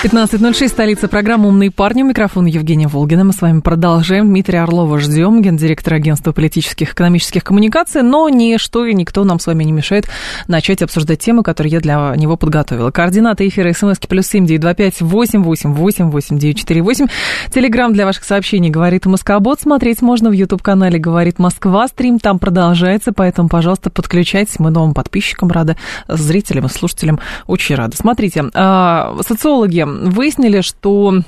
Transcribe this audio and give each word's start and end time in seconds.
15.06, 0.00 0.68
столица 0.68 1.08
программы 1.08 1.48
«Умные 1.48 1.72
парни». 1.72 2.04
У 2.04 2.06
микрофона 2.06 2.46
Евгения 2.46 2.86
Волгина. 2.86 3.24
Мы 3.24 3.32
с 3.32 3.40
вами 3.40 3.58
продолжаем. 3.58 4.28
Дмитрия 4.28 4.60
Орлова 4.60 5.00
ждем, 5.00 5.42
гендиректор 5.42 5.94
агентства 5.94 6.30
политических 6.30 6.90
и 6.90 6.92
экономических 6.92 7.42
коммуникаций. 7.42 8.02
Но 8.02 8.28
ничто 8.28 8.86
и 8.86 8.94
никто 8.94 9.24
нам 9.24 9.40
с 9.40 9.48
вами 9.48 9.64
не 9.64 9.72
мешает 9.72 10.08
начать 10.46 10.82
обсуждать 10.82 11.18
темы, 11.18 11.42
которые 11.42 11.72
я 11.72 11.80
для 11.80 12.14
него 12.14 12.36
подготовила. 12.36 12.92
Координаты 12.92 13.48
эфира 13.48 13.72
смски 13.72 14.06
плюс 14.06 14.28
семь 14.28 14.46
девять 14.46 14.60
два 14.60 14.72
пять 14.72 15.00
восемь 15.00 15.42
восемь 15.42 15.72
восемь 15.72 16.10
восемь 16.10 16.38
девять 16.38 16.58
четыре 16.58 16.80
восемь. 16.80 17.06
Телеграмм 17.52 17.92
для 17.92 18.06
ваших 18.06 18.22
сообщений 18.22 18.70
«Говорит 18.70 19.04
Москобот». 19.04 19.60
Смотреть 19.60 20.00
можно 20.00 20.30
в 20.30 20.32
YouTube-канале 20.32 21.00
«Говорит 21.00 21.40
Москва». 21.40 21.88
Стрим 21.88 22.20
там 22.20 22.38
продолжается, 22.38 23.12
поэтому, 23.12 23.48
пожалуйста, 23.48 23.90
подключайтесь. 23.90 24.60
Мы 24.60 24.70
новым 24.70 24.94
подписчикам 24.94 25.50
рады, 25.50 25.76
зрителям 26.06 26.66
и 26.66 26.68
слушателям 26.68 27.18
очень 27.48 27.74
рады. 27.74 27.96
Смотрите, 27.96 28.44
а, 28.54 29.16
социологи 29.26 29.87
выяснили, 29.88 30.60
что 30.60 31.22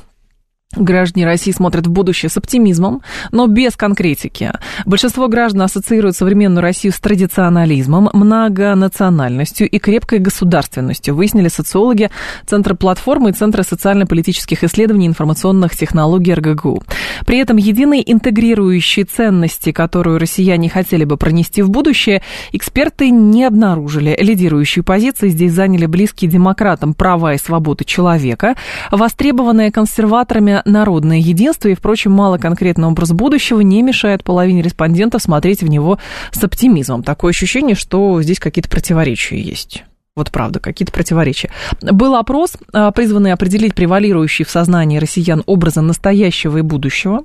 Граждане 0.77 1.27
России 1.27 1.51
смотрят 1.51 1.89
в 1.89 1.91
будущее 1.91 2.31
с 2.31 2.37
оптимизмом, 2.37 3.03
но 3.33 3.49
без 3.49 3.75
конкретики. 3.75 4.53
Большинство 4.87 5.27
граждан 5.27 5.63
ассоциируют 5.63 6.15
современную 6.15 6.63
Россию 6.63 6.93
с 6.93 7.01
традиционализмом, 7.01 8.09
многонациональностью 8.13 9.69
и 9.69 9.81
крепкой 9.81 10.21
государственностью, 10.21 11.17
выяснили 11.17 11.49
социологи 11.49 12.11
Центра 12.47 12.77
платформы 12.77 13.31
и 13.31 13.33
Центра 13.33 13.65
социально-политических 13.65 14.63
исследований 14.63 15.09
информационных 15.09 15.77
технологий 15.77 16.35
РГГУ. 16.35 16.85
При 17.27 17.39
этом 17.39 17.57
единой 17.57 18.05
интегрирующей 18.07 19.03
ценности, 19.03 19.73
которую 19.73 20.21
россияне 20.21 20.69
хотели 20.69 21.03
бы 21.03 21.17
пронести 21.17 21.63
в 21.63 21.71
будущее, 21.71 22.23
эксперты 22.53 23.11
не 23.11 23.43
обнаружили. 23.45 24.17
Лидирующие 24.21 24.85
позиции 24.85 25.31
здесь 25.31 25.53
заняли 25.53 25.87
близкие 25.87 26.31
демократам 26.31 26.95
права 26.95 27.35
и 27.35 27.39
свободы 27.39 27.83
человека, 27.85 28.55
востребованные 28.93 29.73
консерваторами 29.73 30.60
народное 30.65 31.19
единство, 31.19 31.69
и, 31.69 31.75
впрочем, 31.75 32.13
мало 32.13 32.39
конкретного 32.39 32.91
образ 32.91 33.13
будущего 33.13 33.61
не 33.61 33.83
мешает 33.83 34.25
половине 34.25 34.63
респондентов 34.63 35.23
смотреть 35.23 35.63
в 35.63 35.69
него 35.69 35.99
с 36.33 36.43
оптимизмом. 36.43 37.03
Такое 37.03 37.31
ощущение, 37.31 37.75
что 37.75 38.21
здесь 38.23 38.39
какие-то 38.39 38.69
противоречия 38.69 39.41
есть. 39.41 39.85
Вот 40.17 40.31
правда, 40.31 40.59
какие-то 40.59 40.93
противоречия. 40.93 41.51
Был 41.81 42.17
опрос, 42.17 42.57
а, 42.73 42.91
призванный 42.91 43.33
определить 43.33 43.75
превалирующий 43.75 44.45
в 44.45 44.51
сознании 44.51 44.99
россиян 44.99 45.43
образы 45.47 45.81
настоящего 45.81 46.59
и 46.59 46.63
будущего. 46.63 47.25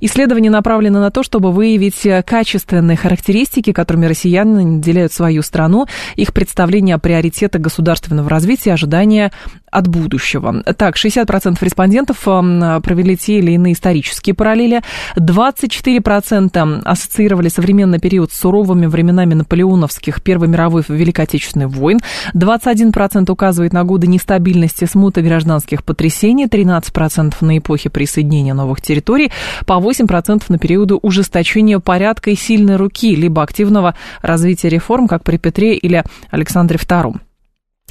Исследование 0.00 0.50
направлено 0.50 1.00
на 1.00 1.10
то, 1.10 1.22
чтобы 1.22 1.52
выявить 1.52 2.06
качественные 2.26 2.96
характеристики, 2.96 3.72
которыми 3.72 4.06
россияне 4.06 4.64
наделяют 4.64 5.12
свою 5.12 5.42
страну, 5.42 5.86
их 6.16 6.32
представление 6.32 6.96
о 6.96 6.98
приоритетах 6.98 7.62
государственного 7.62 8.28
развития, 8.28 8.72
ожидания 8.74 9.32
от 9.70 9.88
будущего. 9.88 10.62
Так, 10.76 10.96
60% 10.96 11.58
респондентов 11.60 12.18
провели 12.22 13.16
те 13.16 13.38
или 13.38 13.52
иные 13.52 13.74
исторические 13.74 14.34
параллели, 14.34 14.82
24% 15.16 16.82
ассоциировали 16.84 17.48
современный 17.48 17.98
период 17.98 18.32
с 18.32 18.38
суровыми 18.38 18.86
временами 18.86 19.34
наполеоновских 19.34 20.22
Первой 20.22 20.48
мировой 20.48 20.82
и 20.86 20.92
Великой 20.92 21.24
Отечественной 21.24 21.66
войн, 21.66 22.00
21% 22.34 23.30
указывает 23.30 23.72
на 23.72 23.84
годы 23.84 24.06
нестабильности, 24.06 24.84
смуты 24.84 25.22
гражданских 25.22 25.84
потрясений, 25.84 26.46
13% 26.46 27.34
на 27.40 27.58
эпохи 27.58 27.88
присоединения 27.88 28.54
новых 28.54 28.80
территорий, 28.80 29.30
по 29.66 29.74
8% 29.74 30.42
на 30.48 30.58
периоды 30.58 30.94
ужесточения 30.94 31.78
порядка 31.78 32.30
и 32.30 32.36
сильной 32.36 32.76
руки, 32.76 33.14
либо 33.14 33.42
активного 33.42 33.94
развития 34.22 34.68
реформ, 34.68 35.08
как 35.08 35.22
при 35.24 35.36
Петре 35.36 35.74
или 35.74 36.04
Александре 36.30 36.78
II. 36.78 37.16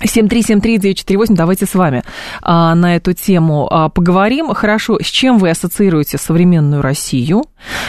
7373948, 0.01 1.35
давайте 1.35 1.66
с 1.66 1.73
вами 1.73 2.03
а, 2.41 2.75
на 2.75 2.97
эту 2.97 3.13
тему 3.13 3.67
а, 3.72 3.88
поговорим. 3.88 4.53
Хорошо, 4.53 5.00
с 5.01 5.06
чем 5.06 5.38
вы 5.38 5.50
ассоциируете 5.50 6.17
современную 6.17 6.81
Россию? 6.81 7.45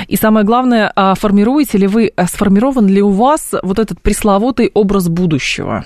И 0.06 0.16
самое 0.16 0.46
главное, 0.46 0.92
а, 0.94 1.16
формируете 1.16 1.78
ли 1.78 1.88
вы, 1.88 2.12
а, 2.14 2.26
сформирован 2.26 2.86
ли 2.86 3.02
у 3.02 3.10
вас 3.10 3.54
вот 3.62 3.80
этот 3.80 4.00
пресловутый 4.00 4.70
образ 4.72 5.08
будущего? 5.08 5.84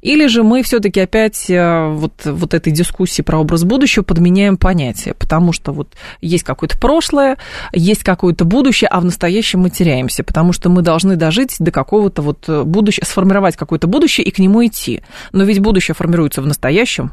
Или 0.00 0.26
же 0.26 0.42
мы 0.42 0.62
все-таки 0.62 1.00
опять 1.00 1.48
э, 1.50 1.88
вот, 1.88 2.12
вот 2.24 2.54
этой 2.54 2.72
дискуссии 2.72 3.22
про 3.22 3.38
образ 3.38 3.64
будущего 3.64 4.02
подменяем 4.02 4.56
понятие, 4.56 5.14
потому 5.14 5.52
что 5.52 5.72
вот 5.72 5.94
есть 6.20 6.44
какое-то 6.44 6.78
прошлое, 6.78 7.36
есть 7.72 8.02
какое-то 8.02 8.44
будущее, 8.44 8.88
а 8.88 9.00
в 9.00 9.04
настоящем 9.04 9.60
мы 9.60 9.70
теряемся, 9.70 10.24
потому 10.24 10.52
что 10.52 10.68
мы 10.68 10.82
должны 10.82 11.16
дожить 11.16 11.56
до 11.58 11.70
какого-то 11.70 12.22
вот 12.22 12.48
будущего, 12.48 13.04
сформировать 13.04 13.56
какое-то 13.56 13.86
будущее 13.86 14.26
и 14.26 14.30
к 14.30 14.38
нему 14.38 14.64
идти. 14.64 15.02
Но 15.32 15.44
ведь 15.44 15.60
будущее 15.60 15.94
формируется 15.94 16.42
в 16.42 16.46
настоящем, 16.46 17.12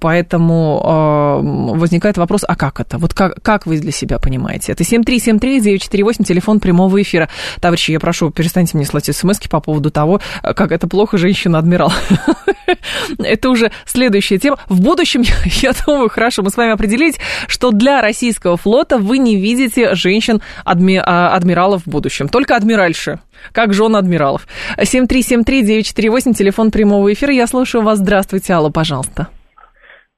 Поэтому 0.00 0.82
э, 0.84 1.78
возникает 1.78 2.16
вопрос, 2.16 2.44
а 2.46 2.54
как 2.54 2.80
это? 2.80 2.98
Вот 2.98 3.14
как, 3.14 3.42
как 3.42 3.66
вы 3.66 3.78
для 3.78 3.92
себя 3.92 4.18
понимаете? 4.18 4.72
Это 4.72 4.84
7373948, 4.84 6.24
телефон 6.24 6.60
прямого 6.60 7.00
эфира. 7.00 7.28
Товарищи, 7.60 7.92
я 7.92 8.00
прошу, 8.00 8.30
перестаньте 8.30 8.76
мне 8.76 8.86
слать 8.86 9.06
смс 9.06 9.38
по 9.48 9.60
поводу 9.60 9.90
того, 9.90 10.20
как 10.42 10.72
это 10.72 10.86
плохо 10.86 11.18
женщина-адмирал. 11.18 11.92
Это 13.18 13.50
уже 13.50 13.72
следующая 13.84 14.38
тема. 14.38 14.58
В 14.68 14.80
будущем, 14.80 15.22
я 15.44 15.72
думаю, 15.86 16.08
хорошо, 16.08 16.42
мы 16.42 16.50
с 16.50 16.56
вами 16.56 16.72
определились, 16.72 17.16
что 17.46 17.70
для 17.70 18.00
российского 18.00 18.56
флота 18.56 18.98
вы 18.98 19.18
не 19.18 19.36
видите 19.36 19.94
женщин-адмиралов 19.94 21.82
в 21.84 21.88
будущем, 21.88 22.28
только 22.28 22.56
адмиральши 22.56 23.20
как 23.52 23.72
жен 23.72 23.96
адмиралов. 23.96 24.46
7373948, 24.78 26.34
телефон 26.34 26.70
прямого 26.70 27.12
эфира. 27.12 27.32
Я 27.32 27.46
слушаю 27.46 27.82
вас. 27.82 27.98
Здравствуйте, 27.98 28.52
Алла, 28.52 28.70
пожалуйста. 28.70 29.28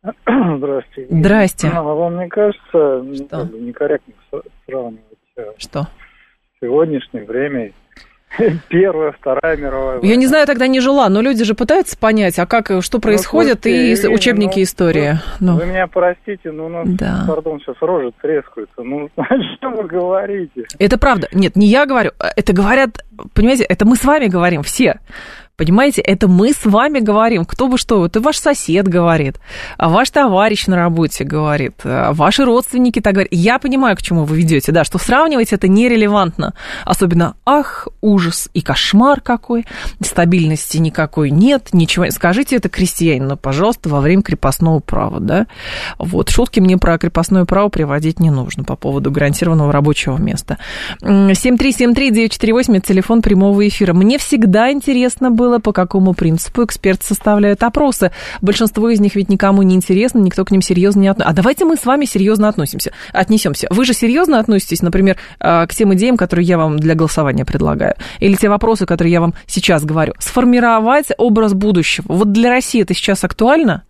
Здравствуйте. 0.27 1.07
Здрасте. 1.15 1.69
А 1.73 1.83
вам 1.83 2.19
не 2.19 2.29
кажется 2.29 3.05
Что? 3.15 3.49
некорректно 3.57 4.15
сравнивать 4.67 5.03
э, 5.37 5.43
Что? 5.59 5.87
сегодняшнее 6.61 7.25
время 7.25 7.73
Первая, 8.69 9.13
Вторая 9.13 9.57
мировая 9.57 9.99
война. 9.99 10.09
Я 10.09 10.17
не 10.17 10.27
знаю, 10.27 10.47
тогда 10.47 10.67
не 10.67 10.81
жила, 10.81 11.09
но 11.09 11.21
люди 11.21 11.45
же 11.45 11.55
пытаются 11.55 11.99
понять, 11.99 12.39
а 12.39 12.47
как, 12.47 12.71
что 12.83 12.99
происходит, 12.99 13.57
Ну, 13.65 13.71
слушайте, 13.71 14.07
и 14.11 14.15
учебники 14.15 14.57
ну, 14.59 14.63
истории. 14.63 15.13
Вы, 15.13 15.47
Ну, 15.47 15.57
вы 15.57 15.67
меня 15.67 15.87
простите, 15.87 16.51
но 16.51 16.67
у 16.67 16.69
нас, 16.69 16.89
Да. 16.89 17.25
пардон, 17.29 17.61
сейчас 17.61 17.77
рожа 17.81 18.11
трескаются. 18.23 18.83
Ну, 18.83 19.09
о 19.17 19.27
чем 19.61 19.77
вы 19.77 19.85
говорите? 19.85 20.65
это 20.79 20.99
правда. 20.99 21.29
Нет, 21.33 21.57
не 21.57 21.67
я 21.67 21.85
говорю, 21.87 22.13
а 22.19 22.31
это 22.35 22.53
говорят, 22.55 23.05
понимаете, 23.35 23.65
это 23.65 23.85
мы 23.87 23.97
с 23.97 24.05
вами 24.05 24.27
говорим, 24.29 24.63
все. 24.63 24.99
Понимаете, 25.63 26.01
это 26.01 26.27
мы 26.27 26.53
с 26.53 26.65
вами 26.65 26.99
говорим, 26.99 27.45
кто 27.45 27.69
бы 27.69 27.79
что, 27.79 28.05
это 28.05 28.21
ваш 28.21 28.39
сосед 28.39 28.89
говорит, 28.89 29.39
а 29.79 29.89
ваш 29.89 30.11
товарищ 30.11 30.67
на 30.67 30.75
работе 30.75 31.23
говорит, 31.23 31.75
а 31.85 32.13
ваши 32.13 32.45
родственники 32.45 33.01
так 33.01 33.15
говорят. 33.15 33.33
Я 33.33 33.61
понимаю, 33.61 33.97
к 33.97 34.03
чему 34.03 34.25
вы 34.25 34.39
ведете, 34.39 34.73
да, 34.73 34.83
что 34.83 34.99
сравнивать 34.99 35.53
это 35.53 35.69
нерелевантно. 35.69 36.55
Особенно, 36.85 37.37
ах, 37.47 37.87
ужас 38.01 38.51
и 38.55 38.61
кошмар 38.61 39.21
какой, 39.21 39.65
стабильности 40.01 40.79
никакой 40.79 41.31
нет, 41.31 41.69
ничего. 41.73 42.11
Скажите 42.11 42.57
это 42.57 42.69
крестьянину, 42.69 43.37
пожалуйста, 43.37 43.89
во 43.89 44.01
время 44.01 44.23
крепостного 44.23 44.81
права, 44.81 45.21
да. 45.21 45.47
Вот, 45.97 46.29
шутки 46.31 46.59
мне 46.59 46.77
про 46.77 46.99
крепостное 46.99 47.45
право 47.45 47.69
приводить 47.69 48.19
не 48.19 48.31
нужно 48.31 48.65
по 48.65 48.75
поводу 48.75 49.13
гарантированного 49.13 49.71
рабочего 49.71 50.17
места. 50.17 50.59
7373948, 51.03 52.79
это 52.79 52.89
телефон 52.89 53.23
прямого 53.23 53.69
эфира. 53.69 53.93
Мне 53.93 54.19
всегда 54.19 54.73
интересно 54.73 55.31
было, 55.31 55.52
по 55.59 55.73
какому 55.73 56.15
принципу 56.15 56.65
эксперты 56.65 57.07
составляют 57.07 57.63
опросы. 57.63 58.13
Большинство 58.41 58.89
из 58.89 59.01
них 59.01 59.15
ведь 59.15 59.29
никому 59.29 59.63
не 59.63 59.75
интересно, 59.75 60.19
никто 60.19 60.45
к 60.45 60.51
ним 60.51 60.63
серьезно 60.63 61.01
не 61.01 61.09
относится. 61.09 61.31
А 61.31 61.35
давайте 61.35 61.65
мы 61.65 61.77
с 61.77 61.85
вами 61.85 62.05
серьезно 62.05 62.49
относимся, 62.49 62.93
отнесемся. 63.13 63.67
Вы 63.71 63.85
же 63.85 63.95
серьезно 63.95 64.39
относитесь, 64.39 64.83
например, 64.83 65.17
э, 65.41 65.67
к 65.67 65.75
тем 65.75 65.95
идеям, 65.95 66.17
которые 66.17 66.47
я 66.47 66.59
вам 66.59 66.79
для 66.79 66.95
голосования 66.95 67.45
предлагаю? 67.45 67.95
Или 68.21 68.35
те 68.35 68.49
вопросы, 68.49 68.87
которые 68.87 69.13
я 69.13 69.21
вам 69.21 69.35
сейчас 69.47 69.85
говорю? 69.85 70.15
Сформировать 70.19 71.07
образ 71.19 71.55
будущего. 71.55 72.05
Вот 72.09 72.33
для 72.33 72.51
России 72.51 72.83
это 72.83 72.95
сейчас 72.95 73.25
актуально? 73.25 73.85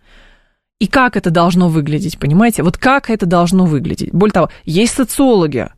И 0.79 0.87
как 0.87 1.15
это 1.15 1.29
должно 1.29 1.69
выглядеть, 1.69 2.19
понимаете? 2.19 2.63
Вот 2.63 2.77
как 2.77 3.09
это 3.09 3.25
должно 3.25 3.65
выглядеть? 3.65 4.11
Более 4.11 4.33
того, 4.33 4.49
есть 4.65 4.93
социологи, 4.93 5.69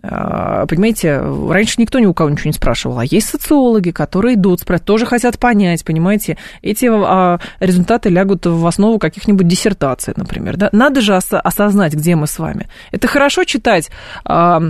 понимаете, 0.00 1.18
раньше 1.18 1.80
никто 1.80 1.98
ни 1.98 2.06
у 2.06 2.14
кого 2.14 2.30
ничего 2.30 2.48
не 2.48 2.52
спрашивал, 2.52 3.00
а 3.00 3.04
есть 3.04 3.28
социологи, 3.28 3.90
которые 3.90 4.36
идут, 4.36 4.64
тоже 4.84 5.06
хотят 5.06 5.38
понять, 5.38 5.84
понимаете, 5.84 6.38
эти 6.62 6.88
а, 6.88 7.40
результаты 7.58 8.08
лягут 8.08 8.46
в 8.46 8.66
основу 8.66 8.98
каких-нибудь 8.98 9.48
диссертаций, 9.48 10.14
например. 10.16 10.56
Да? 10.56 10.68
Надо 10.72 11.00
же 11.00 11.16
осознать, 11.16 11.94
где 11.94 12.14
мы 12.14 12.26
с 12.26 12.38
вами. 12.38 12.68
Это 12.92 13.08
хорошо 13.08 13.44
читать 13.44 13.90
а, 14.24 14.62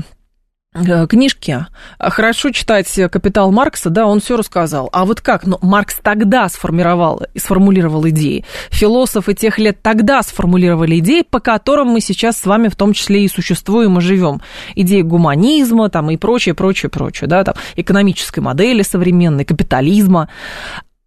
книжки. 1.08 1.66
Хорошо 1.98 2.50
читать 2.50 2.92
«Капитал 3.10 3.50
Маркса», 3.50 3.90
да, 3.90 4.06
он 4.06 4.20
все 4.20 4.36
рассказал. 4.36 4.88
А 4.92 5.04
вот 5.04 5.20
как? 5.20 5.46
Ну, 5.46 5.58
Маркс 5.62 5.98
тогда 6.02 6.48
сформировал 6.48 7.22
и 7.34 7.38
сформулировал 7.38 8.06
идеи. 8.08 8.44
Философы 8.70 9.34
тех 9.34 9.58
лет 9.58 9.80
тогда 9.82 10.22
сформулировали 10.22 10.98
идеи, 10.98 11.22
по 11.22 11.40
которым 11.40 11.88
мы 11.88 12.00
сейчас 12.00 12.38
с 12.38 12.46
вами 12.46 12.68
в 12.68 12.76
том 12.76 12.92
числе 12.92 13.24
и 13.24 13.28
существуем 13.28 13.98
и 13.98 14.00
живем. 14.00 14.40
Идеи 14.74 15.02
гуманизма 15.02 15.88
там, 15.88 16.10
и 16.10 16.16
прочее, 16.16 16.54
прочее, 16.54 16.90
прочее, 16.90 17.28
да, 17.28 17.44
там, 17.44 17.54
экономической 17.76 18.40
модели 18.40 18.82
современной, 18.82 19.44
капитализма. 19.44 20.28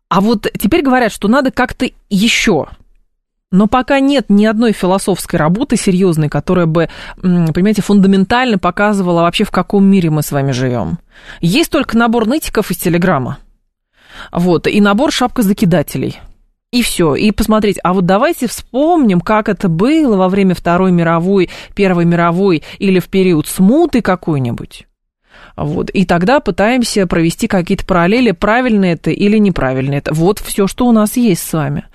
А 0.09 0.21
вот 0.21 0.47
теперь 0.59 0.81
говорят, 0.81 1.11
что 1.13 1.27
надо 1.27 1.51
как-то 1.51 1.87
еще 2.09 2.67
но 3.51 3.67
пока 3.67 3.99
нет 3.99 4.25
ни 4.29 4.45
одной 4.45 4.71
философской 4.71 5.35
работы 5.35 5.75
серьезной, 5.75 6.29
которая 6.29 6.65
бы, 6.65 6.89
понимаете, 7.21 7.81
фундаментально 7.81 8.57
показывала 8.57 9.21
вообще, 9.21 9.43
в 9.43 9.51
каком 9.51 9.85
мире 9.85 10.09
мы 10.09 10.21
с 10.21 10.31
вами 10.31 10.51
живем. 10.51 10.99
Есть 11.41 11.71
только 11.71 11.97
набор 11.97 12.25
нытиков 12.27 12.71
из 12.71 12.77
Телеграма. 12.77 13.39
Вот, 14.31 14.67
и 14.67 14.79
набор 14.81 15.11
шапкозакидателей. 15.11 16.19
И 16.71 16.83
все. 16.83 17.15
И 17.15 17.31
посмотреть, 17.31 17.77
а 17.83 17.93
вот 17.93 18.05
давайте 18.05 18.47
вспомним, 18.47 19.19
как 19.19 19.49
это 19.49 19.67
было 19.67 20.15
во 20.15 20.29
время 20.29 20.55
Второй 20.55 20.93
мировой, 20.93 21.49
Первой 21.75 22.05
мировой 22.05 22.63
или 22.79 22.99
в 22.99 23.09
период 23.09 23.47
смуты 23.47 24.01
какой-нибудь. 24.01 24.87
Вот. 25.63 25.89
И 25.89 26.05
тогда 26.05 26.39
пытаемся 26.39 27.07
провести 27.07 27.47
какие-то 27.47 27.85
параллели, 27.85 28.31
правильно 28.31 28.85
это 28.85 29.11
или 29.11 29.37
неправильно 29.37 29.95
это. 29.95 30.13
Вот 30.13 30.39
все, 30.39 30.67
что 30.67 30.85
у 30.85 30.91
нас 30.91 31.17
есть 31.17 31.47
с 31.47 31.53
вами. 31.53 31.85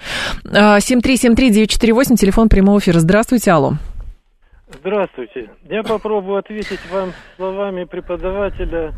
7373948, 0.45 2.13
а, 2.13 2.17
телефон 2.17 2.49
прямого 2.49 2.79
эфира. 2.79 2.99
Здравствуйте, 2.99 3.53
алло. 3.53 3.75
Здравствуйте. 4.81 5.51
Я 5.69 5.83
попробую 5.83 6.39
ответить 6.39 6.81
вам 6.91 7.13
словами 7.37 7.85
преподавателя 7.85 8.93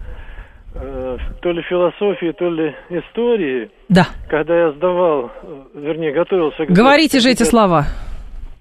э, 0.74 1.16
то 1.42 1.52
ли 1.52 1.62
философии, 1.62 2.32
то 2.32 2.48
ли 2.48 2.74
истории. 2.88 3.70
Да. 3.88 4.08
Когда 4.28 4.56
я 4.56 4.72
сдавал, 4.72 5.30
э, 5.42 5.62
вернее, 5.74 6.12
готовился... 6.12 6.64
К... 6.64 6.70
Говорите 6.70 7.20
же 7.20 7.30
эти 7.30 7.42
слова. 7.42 7.86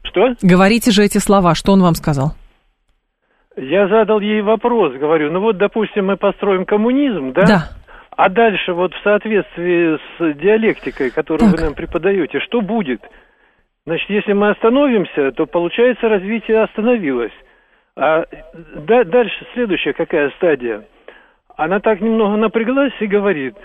Что? 0.03 0.35
Говорите 0.41 0.91
же 0.91 1.03
эти 1.03 1.17
слова. 1.17 1.55
Что 1.55 1.71
он 1.73 1.81
вам 1.81 1.95
сказал? 1.95 2.33
Я 3.57 3.87
задал 3.87 4.19
ей 4.19 4.41
вопрос, 4.41 4.93
говорю, 4.93 5.31
ну 5.31 5.39
вот, 5.39 5.57
допустим, 5.57 6.07
мы 6.07 6.17
построим 6.17 6.65
коммунизм, 6.65 7.33
да? 7.33 7.45
Да. 7.45 7.63
А 8.15 8.29
дальше 8.29 8.73
вот 8.73 8.93
в 8.93 9.03
соответствии 9.03 9.97
с 9.97 10.37
диалектикой, 10.37 11.11
которую 11.11 11.51
так. 11.51 11.59
вы 11.59 11.65
нам 11.65 11.73
преподаете, 11.73 12.39
что 12.39 12.61
будет? 12.61 13.01
Значит, 13.85 14.09
если 14.09 14.33
мы 14.33 14.51
остановимся, 14.51 15.31
то 15.31 15.45
получается 15.45 16.07
развитие 16.07 16.61
остановилось. 16.61 17.31
А 17.95 18.25
да, 18.75 19.03
дальше 19.03 19.45
следующая 19.53 19.93
какая 19.93 20.29
стадия? 20.37 20.83
Она 21.55 21.79
так 21.79 21.99
немного 21.99 22.37
напряглась 22.37 22.93
и 22.99 23.07
говорит, 23.07 23.55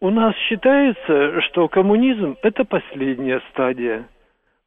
у 0.00 0.10
нас 0.10 0.34
считается, 0.48 1.40
что 1.42 1.66
коммунизм 1.68 2.36
это 2.42 2.64
последняя 2.64 3.40
стадия. 3.50 4.06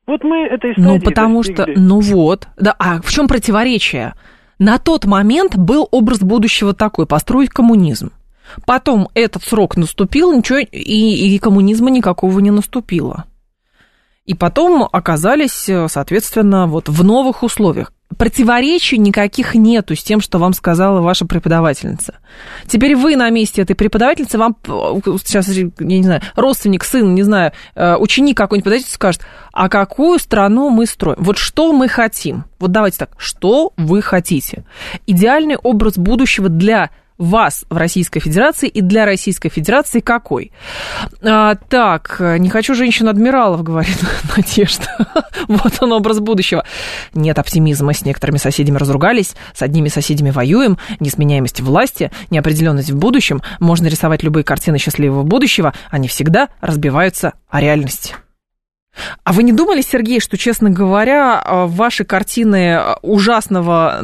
Вот 0.06 0.24
мы 0.26 0.46
этой 0.46 0.74
стадии 0.74 0.88
Ну, 0.88 1.00
потому 1.00 1.38
достигли. 1.38 1.74
что, 1.74 1.82
ну 1.82 2.02
вот, 2.02 2.48
да, 2.58 2.76
а 2.78 3.02
в 3.02 3.10
чем 3.10 3.28
противоречие? 3.28 4.14
На 4.60 4.78
тот 4.78 5.06
момент 5.06 5.56
был 5.56 5.88
образ 5.92 6.20
будущего 6.20 6.74
такой, 6.74 7.06
построить 7.06 7.50
коммунизм. 7.50 8.12
Потом 8.66 9.10
этот 9.14 9.44
срок 9.44 9.78
наступил, 9.78 10.34
ничего, 10.34 10.60
и, 10.60 10.68
и 10.68 11.40
коммунизма 11.40 11.90
никакого 11.90 12.40
не 12.40 12.52
наступило. 12.52 13.26
И 14.26 14.34
потом 14.34 14.88
оказались, 14.92 15.70
соответственно, 15.88 16.68
вот 16.68 16.88
в 16.90 17.04
новых 17.04 17.44
условиях. 17.44 17.93
Противоречий 18.18 18.98
никаких 18.98 19.56
нету 19.56 19.96
с 19.96 20.04
тем, 20.04 20.22
что 20.22 20.40
вам 20.40 20.54
сказала 20.54 21.02
ваша 21.02 21.26
преподавательница. 21.26 22.16
Теперь 22.68 22.96
вы 22.96 23.16
на 23.16 23.30
месте 23.30 23.62
этой 23.62 23.76
преподавательницы, 23.76 24.38
вам 24.38 24.56
сейчас, 24.64 25.48
я 25.50 25.70
не 25.80 26.04
знаю, 26.04 26.22
родственник, 26.36 26.84
сын, 26.84 27.14
не 27.14 27.24
знаю, 27.24 27.52
э, 27.76 27.96
ученик 27.96 28.38
какой-нибудь 28.38 28.66
подойдет 28.66 28.88
и 28.88 28.92
скажет, 28.92 29.22
а 29.52 29.70
какую 29.70 30.20
страну 30.20 30.70
мы 30.70 30.86
строим? 30.86 31.18
Вот 31.20 31.38
что 31.38 31.74
мы 31.74 31.88
хотим? 31.88 32.46
Вот 32.60 32.72
давайте 32.72 32.98
так, 32.98 33.12
что 33.18 33.74
вы 33.78 34.02
хотите? 34.02 34.66
Идеальный 35.06 35.58
образ 35.58 35.98
будущего 35.98 36.50
для 36.50 36.90
вас 37.18 37.66
в 37.70 37.78
Российской 37.78 38.20
Федерации 38.20 38.68
и 38.68 38.82
для 38.82 39.06
Российской 39.06 39.50
Федерации 39.50 40.00
какой? 40.00 40.52
А, 41.22 41.56
так, 41.56 42.18
не 42.40 42.50
хочу 42.50 42.76
женщин-адмиралов, 42.76 43.64
говорит 43.64 43.98
Надежда. 44.36 44.86
вот 45.48 45.74
он 45.82 45.94
образ 45.94 46.20
будущего. 46.20 46.64
Нет 47.14 47.40
оптимизма, 47.40 47.94
с 47.94 48.06
некоторыми 48.06 48.38
соседями 48.38 48.78
разругались, 48.78 49.36
с 49.54 49.62
одними 49.62 49.90
соседями 49.90 50.32
воюем, 50.32 50.78
несменяемость 51.00 51.62
власти, 51.62 52.12
неопределенность 52.30 52.92
в 52.92 52.98
будущем, 52.98 53.42
можно 53.60 53.88
рисовать 53.88 54.24
любые 54.24 54.44
картины 54.44 54.78
счастливого 54.78 55.24
будущего, 55.24 55.74
они 55.90 56.08
всегда 56.08 56.50
разбиваются 56.62 57.34
о 57.50 57.62
реальность. 57.62 58.16
А 59.24 59.34
вы 59.34 59.44
не 59.44 59.52
думали, 59.52 59.82
Сергей, 59.82 60.20
что, 60.20 60.38
честно 60.38 60.70
говоря, 60.70 61.42
а, 61.42 61.66
ваши 61.66 62.04
картины 62.04 62.80
ужасного, 63.02 64.00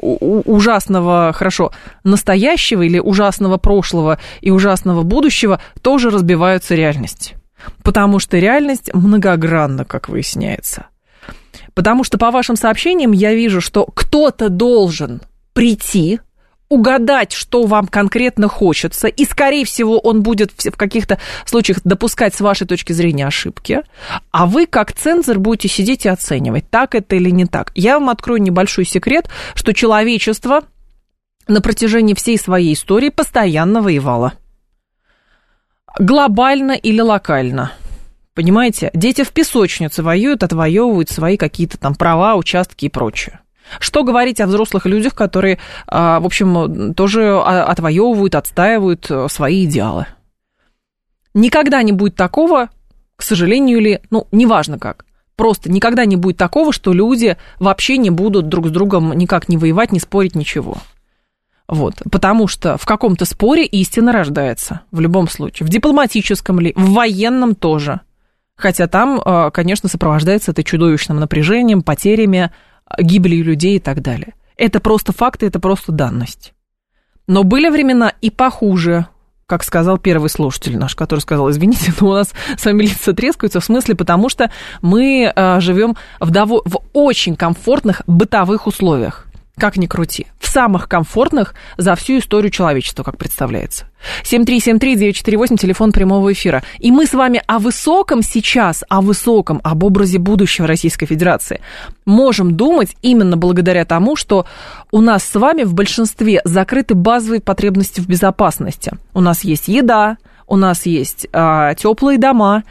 ужасного, 0.00 1.32
хорошо, 1.32 1.72
настоящего 2.02 2.82
или 2.82 2.98
ужасного 2.98 3.56
прошлого 3.56 4.18
и 4.40 4.50
ужасного 4.50 5.02
будущего 5.02 5.60
тоже 5.82 6.10
разбиваются 6.10 6.74
реальность? 6.74 7.34
Потому 7.82 8.18
что 8.18 8.38
реальность 8.38 8.92
многогранна, 8.92 9.84
как 9.84 10.08
выясняется. 10.08 10.86
Потому 11.74 12.04
что 12.04 12.18
по 12.18 12.30
вашим 12.30 12.56
сообщениям 12.56 13.12
я 13.12 13.34
вижу, 13.34 13.60
что 13.60 13.84
кто-то 13.84 14.48
должен 14.48 15.20
прийти, 15.52 16.20
угадать, 16.68 17.32
что 17.32 17.64
вам 17.64 17.86
конкретно 17.86 18.48
хочется, 18.48 19.08
и, 19.08 19.24
скорее 19.24 19.64
всего, 19.64 19.98
он 19.98 20.22
будет 20.22 20.52
в 20.52 20.76
каких-то 20.76 21.18
случаях 21.44 21.80
допускать 21.84 22.34
с 22.34 22.40
вашей 22.40 22.66
точки 22.66 22.92
зрения 22.92 23.26
ошибки, 23.26 23.82
а 24.30 24.46
вы, 24.46 24.66
как 24.66 24.92
цензор, 24.92 25.38
будете 25.38 25.68
сидеть 25.68 26.06
и 26.06 26.08
оценивать, 26.08 26.68
так 26.70 26.94
это 26.94 27.16
или 27.16 27.30
не 27.30 27.46
так. 27.46 27.72
Я 27.74 27.98
вам 27.98 28.10
открою 28.10 28.42
небольшой 28.42 28.84
секрет, 28.84 29.28
что 29.54 29.72
человечество 29.72 30.62
на 31.46 31.60
протяжении 31.60 32.14
всей 32.14 32.38
своей 32.38 32.74
истории 32.74 33.10
постоянно 33.10 33.80
воевало. 33.80 34.32
Глобально 35.98 36.72
или 36.72 37.00
локально. 37.00 37.72
Понимаете, 38.34 38.90
дети 38.92 39.24
в 39.24 39.30
песочнице 39.30 40.02
воюют, 40.02 40.42
отвоевывают 40.42 41.08
свои 41.08 41.38
какие-то 41.38 41.78
там 41.78 41.94
права, 41.94 42.34
участки 42.34 42.84
и 42.84 42.90
прочее. 42.90 43.40
Что 43.80 44.04
говорить 44.04 44.40
о 44.40 44.46
взрослых 44.46 44.86
людях, 44.86 45.14
которые, 45.14 45.58
а, 45.86 46.20
в 46.20 46.26
общем, 46.26 46.94
тоже 46.94 47.38
отвоевывают, 47.38 48.34
отстаивают 48.34 49.06
э, 49.10 49.26
свои 49.28 49.64
идеалы? 49.64 50.06
Никогда 51.34 51.82
не 51.82 51.92
будет 51.92 52.16
такого, 52.16 52.70
к 53.16 53.22
сожалению 53.22 53.78
или, 53.78 54.00
ну, 54.10 54.26
неважно 54.32 54.78
как, 54.78 55.04
просто 55.36 55.70
никогда 55.70 56.04
не 56.04 56.16
будет 56.16 56.36
такого, 56.36 56.72
что 56.72 56.92
люди 56.92 57.36
вообще 57.58 57.98
не 57.98 58.10
будут 58.10 58.48
друг 58.48 58.68
с 58.68 58.70
другом 58.70 59.12
никак 59.12 59.48
не 59.48 59.58
воевать, 59.58 59.92
не 59.92 60.00
спорить, 60.00 60.34
ничего. 60.34 60.78
Вот, 61.68 61.94
потому 62.10 62.46
что 62.46 62.78
в 62.78 62.86
каком-то 62.86 63.24
споре 63.24 63.64
истина 63.66 64.12
рождается, 64.12 64.82
в 64.92 65.00
любом 65.00 65.28
случае, 65.28 65.66
в 65.66 65.70
дипломатическом 65.70 66.60
ли, 66.60 66.72
в 66.76 66.92
военном 66.92 67.54
тоже. 67.54 68.00
Хотя 68.54 68.86
там, 68.86 69.20
э, 69.22 69.50
конечно, 69.52 69.88
сопровождается 69.88 70.52
это 70.52 70.62
чудовищным 70.62 71.18
напряжением, 71.18 71.82
потерями, 71.82 72.52
гибелью 72.98 73.44
людей 73.44 73.76
и 73.76 73.80
так 73.80 74.02
далее. 74.02 74.34
Это 74.56 74.80
просто 74.80 75.12
факты, 75.12 75.46
это 75.46 75.60
просто 75.60 75.92
данность. 75.92 76.54
Но 77.26 77.42
были 77.42 77.68
времена 77.68 78.12
и 78.20 78.30
похуже, 78.30 79.06
как 79.46 79.64
сказал 79.64 79.98
первый 79.98 80.30
слушатель 80.30 80.76
наш, 80.76 80.94
который 80.94 81.20
сказал, 81.20 81.50
извините, 81.50 81.92
но 82.00 82.08
у 82.08 82.12
нас 82.14 82.32
с 82.56 82.64
вами 82.64 82.84
лица 82.84 83.12
трескаются, 83.12 83.60
в 83.60 83.64
смысле, 83.64 83.94
потому 83.94 84.28
что 84.28 84.50
мы 84.82 85.32
э, 85.34 85.60
живем 85.60 85.96
в, 86.20 86.30
дово- 86.30 86.62
в 86.64 86.80
очень 86.92 87.36
комфортных 87.36 88.02
бытовых 88.06 88.66
условиях 88.66 89.25
как 89.58 89.76
ни 89.76 89.86
крути, 89.86 90.26
в 90.38 90.48
самых 90.48 90.88
комфортных 90.88 91.54
за 91.78 91.94
всю 91.94 92.18
историю 92.18 92.50
человечества, 92.50 93.02
как 93.02 93.16
представляется. 93.16 93.86
7373948, 94.22 95.56
телефон 95.56 95.92
прямого 95.92 96.32
эфира. 96.32 96.62
И 96.78 96.90
мы 96.92 97.06
с 97.06 97.14
вами 97.14 97.42
о 97.46 97.58
высоком 97.58 98.22
сейчас, 98.22 98.84
о 98.88 99.00
высоком, 99.00 99.60
об 99.64 99.82
образе 99.82 100.18
будущего 100.18 100.66
Российской 100.66 101.06
Федерации 101.06 101.60
можем 102.04 102.56
думать 102.56 102.96
именно 103.02 103.36
благодаря 103.36 103.84
тому, 103.84 104.14
что 104.14 104.46
у 104.92 105.00
нас 105.00 105.24
с 105.24 105.34
вами 105.34 105.64
в 105.64 105.74
большинстве 105.74 106.40
закрыты 106.44 106.94
базовые 106.94 107.40
потребности 107.40 108.00
в 108.00 108.06
безопасности. 108.06 108.92
У 109.14 109.20
нас 109.20 109.42
есть 109.42 109.68
еда, 109.68 110.18
у 110.46 110.56
нас 110.56 110.86
есть 110.86 111.26
э, 111.32 111.74
теплые 111.78 112.18
дома, 112.18 112.62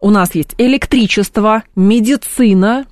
у 0.00 0.10
нас 0.10 0.34
есть 0.34 0.54
электричество, 0.58 1.62
медицина, 1.74 2.84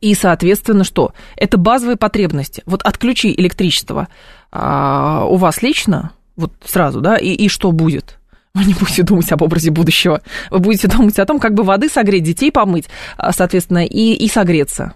И, 0.00 0.14
соответственно, 0.14 0.84
что? 0.84 1.12
Это 1.36 1.58
базовые 1.58 1.96
потребности. 1.96 2.62
Вот 2.66 2.82
отключи 2.82 3.32
электричество 3.32 4.08
а, 4.52 5.24
у 5.26 5.36
вас 5.36 5.62
лично, 5.62 6.12
вот 6.36 6.52
сразу, 6.64 7.00
да, 7.00 7.16
и, 7.16 7.30
и 7.30 7.48
что 7.48 7.72
будет? 7.72 8.18
Вы 8.54 8.64
не 8.64 8.74
будете 8.74 9.02
думать 9.02 9.30
об 9.32 9.42
образе 9.42 9.70
будущего. 9.70 10.22
Вы 10.50 10.58
будете 10.60 10.88
думать 10.88 11.18
о 11.18 11.26
том, 11.26 11.38
как 11.38 11.54
бы 11.54 11.62
воды 11.62 11.88
согреть, 11.88 12.24
детей 12.24 12.50
помыть, 12.50 12.88
а, 13.16 13.32
соответственно, 13.32 13.84
и, 13.84 14.14
и 14.14 14.28
согреться 14.28 14.94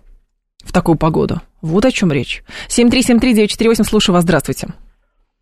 в 0.65 0.73
такую 0.73 0.97
погоду. 0.97 1.41
Вот 1.61 1.85
о 1.85 1.91
чем 1.91 2.13
речь. 2.13 2.43
7373948, 2.69 3.85
слушаю 3.85 4.15
вас, 4.15 4.25
здравствуйте. 4.25 4.69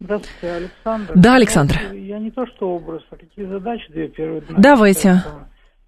Здравствуйте, 0.00 0.54
Александр. 0.54 1.12
Да, 1.14 1.34
Александр. 1.36 1.92
Я 1.92 2.18
не 2.18 2.30
то, 2.30 2.46
что 2.46 2.70
образ, 2.70 3.02
а 3.10 3.16
какие 3.16 3.44
задачи 3.46 3.84
две 3.90 4.08
первые. 4.08 4.42
Давайте. 4.48 5.22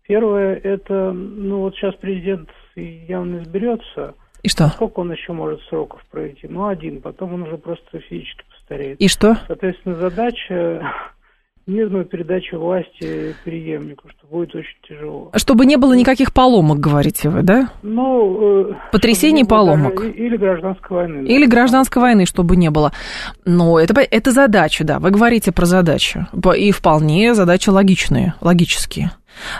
Первое, 0.07 0.57
это, 0.57 1.13
ну 1.13 1.61
вот 1.61 1.75
сейчас 1.77 1.95
президент 1.95 2.49
явно 2.81 3.43
изберется. 3.43 4.15
И 4.43 4.49
что? 4.49 4.69
Сколько 4.69 5.01
он 5.01 5.13
еще 5.13 5.33
может 5.33 5.61
сроков 5.69 6.01
пройти? 6.11 6.49
Ну, 6.49 6.67
один, 6.67 7.01
потом 7.01 7.35
он 7.35 7.43
уже 7.43 7.57
просто 7.59 8.01
физически 8.01 8.45
постареет. 8.51 9.01
И 9.01 9.09
что? 9.09 9.37
Соответственно, 9.47 9.95
задача 9.97 10.83
мирную 11.67 12.05
передачу 12.05 12.59
власти 12.59 13.37
преемнику, 13.45 14.09
что 14.09 14.27
будет 14.27 14.55
очень 14.55 14.77
тяжело. 14.89 15.31
Чтобы 15.37 15.65
не 15.65 15.77
было 15.77 15.95
никаких 15.95 16.33
поломок, 16.33 16.81
говорите 16.81 17.29
вы, 17.29 17.43
да? 17.43 17.69
Ну, 17.83 18.71
э, 18.71 18.75
Потрясений 18.91 19.45
поломок. 19.45 19.97
Даже, 19.97 20.11
или 20.11 20.37
гражданской 20.37 20.97
войны. 20.97 21.27
Или 21.29 21.47
гражданской 21.47 22.03
войны, 22.03 22.27
чтобы 22.27 22.57
не 22.57 22.71
было. 22.71 22.93
Но 23.45 23.79
это, 23.79 24.01
это 24.01 24.33
задача, 24.33 24.83
да. 24.83 24.99
Вы 24.99 25.11
говорите 25.11 25.53
про 25.53 25.67
задачу. 25.67 26.27
И 26.57 26.73
вполне 26.73 27.35
задачи 27.35 27.71
логичные, 27.71 28.35
логические. 28.41 29.13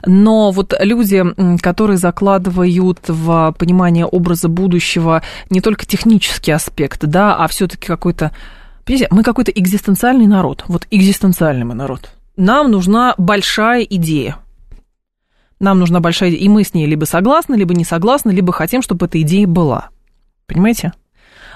Но 0.05 0.51
вот 0.51 0.75
люди, 0.81 1.23
которые 1.61 1.97
закладывают 1.97 3.01
в 3.09 3.55
понимание 3.59 4.07
образа 4.07 4.49
будущего 4.49 5.23
не 5.51 5.61
только 5.61 5.87
технический 5.87 6.53
аспект, 6.53 7.05
да, 7.05 7.37
а 7.37 7.49
все-таки 7.49 7.87
какой-то 7.87 8.33
Понимаете, 8.85 9.09
мы 9.13 9.23
какой-то 9.23 9.53
экзистенциальный 9.53 10.27
народ. 10.27 10.65
Вот 10.67 10.87
экзистенциальный 10.91 11.65
мы 11.65 11.75
народ. 11.75 12.11
Нам 12.37 12.71
нужна 12.71 13.15
большая 13.17 13.83
идея. 13.83 14.39
Нам 15.61 15.79
нужна 15.79 16.01
большая 16.01 16.31
идея. 16.31 16.41
И 16.43 16.49
мы 16.49 16.65
с 16.65 16.75
ней 16.75 16.87
либо 16.87 17.05
согласны, 17.05 17.55
либо 17.55 17.75
не 17.75 17.85
согласны, 17.85 18.33
либо 18.33 18.53
хотим, 18.53 18.83
чтобы 18.83 19.07
эта 19.07 19.21
идея 19.23 19.47
была. 19.47 19.91
Понимаете? 20.47 20.93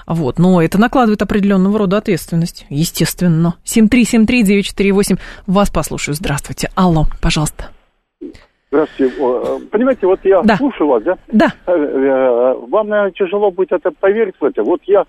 Вот, 0.05 0.39
но 0.39 0.61
это 0.61 0.77
накладывает 0.77 1.21
определенного 1.21 1.79
рода 1.79 1.97
ответственность, 1.97 2.65
естественно. 2.69 3.55
7373948, 3.65 5.19
вас 5.47 5.69
послушаю. 5.69 6.15
Здравствуйте. 6.15 6.71
Алло, 6.75 7.07
пожалуйста. 7.19 7.71
Здравствуйте. 8.69 9.15
Э, 9.19 9.59
понимаете, 9.71 10.07
вот 10.07 10.19
я 10.23 10.41
да. 10.43 10.55
слушаю 10.57 10.87
вас, 10.89 11.03
да? 11.03 11.17
Да. 11.27 11.47
Э, 11.67 11.71
э, 11.73 12.53
вам, 12.69 12.89
наверное, 12.89 13.11
тяжело 13.11 13.49
будет 13.51 13.71
это 13.71 13.91
поверить 13.91 14.35
в 14.39 14.43
это. 14.43 14.63
Вот 14.63 14.81
я 14.85 15.05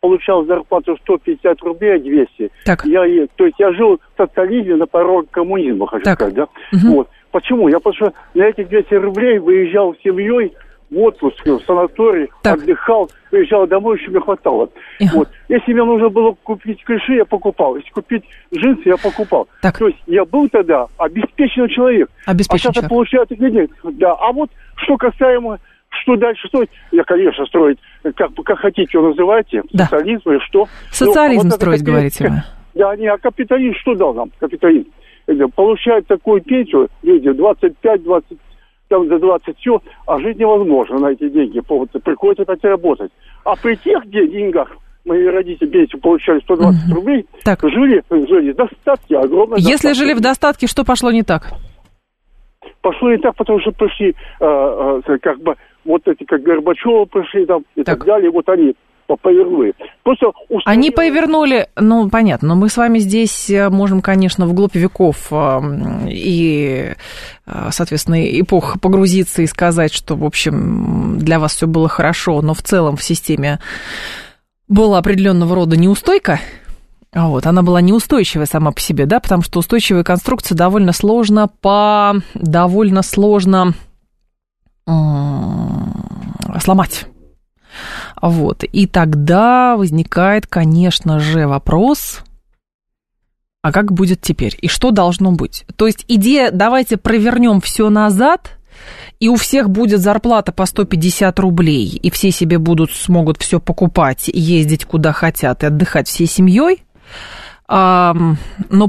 получал 0.00 0.44
зарплату 0.44 0.96
150 1.02 1.62
рублей, 1.62 1.96
а 1.96 1.98
200. 1.98 2.50
Так. 2.64 2.84
Я, 2.84 3.02
то 3.36 3.46
есть 3.46 3.58
я 3.58 3.72
жил 3.72 4.00
в 4.14 4.22
социализме 4.22 4.76
на 4.76 4.86
пороге 4.86 5.28
коммунизма, 5.30 5.86
хочу 5.86 6.04
так. 6.04 6.14
сказать, 6.16 6.34
да? 6.34 6.44
Угу. 6.72 6.94
Вот. 6.94 7.08
Почему? 7.30 7.68
Я 7.68 7.78
потому 7.78 7.94
что 7.94 8.12
на 8.34 8.42
эти 8.44 8.64
200 8.64 8.94
рублей 8.94 9.38
выезжал 9.38 9.94
с 9.94 9.98
семьей 10.02 10.54
в 10.90 10.98
отпуск, 10.98 11.44
в 11.44 11.60
санаторий, 11.66 12.28
так. 12.42 12.58
отдыхал, 12.58 13.10
приезжал 13.30 13.66
домой, 13.66 13.98
еще 13.98 14.10
мне 14.10 14.20
хватало. 14.20 14.70
Вот. 15.12 15.28
Если 15.48 15.72
мне 15.72 15.84
нужно 15.84 16.08
было 16.08 16.36
купить 16.42 16.82
клиши, 16.84 17.14
я 17.14 17.24
покупал. 17.24 17.76
Если 17.76 17.90
купить 17.90 18.24
джинсы, 18.54 18.82
я 18.88 18.96
покупал. 18.96 19.48
Так. 19.62 19.78
То 19.78 19.88
есть 19.88 19.98
я 20.06 20.24
был 20.24 20.48
тогда 20.48 20.86
обеспеченный 20.98 21.68
человек. 21.68 22.08
Обеспеченный 22.24 22.70
а 22.70 22.74
сейчас 22.74 22.82
я 22.84 22.88
получаю 22.88 23.26
такие 23.26 23.50
деньги. 23.50 23.70
Да. 23.82 24.12
А 24.12 24.32
вот 24.32 24.50
что 24.76 24.96
касаемо 24.96 25.58
что 26.02 26.16
дальше 26.16 26.46
строить? 26.48 26.68
Я, 26.92 27.04
конечно, 27.04 27.46
строить, 27.46 27.78
как, 28.16 28.30
как 28.44 28.58
хотите 28.58 28.90
его 28.92 29.08
называйте, 29.08 29.62
да. 29.72 29.84
социализм 29.84 30.30
или 30.30 30.38
что. 30.40 30.68
Социализм 30.90 31.44
ну, 31.44 31.48
а 31.48 31.52
вот 31.52 31.60
строить, 31.60 31.82
говорите 31.82 32.28
вы. 32.28 32.42
Да, 32.74 32.94
не, 32.96 33.06
а 33.06 33.16
капитализм 33.16 33.74
что 33.80 33.94
дал 33.94 34.12
нам, 34.14 34.30
капитализм? 34.38 34.90
Получают 35.54 36.06
такую 36.06 36.42
пенсию 36.42 36.88
люди 37.02 37.32
25, 37.32 38.02
20, 38.04 38.38
там 38.88 39.08
за 39.08 39.18
20 39.18 39.58
все, 39.58 39.80
а 40.06 40.18
жить 40.20 40.38
невозможно 40.38 40.98
на 40.98 41.06
эти 41.12 41.28
деньги. 41.28 41.60
Приходится 41.60 42.42
опять 42.42 42.64
работать. 42.64 43.10
А 43.44 43.54
при 43.56 43.76
тех 43.76 44.08
деньгах 44.08 44.68
мои 45.04 45.24
родители 45.26 45.68
пенсию 45.68 46.00
получали 46.00 46.40
120 46.40 46.88
угу. 46.88 46.94
рублей, 46.96 47.26
так. 47.44 47.60
жили, 47.62 48.02
жили 48.10 48.52
в 48.52 48.56
достатке, 48.56 49.16
огромное 49.16 49.58
Если 49.58 49.70
достатке. 49.72 49.94
жили 49.94 50.14
в 50.14 50.20
достатке, 50.20 50.66
что 50.66 50.84
пошло 50.84 51.10
не 51.10 51.22
так? 51.22 51.52
Пошло 52.82 53.10
не 53.10 53.18
так, 53.18 53.34
потому 53.36 53.60
что 53.60 53.72
пришли, 53.72 54.14
э, 54.40 55.00
э, 55.06 55.18
как 55.20 55.40
бы, 55.40 55.54
вот 55.84 56.02
эти, 56.06 56.24
как 56.24 56.42
Горбачева 56.42 57.04
пришли 57.04 57.46
там 57.46 57.64
и 57.74 57.82
так, 57.82 57.98
так 57.98 58.06
далее, 58.06 58.30
вот 58.30 58.48
они 58.48 58.74
повернули. 59.14 59.74
Просто 60.02 60.28
устроили... 60.48 60.62
Они 60.64 60.90
повернули, 60.90 61.68
ну, 61.76 62.10
понятно, 62.10 62.48
но 62.48 62.54
мы 62.56 62.68
с 62.68 62.76
вами 62.76 62.98
здесь 62.98 63.48
э, 63.50 63.68
можем, 63.70 64.02
конечно, 64.02 64.46
вглубь 64.46 64.74
веков 64.74 65.28
э, 65.30 65.60
и, 66.08 66.94
э, 67.46 67.68
соответственно, 67.70 68.16
эпох 68.40 68.80
погрузиться 68.80 69.42
и 69.42 69.46
сказать, 69.46 69.92
что, 69.92 70.16
в 70.16 70.24
общем, 70.24 71.18
для 71.18 71.38
вас 71.38 71.54
все 71.54 71.68
было 71.68 71.88
хорошо, 71.88 72.42
но 72.42 72.54
в 72.54 72.62
целом 72.62 72.96
в 72.96 73.04
системе 73.04 73.60
была 74.66 74.98
определенного 74.98 75.54
рода 75.54 75.76
неустойка, 75.76 76.40
вот, 77.12 77.46
она 77.46 77.62
была 77.62 77.80
неустойчивая 77.80 78.46
сама 78.46 78.72
по 78.72 78.80
себе, 78.80 79.06
да, 79.06 79.20
потому 79.20 79.42
что 79.42 79.60
устойчивые 79.60 80.04
конструкции 80.04 80.54
довольно 80.54 80.92
сложно 80.92 81.48
по... 81.48 82.14
довольно 82.34 83.02
сложно 83.02 83.74
сломать. 86.60 87.06
Вот. 88.20 88.64
И 88.64 88.86
тогда 88.86 89.76
возникает, 89.76 90.46
конечно 90.46 91.20
же, 91.20 91.46
вопрос, 91.46 92.22
а 93.62 93.72
как 93.72 93.92
будет 93.92 94.20
теперь? 94.20 94.56
И 94.60 94.68
что 94.68 94.90
должно 94.90 95.32
быть? 95.32 95.64
То 95.76 95.86
есть 95.86 96.04
идея, 96.08 96.50
давайте 96.52 96.96
провернем 96.96 97.60
все 97.60 97.90
назад, 97.90 98.58
и 99.18 99.28
у 99.28 99.36
всех 99.36 99.70
будет 99.70 100.00
зарплата 100.00 100.52
по 100.52 100.66
150 100.66 101.38
рублей, 101.40 101.98
и 102.00 102.10
все 102.10 102.30
себе 102.30 102.58
будут, 102.58 102.92
смогут 102.92 103.38
все 103.38 103.58
покупать, 103.58 104.28
ездить 104.32 104.84
куда 104.84 105.12
хотят 105.12 105.62
и 105.62 105.66
отдыхать 105.66 106.06
всей 106.06 106.26
семьей, 106.26 106.84
но 107.68 108.36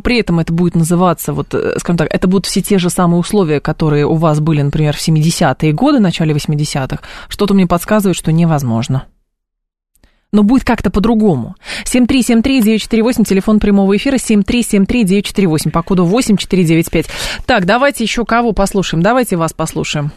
при 0.04 0.20
этом 0.20 0.40
это 0.40 0.54
будет 0.54 0.76
называться, 0.76 1.34
вот, 1.34 1.56
э, 1.56 1.80
скажем 1.80 1.98
так, 1.98 2.14
это 2.14 2.28
будут 2.28 2.46
все 2.46 2.62
те 2.62 2.78
же 2.78 2.92
самые 2.92 3.20
условия, 3.20 3.60
которые 3.60 4.06
у 4.06 4.14
вас 4.14 4.40
были, 4.40 4.62
например, 4.62 4.96
в 4.96 5.00
70-е 5.00 5.74
годы, 5.74 6.00
начале 6.00 6.36
80-х, 6.36 7.00
что-то 7.28 7.56
мне 7.56 7.66
подсказывает, 7.66 8.16
что 8.16 8.32
невозможно. 8.32 9.06
Но 10.34 10.44
будет 10.44 10.66
как-то 10.66 10.92
по-другому. 10.92 11.56
7373948, 11.86 13.24
телефон 13.24 13.60
прямого 13.60 13.96
эфира, 13.96 14.16
7373948, 14.16 15.72
по 15.72 15.84
коду 15.84 16.04
8495. 16.04 17.46
Так, 17.46 17.66
давайте 17.66 18.04
еще 18.04 18.26
кого 18.26 18.52
послушаем, 18.52 19.02
давайте 19.02 19.38
вас 19.38 19.54
послушаем. 19.54 20.12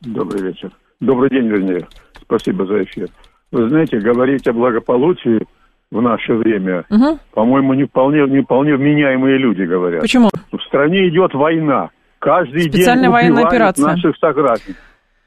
Добрый 0.00 0.42
вечер. 0.42 0.70
Добрый 1.00 1.30
день, 1.30 1.48
вернее. 1.48 1.86
Спасибо 2.22 2.66
за 2.66 2.82
эфир. 2.84 3.08
Вы 3.52 3.68
знаете, 3.68 3.98
говорить 3.98 4.46
о 4.48 4.52
благополучии 4.52 5.46
в 5.90 6.00
наше 6.00 6.34
время, 6.34 6.84
угу. 6.90 7.18
по-моему, 7.32 7.74
не 7.74 7.84
вполне, 7.84 8.26
не 8.26 8.42
вполне 8.42 8.74
вменяемые 8.74 9.38
люди 9.38 9.62
говорят. 9.62 10.00
Почему? 10.00 10.30
В 10.50 10.60
стране 10.62 11.08
идет 11.08 11.32
война. 11.34 11.90
Каждый 12.18 12.62
Специальная 12.62 13.10
день 13.10 13.30
убивают 13.30 13.48
операция. 13.48 13.86
наших 13.86 14.16
сограждан. 14.16 14.74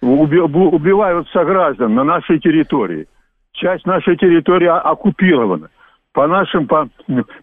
Уби, 0.02 0.40
убивают 0.40 1.28
сограждан 1.30 1.94
на 1.94 2.04
нашей 2.04 2.40
территории. 2.40 3.08
Часть 3.54 3.86
нашей 3.86 4.16
территории 4.18 4.68
оккупирована. 4.68 5.70
По 6.14 6.28
нашим, 6.28 6.68
по, 6.68 6.90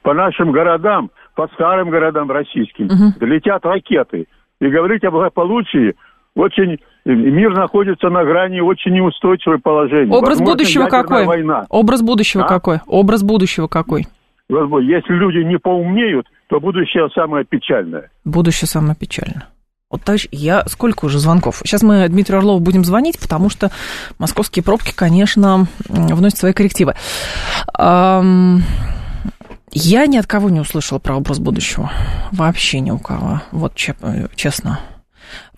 по 0.03 0.15
нашим 0.15 0.53
городам, 0.53 1.11
по 1.35 1.49
старым 1.49 1.91
городам 1.91 2.31
российским, 2.31 2.87
угу. 2.87 3.27
летят 3.27 3.65
ракеты. 3.65 4.27
И 4.61 4.67
говорить 4.69 5.05
об 5.05 5.13
благополучии 5.13 5.95
очень 6.35 6.79
мир 7.05 7.55
находится 7.55 8.09
на 8.09 8.25
грани 8.25 8.61
очень 8.61 8.93
неустойчивого 8.93 9.59
положения. 9.59 10.13
Образ 10.13 10.39
Возможно, 10.39 10.53
будущего 10.53 10.87
какой? 10.87 11.25
Война. 11.25 11.67
Образ 11.71 12.03
будущего 12.03 12.45
а? 12.45 12.49
какой? 12.49 12.79
Образ 12.87 13.23
будущего 13.23 13.69
какой? 13.69 14.07
Если 14.49 15.15
люди 15.15 15.45
не 15.45 15.59
поумнеют, 15.59 16.27
то 16.49 16.61
будущее 16.61 17.09
самое 17.15 17.45
печальное. 17.45 18.11
Будущее 18.25 18.69
самое 18.69 18.95
печальное. 18.95 19.47
Вот, 19.89 20.03
товарищ, 20.03 20.27
я 20.33 20.65
сколько 20.67 21.05
уже 21.05 21.21
звонков? 21.21 21.63
Сейчас 21.65 21.83
мы 21.83 22.09
Дмитрию 22.09 22.39
Орлову 22.39 22.59
будем 22.59 22.85
звонить, 22.85 23.21
потому 23.21 23.49
что 23.49 23.71
московские 24.19 24.65
пробки, 24.65 24.93
конечно, 24.93 25.69
вносят 25.89 26.39
свои 26.39 26.53
коррективы. 26.53 26.97
Я 27.79 28.23
ни 30.07 30.17
от 30.17 30.27
кого 30.27 30.51
не 30.51 30.59
услышала 30.59 30.99
про 30.99 31.17
образ 31.17 31.39
будущего. 31.39 31.93
Вообще 32.33 32.81
ни 32.81 32.91
у 32.91 32.99
кого. 32.99 33.43
Вот 33.53 33.75
честно. 34.35 34.81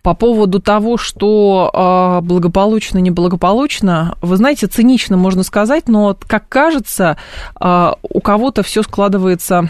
По 0.03 0.13
поводу 0.15 0.61
того, 0.61 0.97
что 0.97 1.71
э, 1.73 2.25
благополучно, 2.25 2.99
неблагополучно, 2.99 4.17
вы 4.23 4.37
знаете, 4.37 4.67
цинично 4.67 5.17
можно 5.17 5.43
сказать, 5.43 5.89
но, 5.89 6.17
как 6.27 6.49
кажется, 6.49 7.17
э, 7.61 7.93
у 8.03 8.21
кого-то 8.21 8.63
все 8.63 8.83
складывается 8.83 9.69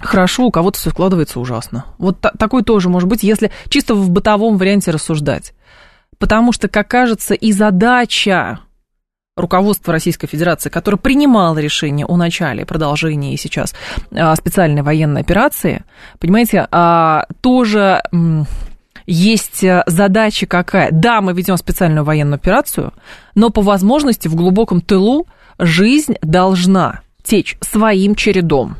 хорошо, 0.00 0.46
у 0.46 0.50
кого-то 0.50 0.78
все 0.78 0.90
складывается 0.90 1.40
ужасно. 1.40 1.86
Вот 1.98 2.20
та- 2.20 2.32
такой 2.38 2.62
тоже 2.62 2.88
может 2.88 3.08
быть, 3.08 3.22
если 3.22 3.50
чисто 3.68 3.94
в 3.94 4.10
бытовом 4.10 4.56
варианте 4.56 4.90
рассуждать. 4.90 5.54
Потому 6.18 6.52
что, 6.52 6.68
как 6.68 6.88
кажется, 6.88 7.34
и 7.34 7.52
задача 7.52 8.60
руководства 9.36 9.92
Российской 9.92 10.26
Федерации, 10.26 10.68
которое 10.68 10.98
принимало 10.98 11.58
решение 11.58 12.06
о 12.06 12.16
начале, 12.16 12.66
продолжении 12.66 13.34
сейчас 13.36 13.74
а, 14.12 14.36
специальной 14.36 14.82
военной 14.82 15.22
операции, 15.22 15.84
понимаете, 16.18 16.68
а, 16.70 17.26
тоже 17.40 18.02
есть 19.06 19.64
задача 19.86 20.46
какая? 20.46 20.90
Да, 20.92 21.20
мы 21.20 21.32
ведем 21.32 21.56
специальную 21.56 22.04
военную 22.04 22.36
операцию, 22.36 22.92
но 23.34 23.50
по 23.50 23.62
возможности 23.62 24.28
в 24.28 24.36
глубоком 24.36 24.80
тылу 24.80 25.26
жизнь 25.58 26.14
должна 26.22 27.00
течь 27.24 27.56
своим 27.62 28.14
чередом. 28.14 28.76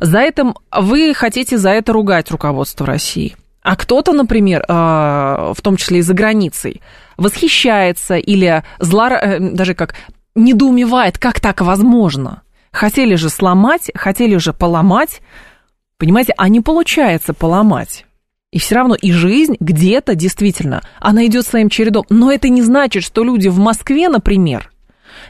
За 0.00 0.18
это 0.18 0.54
вы 0.72 1.14
хотите 1.14 1.58
за 1.58 1.70
это 1.70 1.92
ругать 1.92 2.30
руководство 2.30 2.86
России. 2.86 3.36
А 3.62 3.76
кто-то, 3.76 4.12
например, 4.12 4.64
а, 4.68 5.52
в 5.54 5.60
том 5.60 5.76
числе 5.76 5.98
и 5.98 6.02
за 6.02 6.14
границей, 6.14 6.80
восхищается 7.16 8.16
или 8.16 8.64
зла, 8.78 9.10
э, 9.10 9.38
даже 9.38 9.74
как 9.74 9.94
недоумевает, 10.34 11.18
как 11.18 11.40
так 11.40 11.60
возможно. 11.60 12.42
Хотели 12.72 13.16
же 13.16 13.28
сломать, 13.28 13.90
хотели 13.94 14.36
же 14.36 14.52
поломать, 14.52 15.20
понимаете, 15.98 16.32
а 16.38 16.48
не 16.48 16.60
получается 16.60 17.34
поломать. 17.34 18.06
И 18.50 18.58
все 18.58 18.76
равно 18.76 18.94
и 18.94 19.12
жизнь 19.12 19.56
где-то 19.60 20.14
действительно, 20.14 20.82
она 20.98 21.26
идет 21.26 21.46
своим 21.46 21.68
чередом. 21.68 22.04
Но 22.08 22.32
это 22.32 22.48
не 22.48 22.62
значит, 22.62 23.04
что 23.04 23.22
люди 23.22 23.48
в 23.48 23.58
Москве, 23.58 24.08
например, 24.08 24.69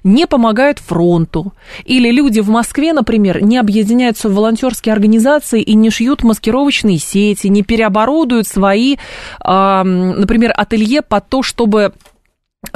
не 0.04 0.26
помогают 0.26 0.78
фронту. 0.78 1.52
Или 1.84 2.10
люди 2.10 2.40
в 2.40 2.48
Москве, 2.48 2.92
например, 2.92 3.42
не 3.42 3.58
объединяются 3.58 4.28
в 4.28 4.34
волонтерские 4.34 4.92
организации 4.92 5.62
и 5.62 5.74
не 5.74 5.90
шьют 5.90 6.22
маскировочные 6.22 6.98
сети, 6.98 7.48
не 7.48 7.62
переоборудуют 7.62 8.46
свои, 8.46 8.96
например, 9.42 10.52
ателье 10.56 11.02
под 11.02 11.28
то, 11.28 11.42
чтобы 11.42 11.92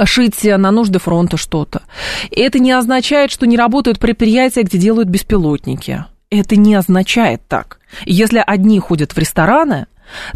шить 0.03 0.43
на 0.43 0.71
нужды 0.71 0.99
фронта 0.99 1.37
что-то. 1.37 1.83
Это 2.31 2.59
не 2.59 2.71
означает, 2.71 3.31
что 3.31 3.45
не 3.45 3.57
работают 3.57 3.99
предприятия, 3.99 4.63
где 4.63 4.77
делают 4.77 5.09
беспилотники. 5.09 6.05
Это 6.31 6.55
не 6.55 6.73
означает 6.73 7.41
так. 7.47 7.79
Если 8.05 8.43
одни 8.45 8.79
ходят 8.79 9.13
в 9.13 9.17
рестораны, 9.17 9.85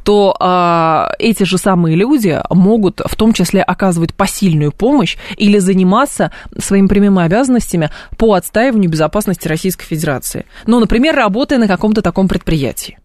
то 0.04 0.36
э, 0.40 1.16
эти 1.20 1.44
же 1.44 1.58
самые 1.58 1.96
люди 1.96 2.42
могут 2.50 3.02
в 3.06 3.16
том 3.16 3.34
числе 3.34 3.62
оказывать 3.62 4.14
посильную 4.14 4.72
помощь 4.72 5.18
или 5.38 5.60
заниматься 5.60 6.32
своими 6.58 6.88
прямыми 6.88 7.24
обязанностями 7.24 7.90
по 8.18 8.34
отстаиванию 8.34 8.90
безопасности 8.90 9.48
Российской 9.48 9.86
Федерации. 9.86 10.46
Ну, 10.66 10.80
например, 10.80 11.16
работая 11.16 11.60
на 11.60 11.68
каком-то 11.68 12.02
таком 12.02 12.28
предприятии. 12.28 13.00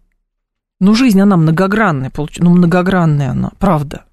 Ну, 0.79 0.93
жизнь, 0.93 1.21
она 1.21 1.37
многогранная, 1.37 2.11
ну, 2.37 2.49
многогранная 2.49 3.31
она, 3.31 3.51
правда. 3.59 4.03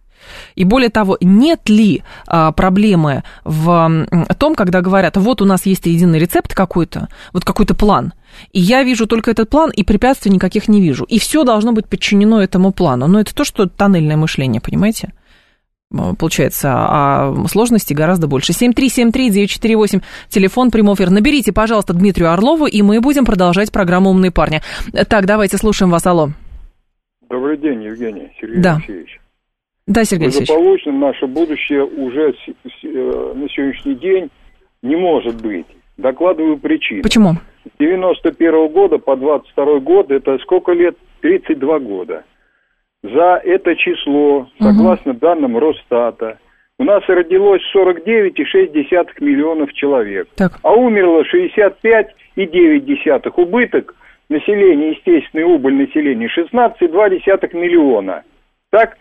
И 0.55 0.64
более 0.64 0.91
того, 0.91 1.17
нет 1.21 1.69
ли 1.69 2.02
а, 2.26 2.52
проблемы 2.52 3.23
в 3.45 4.07
том, 4.38 4.55
когда 4.55 4.81
говорят, 4.81 5.17
вот 5.17 5.43
у 5.43 5.45
нас 5.45 5.67
есть 5.67 5.87
единый 5.87 6.19
рецепт 6.19 6.55
какой-то, 6.55 7.09
вот 7.33 7.45
какой-то 7.45 7.75
план, 7.75 8.12
и 8.52 8.61
я 8.61 8.83
вижу 8.83 9.07
только 9.07 9.31
этот 9.31 9.50
план, 9.50 9.71
и 9.71 9.85
препятствий 9.85 10.33
никаких 10.33 10.69
не 10.69 10.81
вижу. 10.81 11.05
И 11.05 11.19
все 11.19 11.45
должно 11.45 11.73
быть 11.73 11.87
подчинено 11.87 12.43
этому 12.43 12.73
плану. 12.73 13.07
Но 13.07 13.21
это 13.21 13.35
то, 13.35 13.45
что 13.45 13.67
тоннельное 13.67 14.17
мышление, 14.17 14.61
понимаете? 14.61 15.12
Получается, 16.19 16.71
а 16.73 17.35
сложностей 17.49 17.95
гораздо 17.95 18.26
больше. 18.26 18.52
7373948, 18.52 20.02
телефон, 20.31 20.71
прямой 20.71 20.95
эфир. 20.95 21.11
Наберите, 21.11 21.52
пожалуйста, 21.52 21.93
Дмитрию 21.93 22.33
Орлову, 22.33 22.67
и 22.67 22.81
мы 22.81 23.00
будем 23.00 23.26
продолжать 23.26 23.71
программу 23.71 24.11
«Умные 24.11 24.31
парни». 24.31 24.62
Так, 25.09 25.26
давайте 25.26 25.59
слушаем 25.59 25.91
вас, 25.91 26.07
алло. 26.07 26.31
Добрый 27.29 27.59
день, 27.59 27.83
Евгений 27.83 28.31
Сергей 28.41 28.62
да. 28.62 28.76
Алексеевич. 28.76 29.22
Да, 29.87 30.05
Сергей. 30.05 30.31
Благополучно 30.31 30.93
наше 30.93 31.27
будущее 31.27 31.85
уже 31.85 32.35
э, 32.65 33.33
на 33.35 33.49
сегодняшний 33.49 33.97
день 33.97 34.31
не 34.83 34.97
может 34.97 35.43
быть. 35.43 35.67
Докладываю 35.97 36.59
причину. 36.59 37.03
Почему? 37.03 37.35
С 37.65 37.79
91 37.79 38.69
года 38.69 38.99
по 38.99 39.17
22 39.17 39.81
год, 39.81 40.11
это 40.11 40.39
сколько 40.39 40.73
лет? 40.73 40.97
32 41.21 41.79
года. 41.81 42.25
За 43.03 43.40
это 43.45 43.75
число, 43.77 44.49
согласно 44.61 45.12
угу. 45.12 45.21
данным 45.21 45.59
Росстата, 45.59 46.38
у 46.79 46.85
нас 46.85 47.03
родилось 47.09 47.62
49,6 47.75 49.09
миллионов 49.21 49.73
человек, 49.73 50.29
так. 50.37 50.59
а 50.62 50.73
умерло 50.73 51.23
65,9. 51.23 53.33
Убыток 53.37 53.95
населения, 54.29 54.90
естественный 54.90 55.45
убыль 55.45 55.75
населения 55.75 56.29
16,2 56.29 57.57
миллиона. 57.57 58.23
Так, 58.71 58.97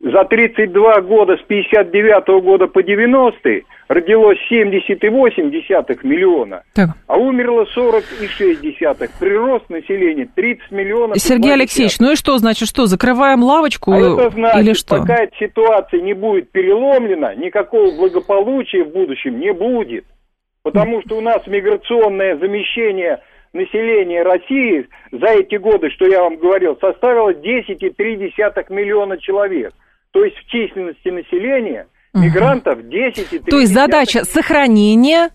за 0.00 0.24
32 0.24 1.00
года 1.02 1.36
с 1.36 1.42
59 1.42 2.42
года 2.44 2.66
по 2.66 2.82
90 2.82 3.62
родилось 3.88 4.38
70,8 4.50 6.00
миллиона, 6.02 6.62
так. 6.74 6.90
а 7.06 7.16
умерло 7.16 7.66
40,6. 7.74 9.10
Прирост 9.18 9.70
населения 9.70 10.28
30 10.34 10.70
миллионов. 10.70 11.18
Сергей 11.18 11.54
Алексеевич, 11.54 11.98
ну 11.98 12.12
и 12.12 12.16
что, 12.16 12.36
значит, 12.38 12.68
что, 12.68 12.86
закрываем 12.86 13.42
лавочку 13.42 13.92
а 13.92 13.98
это 13.98 14.30
значит, 14.30 14.60
или 14.60 14.72
что? 14.74 14.98
пока 14.98 15.14
эта 15.22 15.34
ситуация 15.38 16.00
не 16.02 16.12
будет 16.12 16.50
переломлена, 16.50 17.34
никакого 17.34 17.96
благополучия 17.96 18.84
в 18.84 18.90
будущем 18.90 19.40
не 19.40 19.52
будет. 19.52 20.04
Потому 20.62 21.00
что 21.02 21.16
у 21.16 21.20
нас 21.20 21.46
миграционное 21.46 22.36
замещение 22.36 23.20
населения 23.52 24.22
России 24.22 24.88
за 25.12 25.28
эти 25.28 25.54
годы, 25.54 25.90
что 25.90 26.06
я 26.06 26.22
вам 26.22 26.36
говорил, 26.36 26.76
составило 26.80 27.30
10,3 27.30 28.66
миллиона 28.70 29.16
человек 29.16 29.72
то 30.16 30.24
есть 30.24 30.38
в 30.38 30.46
численности 30.46 31.08
населения 31.08 31.88
мигрантов 32.14 32.78
10,3. 32.78 33.50
То 33.50 33.60
есть 33.60 33.70
задача 33.70 34.24
сохранения 34.24 35.28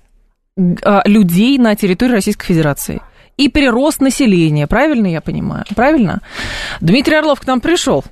а, 0.84 1.04
людей 1.06 1.60
на 1.60 1.76
территории 1.76 2.14
Российской 2.14 2.48
Федерации 2.48 3.00
и 3.38 3.48
прирост 3.48 4.02
населения, 4.02 4.66
правильно 4.66 5.06
я 5.06 5.22
понимаю? 5.22 5.66
Правильно? 5.76 6.22
Дмитрий 6.80 7.18
Орлов 7.18 7.42
к 7.42 7.46
нам 7.46 7.62
пришел. 7.62 8.04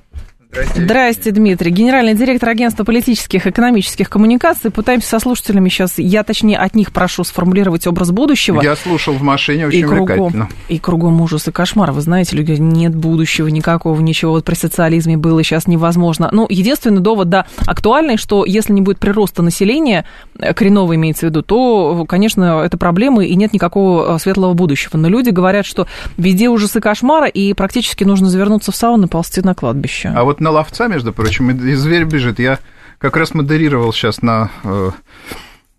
Здрасте. 0.50 0.82
Здрасте, 0.82 1.30
Дмитрий. 1.30 1.70
Генеральный 1.70 2.14
директор 2.14 2.48
агентства 2.48 2.82
политических 2.82 3.46
и 3.46 3.50
экономических 3.50 4.10
коммуникаций. 4.10 4.72
Пытаемся 4.72 5.08
со 5.08 5.20
слушателями 5.20 5.68
сейчас, 5.68 5.98
я 5.98 6.24
точнее 6.24 6.58
от 6.58 6.74
них 6.74 6.92
прошу 6.92 7.22
сформулировать 7.22 7.86
образ 7.86 8.10
будущего. 8.10 8.60
Я 8.60 8.74
слушал 8.74 9.14
в 9.14 9.22
машине, 9.22 9.68
очень 9.68 9.78
и 9.78 9.82
кругом, 9.84 10.48
И 10.68 10.80
кругом 10.80 11.20
ужас 11.20 11.46
и 11.46 11.52
кошмар. 11.52 11.92
Вы 11.92 12.00
знаете, 12.00 12.34
люди, 12.34 12.52
нет 12.52 12.96
будущего 12.96 13.46
никакого, 13.46 14.00
ничего. 14.00 14.32
Вот 14.32 14.44
при 14.44 14.54
социализме 14.54 15.16
было 15.16 15.44
сейчас 15.44 15.68
невозможно. 15.68 16.28
Ну, 16.32 16.46
единственный 16.48 17.00
довод, 17.00 17.28
да, 17.28 17.46
актуальный, 17.66 18.16
что 18.16 18.44
если 18.44 18.72
не 18.72 18.80
будет 18.80 18.98
прироста 18.98 19.42
населения, 19.42 20.04
э, 20.36 20.52
коренного 20.52 20.96
имеется 20.96 21.26
в 21.26 21.30
виду, 21.30 21.42
то, 21.42 22.04
конечно, 22.08 22.62
это 22.64 22.76
проблемы 22.76 23.26
и 23.26 23.36
нет 23.36 23.52
никакого 23.52 24.16
э, 24.16 24.18
светлого 24.18 24.54
будущего. 24.54 24.96
Но 24.96 25.08
люди 25.08 25.30
говорят, 25.30 25.64
что 25.64 25.86
везде 26.16 26.48
ужасы 26.48 26.80
кошмара, 26.80 27.28
и 27.28 27.52
практически 27.54 28.02
нужно 28.02 28.28
завернуться 28.28 28.72
в 28.72 28.76
сауну 28.76 29.06
и 29.06 29.08
ползти 29.08 29.42
на 29.42 29.54
кладбище. 29.54 30.12
А 30.12 30.24
вот 30.24 30.39
на 30.40 30.50
ловца, 30.50 30.88
между 30.88 31.12
прочим, 31.12 31.50
и 31.50 31.74
зверь 31.74 32.04
бежит. 32.04 32.38
Я 32.38 32.58
как 32.98 33.16
раз 33.16 33.34
модерировал 33.34 33.92
сейчас 33.92 34.22
на 34.22 34.50
э, 34.64 34.90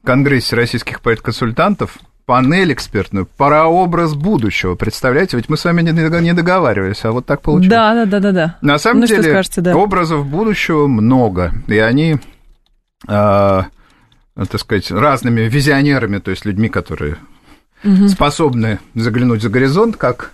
Конгрессе 0.04 0.56
российских 0.56 1.02
политконсультантов 1.02 1.98
панель 2.26 2.74
экспертную 2.74 3.26
«Прообраз 3.26 4.14
будущего». 4.14 4.76
Представляете, 4.76 5.38
ведь 5.38 5.50
мы 5.50 5.58
с 5.58 5.66
вами 5.66 5.82
не 5.82 6.34
договаривались, 6.34 7.04
а 7.04 7.12
вот 7.12 7.26
так 7.26 7.42
получилось. 7.42 7.70
Да, 7.70 7.94
да, 7.94 8.06
да, 8.06 8.20
да. 8.20 8.32
да. 8.32 8.58
На 8.62 8.78
самом 8.78 9.02
ну, 9.02 9.08
деле 9.08 9.24
скажете, 9.24 9.62
да. 9.62 9.76
образов 9.76 10.26
будущего 10.26 10.88
много, 10.88 11.52
и 11.68 11.78
они, 11.78 12.18
э, 13.08 13.62
так 14.36 14.60
сказать, 14.60 14.92
разными 14.92 15.42
визионерами, 15.42 16.20
то 16.20 16.32
есть 16.32 16.46
людьми, 16.46 16.70
которые 16.70 17.18
угу. 17.84 18.08
способны 18.08 18.80
заглянуть 18.96 19.42
за 19.42 19.50
горизонт, 19.50 19.98
как 19.98 20.32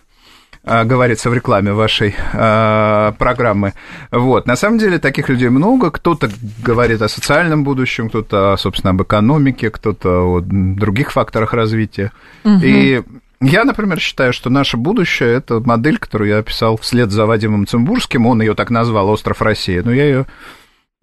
говорится 0.84 1.30
в 1.30 1.34
рекламе 1.34 1.72
вашей 1.72 2.16
э, 2.34 3.14
программы. 3.18 3.74
Вот. 4.12 4.48
На 4.48 4.56
самом 4.56 4.80
деле 4.80 5.00
таких 5.00 5.30
людей 5.30 5.50
много. 5.50 5.92
Кто-то 5.92 6.30
говорит 6.64 7.02
о 7.02 7.08
социальном 7.08 7.64
будущем, 7.64 8.10
кто-то, 8.10 8.56
собственно, 8.58 8.92
об 8.92 9.02
экономике, 9.02 9.70
кто-то 9.70 10.10
о 10.10 10.42
других 10.42 11.12
факторах 11.12 11.54
развития. 11.54 12.12
Угу. 12.44 12.60
И 12.64 13.02
я, 13.40 13.64
например, 13.64 14.00
считаю, 14.00 14.34
что 14.34 14.50
наше 14.50 14.78
будущее– 14.78 15.34
это 15.38 15.60
модель, 15.60 16.00
которую 16.00 16.30
я 16.30 16.40
описал 16.40 16.76
вслед 16.78 17.12
за 17.12 17.26
Вадимом 17.26 17.68
Цимбурским. 17.68 18.26
Он 18.26 18.42
ее 18.42 18.56
так 18.56 18.70
назвал 18.70 19.10
«Остров 19.10 19.42
России». 19.42 19.80
Но 19.80 19.94
я 19.94 20.06
ее, 20.06 20.26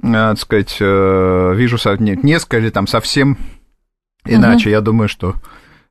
э, 0.03 0.13
так 0.13 0.39
сказать, 0.39 0.77
э, 0.81 1.53
вижу 1.55 1.79
несколько 1.99 2.59
или 2.59 2.71
там 2.71 2.87
совсем 2.87 3.39
иначе. 4.27 4.69
Угу. 4.69 4.71
Я 4.71 4.81
думаю, 4.81 5.09
что 5.09 5.37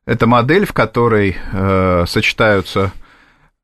это 0.06 0.26
модель, 0.26 0.66
в 0.66 0.72
которой 0.72 1.36
э, 1.52 2.04
сочетаются 2.06 2.92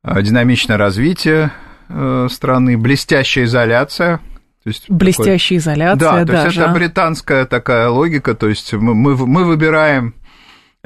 динамичное 0.03 0.77
развитие 0.77 1.51
э, 1.89 2.27
страны, 2.31 2.77
блестящая 2.77 3.45
изоляция. 3.45 4.17
То 4.63 4.67
есть 4.67 4.89
блестящая 4.89 5.59
такой... 5.59 5.73
изоляция, 5.73 6.25
да. 6.25 6.25
То 6.25 6.45
есть 6.45 6.57
это 6.57 6.67
британская 6.69 7.45
такая 7.45 7.89
логика, 7.89 8.35
то 8.35 8.47
есть 8.47 8.73
мы, 8.73 8.93
мы, 8.93 9.15
мы 9.15 9.45
выбираем 9.45 10.13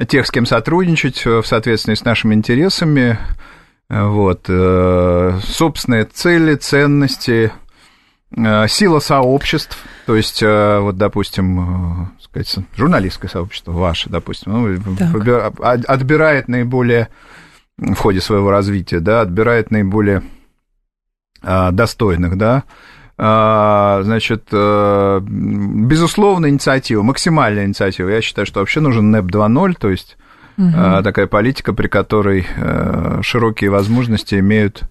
тех, 0.08 0.26
с 0.26 0.30
кем 0.30 0.46
сотрудничать 0.46 1.24
в 1.24 1.44
соответствии 1.44 1.94
с 1.94 2.04
нашими 2.04 2.34
интересами, 2.34 3.18
вот, 3.88 4.46
э, 4.48 5.38
собственные 5.44 6.04
цели, 6.06 6.54
ценности, 6.54 7.52
сила 8.68 8.98
сообществ, 8.98 9.78
то 10.04 10.16
есть, 10.16 10.42
вот, 10.42 10.96
допустим, 10.96 12.10
сказать, 12.20 12.56
журналистское 12.76 13.30
сообщество 13.30 13.72
ваше, 13.72 14.10
допустим, 14.10 14.52
ну, 14.52 14.96
отбирает 15.60 16.48
наиболее 16.48 17.08
в 17.78 17.94
ходе 17.96 18.20
своего 18.20 18.50
развития, 18.50 19.00
да, 19.00 19.20
отбирает 19.20 19.70
наиболее 19.70 20.22
достойных, 21.42 22.36
да, 22.36 22.64
значит, 23.16 24.48
безусловно, 24.50 26.48
инициатива, 26.48 27.02
максимальная 27.02 27.66
инициатива. 27.66 28.08
Я 28.08 28.20
считаю, 28.20 28.46
что 28.46 28.60
вообще 28.60 28.80
нужен 28.80 29.10
НЭП 29.10 29.26
2.0, 29.26 29.74
то 29.78 29.90
есть 29.90 30.16
угу. 30.58 30.72
такая 31.04 31.26
политика, 31.26 31.72
при 31.72 31.88
которой 31.88 32.46
широкие 33.22 33.70
возможности 33.70 34.36
имеют 34.36 34.84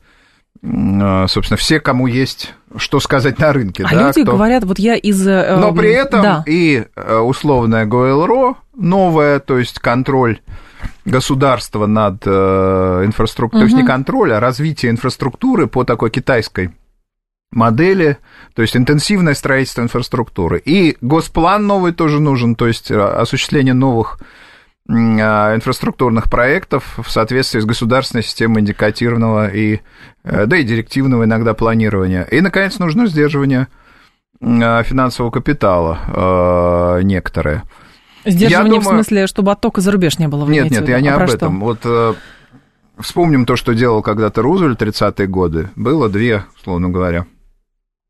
собственно, 1.28 1.58
все, 1.58 1.80
кому 1.80 2.08
есть 2.08 2.54
что 2.78 3.00
сказать 3.00 3.40
на 3.40 3.54
рынке. 3.54 3.84
А 3.84 3.94
да, 3.94 4.08
люди 4.08 4.24
кто... 4.24 4.34
говорят, 4.34 4.64
вот 4.64 4.80
я 4.80 4.96
из... 4.96 5.26
Э, 5.28 5.58
Но 5.58 5.74
при 5.74 5.92
этом 5.92 6.22
да. 6.22 6.44
и 6.46 6.86
условная 6.96 7.86
ГОЛРО 7.86 8.56
новая, 8.76 9.40
то 9.40 9.58
есть 9.58 9.80
контроль 9.80 10.40
государства 11.06 11.86
над 11.86 12.24
э, 12.26 13.04
инфраструктурой, 13.06 13.66
угу. 13.66 13.70
то 13.70 13.76
есть 13.76 13.84
не 13.84 13.88
контроль, 13.88 14.34
а 14.34 14.40
развитие 14.40 14.92
инфраструктуры 14.92 15.68
по 15.68 15.84
такой 15.84 16.10
китайской 16.10 16.72
модели, 17.52 18.18
то 18.54 18.62
есть 18.64 18.76
интенсивное 18.76 19.36
строительство 19.36 19.82
инфраструктуры. 19.82 20.62
И 20.64 20.98
госплан 21.02 21.66
новый 21.68 21.94
тоже 21.94 22.20
нужен, 22.20 22.56
то 22.56 22.68
есть 22.68 22.90
э, 22.90 23.00
осуществление 23.00 23.76
новых 23.76 24.20
а, 24.88 25.56
инфраструктурных 25.56 26.30
проектов 26.30 26.98
в 26.98 27.10
соответствии 27.10 27.60
с 27.60 27.66
государственной 27.66 28.24
системой 28.24 28.62
индикативного 28.62 29.48
и, 29.48 29.82
э, 30.24 30.46
да 30.48 30.58
и 30.58 30.64
директивного 30.64 31.24
иногда 31.24 31.54
планирования. 31.54 32.24
И, 32.24 32.42
наконец, 32.42 32.78
нужно 32.80 33.08
сдерживание 33.08 33.68
финансового 34.42 35.32
капитала 35.32 37.00
некоторое. 37.02 37.64
Сдерживание 38.26 38.80
думаю... 38.80 38.82
в 38.82 38.86
смысле, 38.86 39.28
чтобы 39.28 39.52
оттока 39.52 39.82
за 39.82 39.92
рубеж 39.92 40.18
не 40.20 40.28
было? 40.28 40.48
Нет, 40.48 40.72
нет, 40.72 40.88
я 40.90 41.00
не 41.00 41.10
а 41.10 41.16
об 41.16 41.30
этом. 41.30 41.58
Что? 41.58 41.66
Вот 41.66 41.80
э, 41.84 42.14
вспомним 43.00 43.46
то, 43.46 43.56
что 43.56 43.74
делал 43.74 44.02
когда-то 44.02 44.42
Рузвельт 44.42 44.82
30-е 44.82 45.28
годы. 45.28 45.70
Было 45.76 46.10
две, 46.10 46.46
условно 46.58 46.90
говоря, 46.90 47.26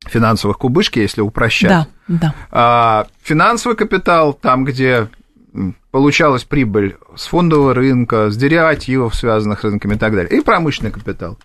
финансовых 0.06 0.58
кубышки, 0.58 1.00
если 1.00 1.22
упрощать. 1.22 1.70
Да, 1.70 1.88
да. 2.08 2.36
А, 2.52 3.08
финансовый 3.22 3.76
капитал, 3.76 4.34
там, 4.34 4.64
где 4.66 5.10
получалась 5.92 6.44
прибыль 6.44 6.98
с 7.16 7.28
фондового 7.28 7.74
рынка, 7.74 8.30
с 8.30 8.38
деривативов, 8.38 9.16
связанных 9.16 9.62
с 9.62 9.64
рынками 9.64 9.96
и 9.96 9.98
так 9.98 10.14
далее, 10.14 10.38
и 10.38 10.42
промышленный 10.42 10.92
капитал. 10.92 11.38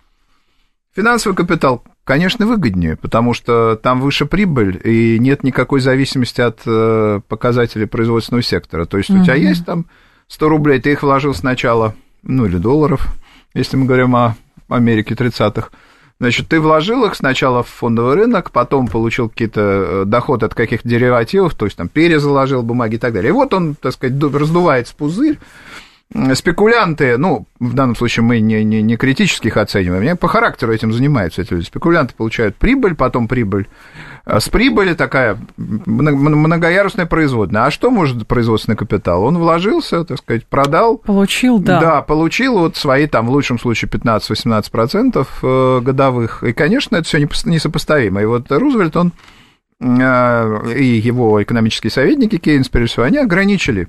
Финансовый 0.95 1.35
капитал, 1.35 1.85
конечно, 2.11 2.45
выгоднее, 2.45 2.97
потому 2.97 3.35
что 3.35 3.77
там 3.81 4.01
выше 4.01 4.27
прибыль, 4.27 4.81
и 4.83 5.17
нет 5.21 5.45
никакой 5.45 5.79
зависимости 5.79 6.41
от 6.41 6.59
э, 6.67 7.21
показателей 7.29 7.87
производственного 7.87 8.43
сектора. 8.43 8.85
То 8.85 8.99
есть 8.99 9.11
угу. 9.11 9.21
у 9.21 9.23
тебя 9.23 9.37
есть 9.37 9.65
там 9.65 9.87
100 10.27 10.49
рублей, 10.49 10.81
ты 10.81 10.91
их 10.91 11.05
вложил 11.05 11.35
сначала, 11.35 11.95
ну 12.25 12.47
или 12.47 12.57
долларов, 12.57 13.07
если 13.55 13.77
мы 13.77 13.87
говорим 13.87 14.17
о 14.17 14.35
Америке 14.69 15.15
30-х, 15.15 15.69
Значит, 16.19 16.49
ты 16.49 16.61
вложил 16.61 17.07
их 17.07 17.15
сначала 17.15 17.63
в 17.63 17.69
фондовый 17.69 18.15
рынок, 18.15 18.51
потом 18.51 18.89
получил 18.89 19.31
какие-то 19.31 19.61
э, 19.61 20.05
доходы 20.05 20.45
от 20.45 20.55
каких-то 20.55 20.87
деривативов, 20.87 21.55
то 21.55 21.65
есть 21.65 21.79
там 21.79 21.89
перезаложил 21.89 22.63
бумаги 22.63 22.97
и 22.97 22.99
так 22.99 23.15
далее. 23.15 23.31
И 23.31 23.33
вот 23.33 23.55
он, 23.55 23.75
так 23.75 23.93
сказать, 23.93 24.21
раздувается 24.21 24.95
пузырь, 24.95 25.39
спекулянты, 26.35 27.17
ну, 27.19 27.47
в 27.61 27.75
данном 27.75 27.95
случае 27.95 28.25
мы 28.25 28.41
не, 28.41 28.65
не, 28.65 28.83
не 28.83 28.97
критически 28.97 29.47
их 29.47 29.57
оцениваем, 29.57 30.17
по 30.17 30.27
характеру 30.27 30.73
этим 30.73 30.93
занимаются 30.93 31.43
эти 31.43 31.53
люди. 31.53 31.67
Спекулянты 31.67 32.15
получают 32.15 32.57
прибыль, 32.57 32.97
потом 32.97 33.29
прибыль. 33.29 33.69
А 34.25 34.41
с 34.41 34.49
прибыли 34.49 34.95
такая 34.95 35.39
многоярусная 35.57 37.07
производная. 37.07 37.67
А 37.67 37.71
что 37.71 37.91
может 37.91 38.27
производственный 38.27 38.77
капитал? 38.77 39.23
Он 39.23 39.39
вложился, 39.39 40.05
так 40.05 40.19
сказать, 40.19 40.47
продал. 40.47 40.99
Получил, 40.99 41.59
да. 41.59 41.81
Да, 41.81 42.03
получил 42.03 42.59
вот 42.59 42.77
свои, 42.77 43.07
там, 43.07 43.29
в 43.29 43.31
лучшем 43.31 43.59
случае, 43.59 43.89
15-18% 43.89 45.27
э, 45.43 45.81
годовых. 45.81 46.43
И, 46.43 46.53
конечно, 46.53 46.97
это 46.97 47.07
все 47.07 47.19
несопоставимо. 47.19 48.21
И 48.21 48.25
вот 48.25 48.51
Рузвельт, 48.51 48.97
он 48.97 49.13
э, 49.81 50.75
и 50.77 50.85
его 50.85 51.41
экономические 51.43 51.91
советники, 51.93 52.37
Кейнс, 52.37 52.69
прежде 52.69 52.93
всего, 52.93 53.05
они 53.07 53.19
ограничили 53.19 53.89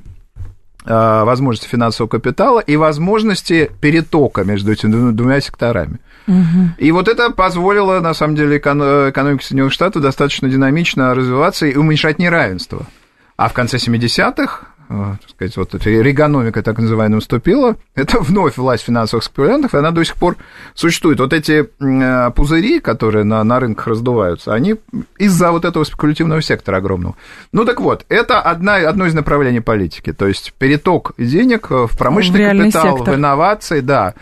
возможности 0.85 1.67
финансового 1.67 2.09
капитала 2.09 2.59
и 2.59 2.75
возможности 2.75 3.71
перетока 3.81 4.43
между 4.43 4.71
этими 4.71 5.11
двумя 5.11 5.39
секторами. 5.41 5.99
Угу. 6.27 6.75
И 6.77 6.91
вот 6.91 7.07
это 7.07 7.29
позволило, 7.31 7.99
на 7.99 8.13
самом 8.13 8.35
деле, 8.35 8.57
экономике 8.57 9.45
Соединенных 9.45 9.73
Штатов 9.73 10.01
достаточно 10.01 10.49
динамично 10.49 11.13
развиваться 11.13 11.67
и 11.67 11.75
уменьшать 11.75 12.19
неравенство. 12.19 12.85
А 13.37 13.47
в 13.47 13.53
конце 13.53 13.77
70-х 13.77 14.70
Э, 14.70 14.70
так 14.91 15.29
сказать, 15.29 15.57
вот 15.57 15.73
эта 15.73 15.89
регономика 15.89 16.61
так 16.61 16.77
называемая 16.77 17.15
наступила, 17.15 17.75
это 17.95 18.19
вновь 18.19 18.57
власть 18.57 18.83
финансовых 18.83 19.23
спекулянтов, 19.23 19.73
и 19.73 19.77
она 19.77 19.91
до 19.91 20.03
сих 20.03 20.15
пор 20.15 20.37
существует. 20.73 21.19
Вот 21.19 21.33
эти 21.33 21.69
э, 21.79 22.31
пузыри, 22.31 22.79
которые 22.79 23.23
на, 23.23 23.43
на 23.43 23.59
рынках 23.59 23.87
раздуваются, 23.87 24.53
они 24.53 24.75
из-за 25.17 25.51
вот 25.51 25.65
этого 25.65 25.83
спекулятивного 25.83 26.41
сектора 26.41 26.77
огромного. 26.77 27.15
Ну 27.51 27.65
так 27.65 27.79
вот, 27.79 28.05
это 28.09 28.41
одна, 28.41 28.75
одно 28.75 29.05
из 29.05 29.13
направлений 29.13 29.61
политики, 29.61 30.11
то 30.13 30.27
есть 30.27 30.53
переток 30.57 31.13
денег 31.17 31.69
в 31.69 31.97
промышленный 31.97 32.53
в 32.53 32.73
капитал, 32.73 32.97
сектор. 32.97 33.13
в 33.13 33.17
инновации, 33.17 33.79
да 33.79 34.13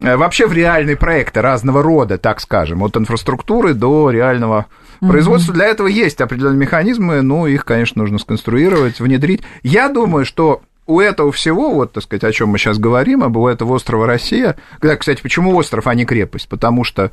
вообще 0.00 0.46
в 0.46 0.52
реальные 0.52 0.96
проекты 0.96 1.40
разного 1.40 1.82
рода, 1.82 2.18
так 2.18 2.40
скажем, 2.40 2.82
от 2.82 2.96
инфраструктуры 2.96 3.74
до 3.74 4.10
реального. 4.10 4.66
Производство 5.00 5.54
для 5.54 5.66
этого 5.66 5.86
есть 5.86 6.20
определенные 6.20 6.58
механизмы, 6.58 7.22
но 7.22 7.46
их, 7.46 7.64
конечно, 7.64 8.02
нужно 8.02 8.18
сконструировать, 8.18 9.00
внедрить. 9.00 9.42
Я 9.62 9.88
думаю, 9.88 10.24
что 10.24 10.62
у 10.86 11.00
этого 11.00 11.30
всего, 11.32 11.72
вот, 11.72 11.92
так 11.92 12.02
сказать, 12.02 12.24
о 12.24 12.32
чем 12.32 12.48
мы 12.48 12.58
сейчас 12.58 12.78
говорим, 12.78 13.22
об 13.22 13.36
у 13.36 13.46
этого 13.46 13.74
острова 13.74 14.06
Россия, 14.06 14.56
да, 14.80 14.96
кстати, 14.96 15.20
почему 15.20 15.54
остров, 15.54 15.86
а 15.86 15.94
не 15.94 16.04
крепость? 16.04 16.48
Потому 16.48 16.82
что 16.82 17.12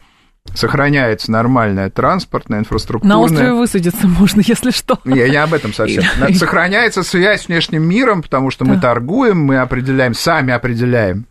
сохраняется 0.54 1.32
нормальная 1.32 1.90
транспортная, 1.90 2.60
инфраструктурная... 2.60 3.18
На 3.18 3.22
острове 3.22 3.54
высадиться 3.54 4.08
можно, 4.08 4.42
если 4.46 4.72
что. 4.72 5.00
Не, 5.04 5.30
не 5.30 5.36
об 5.36 5.54
этом 5.54 5.74
совсем. 5.74 6.04
Сохраняется 6.36 7.04
связь 7.04 7.44
с 7.44 7.48
внешним 7.48 7.84
миром, 7.84 8.22
потому 8.22 8.52
что 8.52 8.64
мы 8.64 8.80
торгуем, 8.80 9.40
мы 9.40 9.58
определяем, 9.58 10.14
сами 10.14 10.54
определяем 10.54 11.26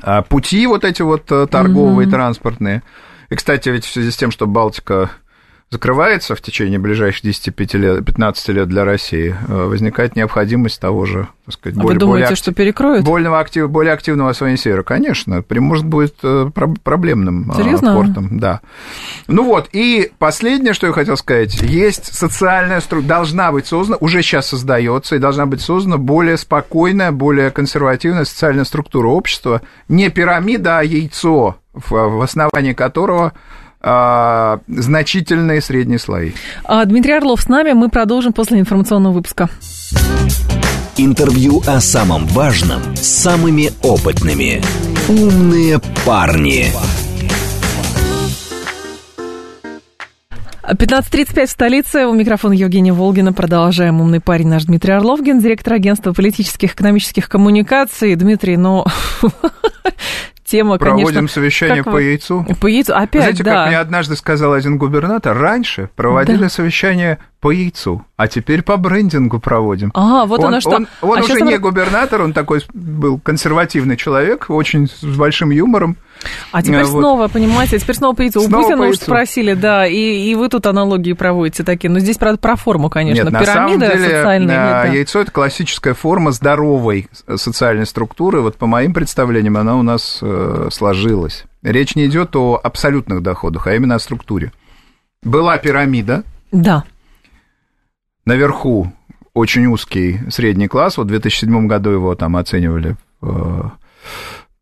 а, 0.00 0.22
пути 0.22 0.66
вот 0.66 0.84
эти 0.84 1.02
вот 1.02 1.30
э, 1.30 1.46
торговые, 1.48 2.08
транспортные. 2.08 2.82
И, 3.28 3.34
кстати, 3.34 3.68
ведь 3.68 3.84
в 3.84 3.92
связи 3.92 4.10
с 4.10 4.16
тем, 4.16 4.30
что 4.30 4.46
Балтика 4.46 5.10
закрывается 5.70 6.34
в 6.34 6.40
течение 6.40 6.78
ближайших 6.78 7.22
10 7.22 7.74
лет, 7.74 8.04
15 8.04 8.48
лет 8.48 8.68
для 8.68 8.84
России, 8.84 9.36
э, 9.48 9.64
возникает 9.64 10.16
необходимость 10.16 10.80
того 10.80 11.04
же, 11.04 11.28
так 11.44 11.54
сказать, 11.54 11.78
а 11.78 11.82
более, 11.82 11.94
вы 11.94 12.00
думаете, 12.00 12.24
более, 12.26 12.36
что 12.36 12.52
перекроют? 12.54 13.04
Более, 13.04 13.36
актив, 13.36 13.68
более 13.68 13.92
активного 13.92 14.30
освоения 14.30 14.56
севера, 14.56 14.82
конечно. 14.82 15.42
Приморск 15.42 15.84
будет 15.84 16.14
э, 16.22 16.50
проблемным 16.82 17.50
э, 17.52 17.56
Серьезно? 17.56 17.94
портом. 17.94 18.38
Да. 18.38 18.62
Ну 19.26 19.44
вот, 19.44 19.68
и 19.72 20.10
последнее, 20.18 20.72
что 20.72 20.86
я 20.86 20.92
хотел 20.94 21.18
сказать, 21.18 21.60
есть 21.60 22.14
социальная 22.14 22.80
структура, 22.80 23.08
должна 23.08 23.52
быть 23.52 23.66
создана, 23.66 23.98
уже 24.00 24.22
сейчас 24.22 24.46
создается, 24.46 25.16
и 25.16 25.18
должна 25.18 25.44
быть 25.44 25.60
создана 25.60 25.98
более 25.98 26.38
спокойная, 26.38 27.12
более 27.12 27.50
консервативная 27.50 28.24
социальная 28.24 28.64
структура 28.64 29.08
общества, 29.08 29.60
не 29.88 30.08
пирамида, 30.08 30.78
а 30.78 30.82
яйцо, 30.82 31.56
в 31.74 32.22
основании 32.22 32.72
которого 32.72 33.34
а, 33.80 34.60
значительные 34.66 35.60
средние 35.60 35.98
слои. 35.98 36.32
А, 36.64 36.84
Дмитрий 36.84 37.12
Орлов 37.12 37.40
с 37.40 37.48
нами. 37.48 37.72
Мы 37.72 37.88
продолжим 37.88 38.32
после 38.32 38.58
информационного 38.58 39.14
выпуска. 39.14 39.48
Интервью 40.96 41.62
о 41.66 41.80
самом 41.80 42.26
важном 42.26 42.80
с 42.96 43.06
самыми 43.06 43.70
опытными. 43.82 44.62
Умные 45.08 45.80
парни. 46.04 46.72
15.35 50.74 51.46
в 51.46 51.50
столице. 51.50 52.06
У 52.06 52.12
микрофона 52.12 52.52
Евгения 52.52 52.92
Волгина. 52.92 53.32
Продолжаем. 53.32 54.00
Умный 54.00 54.20
парень 54.20 54.48
наш 54.48 54.64
Дмитрий 54.64 54.92
Орлов, 54.92 55.22
гендиректор 55.22 55.74
агентства 55.74 56.12
политических 56.12 56.72
и 56.72 56.74
экономических 56.74 57.28
коммуникаций. 57.28 58.14
Дмитрий, 58.16 58.56
ну, 58.56 58.84
тема, 60.48 60.78
Проводим 60.78 61.06
конечно... 61.06 61.28
совещание 61.28 61.84
по 61.84 61.98
яйцу. 61.98 62.46
По 62.60 62.66
яйцу, 62.66 62.94
опять, 62.94 63.22
Знаете, 63.22 63.44
да. 63.44 63.54
как 63.54 63.66
мне 63.68 63.78
однажды 63.78 64.16
сказал 64.16 64.52
один 64.52 64.78
губернатор, 64.78 65.36
раньше 65.36 65.90
проводили 65.94 66.42
да. 66.42 66.48
совещание 66.48 67.18
по 67.40 67.50
яйцу, 67.50 68.04
а 68.16 68.26
теперь 68.26 68.62
по 68.62 68.76
брендингу 68.76 69.38
проводим. 69.38 69.92
А, 69.94 70.26
вот 70.26 70.40
он, 70.40 70.46
оно 70.46 70.60
что. 70.60 70.70
Он, 70.70 70.88
он 71.02 71.18
а 71.18 71.22
уже 71.22 71.40
не 71.40 71.54
он... 71.54 71.60
губернатор, 71.60 72.22
он 72.22 72.32
такой 72.32 72.62
был 72.72 73.18
консервативный 73.20 73.96
человек, 73.96 74.46
очень 74.48 74.88
с 74.88 75.04
большим 75.04 75.50
юмором. 75.50 75.96
А 76.50 76.62
теперь 76.62 76.84
вот. 76.84 77.00
снова, 77.00 77.28
понимаете, 77.28 77.78
теперь 77.78 77.96
снова 77.96 78.14
по 78.14 78.22
яйцу. 78.22 78.40
Снова 78.40 78.62
У 78.62 78.64
Путина 78.64 78.86
уж 78.88 78.96
спросили, 78.96 79.54
да, 79.54 79.86
и, 79.86 80.30
и 80.30 80.34
вы 80.34 80.48
тут 80.48 80.66
аналогии 80.66 81.12
проводите 81.12 81.62
такие. 81.64 81.90
Но 81.90 81.98
здесь, 81.98 82.16
правда, 82.16 82.38
про 82.38 82.56
форму, 82.56 82.90
конечно. 82.90 83.28
Нет, 83.28 83.38
Пирамида 83.38 83.46
на 83.46 83.54
самом 83.54 83.80
деле, 83.80 84.16
социальная. 84.16 84.56
Нет, 84.56 84.56
да. 84.56 84.84
яйцо– 84.86 85.20
это 85.22 85.30
классическая 85.30 85.94
форма 85.94 86.32
здоровой 86.32 87.08
социальной 87.36 87.86
структуры. 87.86 88.40
Вот 88.40 88.56
по 88.56 88.66
моим 88.66 88.92
представлениям 88.94 89.56
она 89.56 89.76
у 89.76 89.82
нас 89.82 90.18
э, 90.22 90.68
сложилась. 90.72 91.44
Речь 91.62 91.96
не 91.96 92.06
идет 92.06 92.34
о 92.36 92.60
абсолютных 92.62 93.22
доходах, 93.22 93.66
а 93.66 93.74
именно 93.74 93.96
о 93.96 93.98
структуре. 93.98 94.52
была 95.22 95.58
пирамида. 95.58 96.24
Да. 96.52 96.84
Наверху 98.24 98.92
очень 99.34 99.66
узкий 99.66 100.20
средний 100.30 100.68
класс. 100.68 100.96
Вот 100.96 101.04
в 101.04 101.08
2007 101.08 101.66
году 101.66 101.90
его 101.90 102.14
там 102.14 102.36
оценивали 102.36 102.96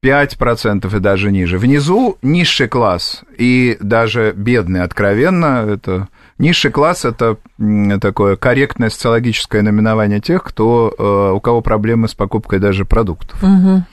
5% 0.07 0.97
и 0.97 1.01
даже 1.01 1.33
ниже. 1.33 1.59
Внизу 1.59 2.17
низший 2.23 2.69
класс 2.69 3.23
и 3.37 3.77
даже 3.81 4.33
бедный, 4.37 4.83
откровенно, 4.83 5.67
это 5.69 6.09
низший 6.39 6.71
класс 6.71 7.05
это 7.05 7.39
такое 8.01 8.37
корректное 8.37 8.91
социологическое 8.91 9.63
наименование 9.63 10.21
тех, 10.21 10.45
кто, 10.45 10.95
э, 10.97 11.33
у 11.35 11.41
кого 11.41 11.61
проблемы 11.61 12.09
с 12.09 12.15
покупкой 12.15 12.61
даже 12.61 12.85
продуктов. 12.85 13.43
Угу. 13.43 13.85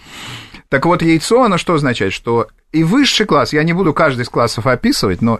Так 0.69 0.85
вот, 0.85 1.01
яйцо, 1.01 1.43
оно 1.43 1.57
что 1.57 1.73
означает? 1.73 2.13
Что 2.13 2.47
и 2.71 2.83
высший 2.83 3.25
класс, 3.25 3.53
я 3.53 3.63
не 3.63 3.73
буду 3.73 3.93
каждый 3.93 4.21
из 4.21 4.29
классов 4.29 4.67
описывать, 4.67 5.21
но 5.21 5.39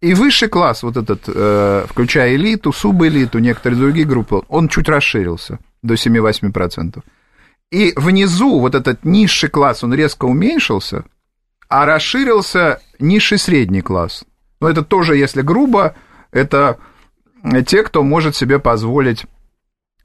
и 0.00 0.14
высший 0.14 0.48
класс, 0.48 0.82
вот 0.82 0.96
этот, 0.96 1.22
э, 1.26 1.86
включая 1.88 2.34
элиту, 2.34 2.72
субэлиту, 2.72 3.38
некоторые 3.38 3.78
другие 3.78 4.06
группы, 4.06 4.42
он 4.48 4.68
чуть 4.68 4.88
расширился 4.88 5.58
до 5.82 5.94
7-8%. 5.94 7.02
И 7.70 7.92
внизу 7.96 8.58
вот 8.58 8.74
этот 8.74 9.04
низший 9.04 9.48
класс, 9.48 9.84
он 9.84 9.94
резко 9.94 10.24
уменьшился, 10.24 11.04
а 11.68 11.86
расширился 11.86 12.80
низший 12.98 13.38
средний 13.38 13.80
класс. 13.80 14.24
Но 14.60 14.68
это 14.68 14.82
тоже, 14.82 15.16
если 15.16 15.42
грубо, 15.42 15.94
это 16.32 16.78
те, 17.66 17.82
кто 17.84 18.02
может 18.02 18.34
себе 18.34 18.58
позволить 18.58 19.24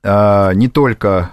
э, 0.04 0.52
не 0.54 0.68
только, 0.68 1.32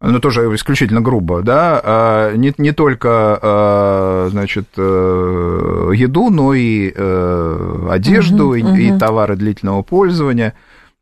ну 0.00 0.18
тоже 0.20 0.42
исключительно 0.54 1.02
грубо, 1.02 1.42
да, 1.42 2.30
э, 2.32 2.36
не, 2.36 2.54
не 2.56 2.72
только, 2.72 3.38
э, 3.40 4.28
значит, 4.30 4.68
э, 4.76 5.92
еду, 5.94 6.30
но 6.30 6.54
и 6.54 6.92
э, 6.94 7.88
одежду, 7.90 8.48
угу, 8.48 8.54
и, 8.54 8.62
угу. 8.62 8.74
и 8.74 8.98
товары 8.98 9.36
длительного 9.36 9.82
пользования. 9.82 10.54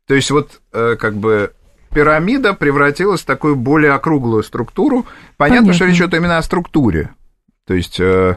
То 0.07 0.13
есть 0.13 0.29
вот 0.29 0.61
э, 0.73 0.97
как 0.99 1.15
бы 1.15 1.53
пирамида 1.97 2.53
превратилась 2.53 3.21
в 3.21 3.25
такую 3.25 3.55
более 3.55 3.93
округлую 3.93 4.43
структуру. 4.43 5.07
Понятно, 5.35 5.69
Понятно. 5.69 5.73
что 5.73 5.85
речь 5.85 5.95
идет 5.95 6.13
именно 6.13 6.37
о 6.37 6.43
структуре. 6.43 7.09
То 7.65 7.73
есть 7.73 7.99
э, 7.99 8.35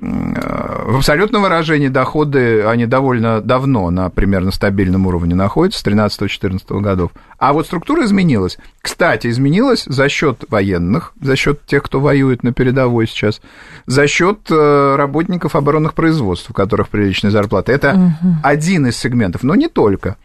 э, 0.00 0.84
в 0.86 0.96
абсолютном 0.98 1.42
выражении 1.42 1.88
доходы, 1.88 2.62
они 2.62 2.86
довольно 2.86 3.40
давно 3.40 3.90
на 3.90 4.10
примерно 4.10 4.52
стабильном 4.52 5.08
уровне 5.08 5.34
находятся, 5.34 5.80
с 5.80 5.84
13-14 5.84 6.80
годов. 6.82 7.10
А 7.36 7.52
вот 7.52 7.66
структура 7.66 8.04
изменилась. 8.04 8.58
Кстати, 8.80 9.26
изменилась 9.26 9.86
за 9.86 10.08
счет 10.08 10.44
военных, 10.48 11.14
за 11.20 11.34
счет 11.34 11.66
тех, 11.66 11.82
кто 11.82 11.98
воюет 11.98 12.44
на 12.44 12.52
передовой 12.52 13.08
сейчас, 13.08 13.40
за 13.86 14.06
счет 14.06 14.38
э, 14.52 14.94
работников 14.96 15.56
оборонных 15.56 15.94
производств, 15.94 16.48
у 16.48 16.52
которых 16.52 16.90
приличные 16.90 17.32
зарплаты. 17.32 17.72
Это 17.72 17.94
угу. 17.94 18.36
один 18.44 18.86
из 18.86 18.96
сегментов, 18.96 19.42
но 19.42 19.56
не 19.56 19.66
только. 19.66 20.16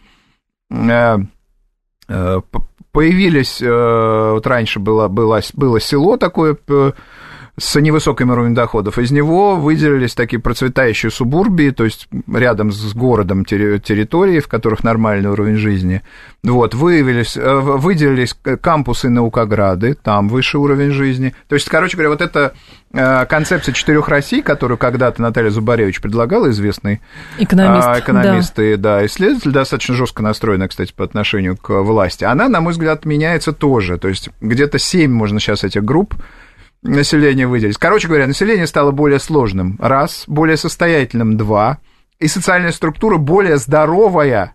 Э, 2.09 2.41
появились, 2.91 3.61
э, 3.61 4.31
вот 4.33 4.47
раньше 4.47 4.79
было, 4.79 5.07
было, 5.07 5.41
было 5.53 5.79
село 5.79 6.17
такое 6.17 6.57
с 7.59 7.79
невысоким 7.79 8.31
уровнем 8.31 8.53
доходов. 8.53 8.97
Из 8.97 9.11
него 9.11 9.55
выделились 9.55 10.15
такие 10.15 10.39
процветающие 10.39 11.11
субурбии, 11.11 11.71
то 11.71 11.83
есть 11.83 12.07
рядом 12.31 12.71
с 12.71 12.93
городом 12.93 13.45
территории, 13.45 14.39
в 14.39 14.47
которых 14.47 14.83
нормальный 14.83 15.29
уровень 15.29 15.55
жизни. 15.55 16.01
Вот, 16.41 16.73
выявились, 16.73 17.35
э, 17.35 17.53
выделились 17.53 18.35
кампусы 18.61 19.09
наукограды, 19.09 19.93
там 19.93 20.29
выше 20.29 20.57
уровень 20.57 20.91
жизни. 20.91 21.33
То 21.47 21.55
есть, 21.55 21.67
короче 21.67 21.97
говоря, 21.97 22.09
вот 22.09 22.21
эта 22.21 22.53
э, 22.93 23.25
концепция 23.25 23.73
четырех 23.73 24.07
Россий, 24.07 24.41
которую 24.41 24.77
когда-то 24.77 25.21
Наталья 25.21 25.49
Зубаревич 25.49 25.99
предлагала, 25.99 26.49
известный 26.49 27.01
экономист, 27.37 27.87
а, 27.87 27.99
экономист 27.99 28.55
да. 28.55 28.63
и 28.63 28.75
да, 28.77 29.05
исследователь, 29.05 29.51
достаточно 29.51 29.95
жестко 29.95 30.23
настроенный, 30.23 30.69
кстати, 30.69 30.93
по 30.95 31.03
отношению 31.03 31.57
к 31.57 31.81
власти, 31.81 32.23
она, 32.23 32.47
на 32.47 32.61
мой 32.61 32.71
взгляд, 32.71 33.03
меняется 33.03 33.51
тоже. 33.51 33.97
То 33.97 34.07
есть, 34.07 34.29
где-то 34.39 34.79
семь 34.79 35.11
можно 35.11 35.41
сейчас 35.41 35.65
этих 35.65 35.83
групп 35.83 36.15
население 36.81 37.47
выделить. 37.47 37.77
Короче 37.77 38.07
говоря, 38.07 38.27
население 38.27 38.67
стало 38.67 38.91
более 38.91 39.19
сложным, 39.19 39.77
раз, 39.79 40.23
более 40.27 40.57
состоятельным, 40.57 41.37
два, 41.37 41.79
и 42.19 42.27
социальная 42.27 42.71
структура 42.71 43.17
более 43.17 43.57
здоровая, 43.57 44.53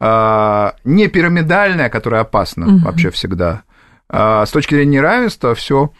э, 0.00 0.70
не 0.84 1.08
пирамидальная, 1.08 1.88
которая 1.88 2.22
опасна 2.22 2.66
угу. 2.66 2.84
вообще 2.84 3.10
всегда. 3.10 3.62
Э, 4.10 4.44
с 4.46 4.50
точки 4.50 4.74
зрения 4.74 4.98
неравенства 4.98 5.54
все 5.54 5.92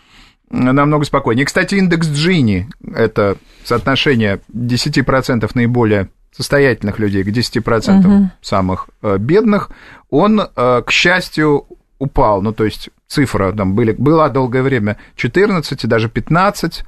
намного 0.50 1.04
спокойнее. 1.04 1.42
И, 1.42 1.46
кстати, 1.46 1.74
индекс 1.74 2.08
Джини– 2.08 2.68
это 2.94 3.36
соотношение 3.64 4.40
10% 4.54 5.50
наиболее 5.54 6.08
состоятельных 6.30 6.98
людей 6.98 7.24
к 7.24 7.28
10% 7.28 8.06
угу. 8.06 8.30
самых 8.42 8.88
э, 9.02 9.16
бедных, 9.18 9.70
он, 10.10 10.40
э, 10.40 10.82
к 10.86 10.90
счастью, 10.90 11.66
упал. 11.98 12.42
Ну, 12.42 12.52
то 12.52 12.64
есть 12.64 12.90
цифра 13.08 13.52
там 13.52 13.74
были, 13.74 13.92
была 13.92 14.28
долгое 14.28 14.62
время 14.62 14.96
14 15.16 15.84
и 15.84 15.86
даже 15.86 16.08
15, 16.08 16.84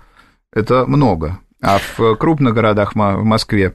это 0.52 0.87
много. 0.87 1.38
А 1.61 1.78
в 1.78 2.14
крупных 2.16 2.54
городах 2.54 2.94
в 2.94 2.96
Москве 2.96 3.74